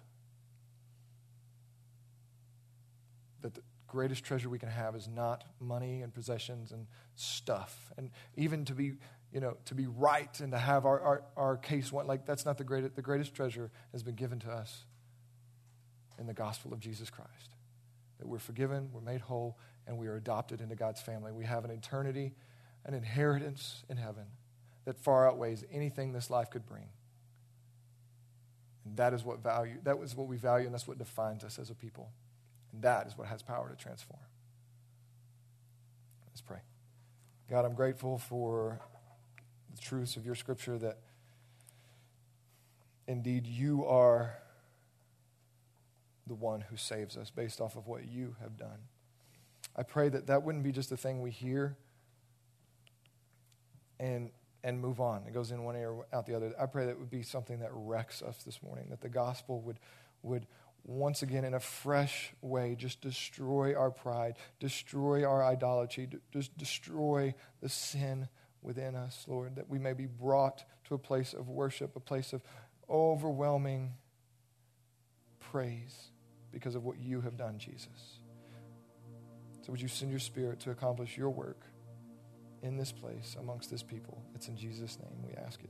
that 3.41 3.53
the 3.53 3.61
greatest 3.87 4.23
treasure 4.23 4.49
we 4.49 4.59
can 4.59 4.69
have 4.69 4.95
is 4.95 5.07
not 5.07 5.43
money 5.59 6.01
and 6.01 6.13
possessions 6.13 6.71
and 6.71 6.87
stuff. 7.15 7.91
And 7.97 8.11
even 8.35 8.65
to 8.65 8.73
be, 8.73 8.93
you 9.31 9.39
know, 9.39 9.57
to 9.65 9.75
be 9.75 9.87
right 9.87 10.39
and 10.39 10.51
to 10.51 10.57
have 10.57 10.85
our, 10.85 10.99
our, 11.01 11.23
our 11.37 11.57
case 11.57 11.91
went 11.91 12.07
like 12.07 12.25
that's 12.25 12.45
not 12.45 12.57
the 12.57 12.63
greatest 12.63 12.95
the 12.95 13.01
greatest 13.01 13.33
treasure 13.33 13.71
has 13.91 14.03
been 14.03 14.15
given 14.15 14.39
to 14.39 14.51
us 14.51 14.85
in 16.19 16.27
the 16.27 16.33
gospel 16.33 16.73
of 16.73 16.79
Jesus 16.79 17.09
Christ. 17.09 17.55
That 18.19 18.27
we're 18.27 18.39
forgiven, 18.39 18.89
we're 18.91 19.01
made 19.01 19.21
whole, 19.21 19.57
and 19.87 19.97
we 19.97 20.07
are 20.07 20.17
adopted 20.17 20.61
into 20.61 20.75
God's 20.75 21.01
family. 21.01 21.31
We 21.31 21.45
have 21.45 21.63
an 21.63 21.71
eternity, 21.71 22.35
an 22.85 22.93
inheritance 22.93 23.83
in 23.89 23.97
heaven 23.97 24.25
that 24.85 24.97
far 24.97 25.27
outweighs 25.27 25.63
anything 25.71 26.11
this 26.11 26.29
life 26.29 26.49
could 26.49 26.65
bring. 26.65 26.89
And 28.85 28.97
that 28.97 29.13
is 29.13 29.23
what 29.23 29.43
value, 29.43 29.77
that 29.83 29.99
was 29.99 30.15
what 30.15 30.27
we 30.27 30.37
value, 30.37 30.65
and 30.65 30.73
that's 30.73 30.87
what 30.87 30.97
defines 30.97 31.43
us 31.43 31.59
as 31.59 31.69
a 31.69 31.75
people. 31.75 32.09
And 32.71 32.81
that 32.81 33.07
is 33.07 33.17
what 33.17 33.27
has 33.27 33.41
power 33.41 33.69
to 33.69 33.75
transform. 33.75 34.21
Let's 36.27 36.41
pray. 36.41 36.59
God, 37.49 37.65
I'm 37.65 37.73
grateful 37.73 38.17
for 38.17 38.79
the 39.75 39.81
truths 39.81 40.15
of 40.15 40.25
your 40.25 40.35
scripture 40.35 40.77
that 40.77 40.97
indeed 43.07 43.47
you 43.47 43.85
are 43.85 44.37
the 46.27 46.35
one 46.35 46.61
who 46.61 46.77
saves 46.77 47.17
us 47.17 47.31
based 47.31 47.59
off 47.59 47.75
of 47.75 47.87
what 47.87 48.07
you 48.07 48.35
have 48.41 48.57
done. 48.57 48.79
I 49.75 49.83
pray 49.83 50.09
that 50.09 50.27
that 50.27 50.43
wouldn't 50.43 50.63
be 50.63 50.71
just 50.71 50.91
a 50.91 50.97
thing 50.97 51.21
we 51.21 51.31
hear 51.31 51.75
and 53.99 54.31
and 54.63 54.79
move 54.79 54.99
on. 54.99 55.23
It 55.27 55.33
goes 55.33 55.51
in 55.51 55.63
one 55.63 55.75
ear, 55.75 55.93
out 56.11 56.25
the 56.25 56.35
other. 56.35 56.53
I 56.59 56.65
pray 56.65 56.85
that 56.85 56.91
it 56.91 56.99
would 56.99 57.09
be 57.09 57.23
something 57.23 57.59
that 57.59 57.69
wrecks 57.73 58.21
us 58.21 58.43
this 58.43 58.61
morning, 58.61 58.87
that 58.89 59.01
the 59.01 59.09
gospel 59.09 59.61
would, 59.61 59.79
would 60.21 60.47
once 60.83 61.21
again 61.21 61.45
in 61.45 61.53
a 61.53 61.59
fresh 61.59 62.33
way 62.41 62.75
just 62.75 63.01
destroy 63.01 63.75
our 63.75 63.91
pride, 63.91 64.35
destroy 64.59 65.23
our 65.23 65.43
idolatry, 65.43 66.09
just 66.33 66.57
destroy 66.57 67.33
the 67.61 67.69
sin 67.69 68.27
within 68.61 68.95
us, 68.95 69.25
Lord, 69.27 69.55
that 69.55 69.69
we 69.69 69.79
may 69.79 69.93
be 69.93 70.05
brought 70.05 70.65
to 70.85 70.95
a 70.95 70.97
place 70.97 71.33
of 71.33 71.47
worship, 71.47 71.95
a 71.95 72.01
place 72.01 72.33
of 72.33 72.43
overwhelming 72.89 73.93
praise 75.39 76.11
because 76.51 76.75
of 76.75 76.83
what 76.83 76.97
you 76.99 77.21
have 77.21 77.37
done, 77.37 77.57
Jesus. 77.57 78.19
So, 79.61 79.71
would 79.71 79.81
you 79.81 79.87
send 79.87 80.11
your 80.11 80.19
spirit 80.19 80.59
to 80.61 80.71
accomplish 80.71 81.17
your 81.17 81.29
work 81.29 81.61
in 82.61 82.77
this 82.77 82.91
place 82.91 83.35
amongst 83.39 83.69
this 83.71 83.83
people? 83.83 84.21
It's 84.35 84.47
in 84.47 84.57
Jesus' 84.57 84.97
name 84.99 85.23
we 85.25 85.33
ask 85.35 85.63
it. 85.63 85.69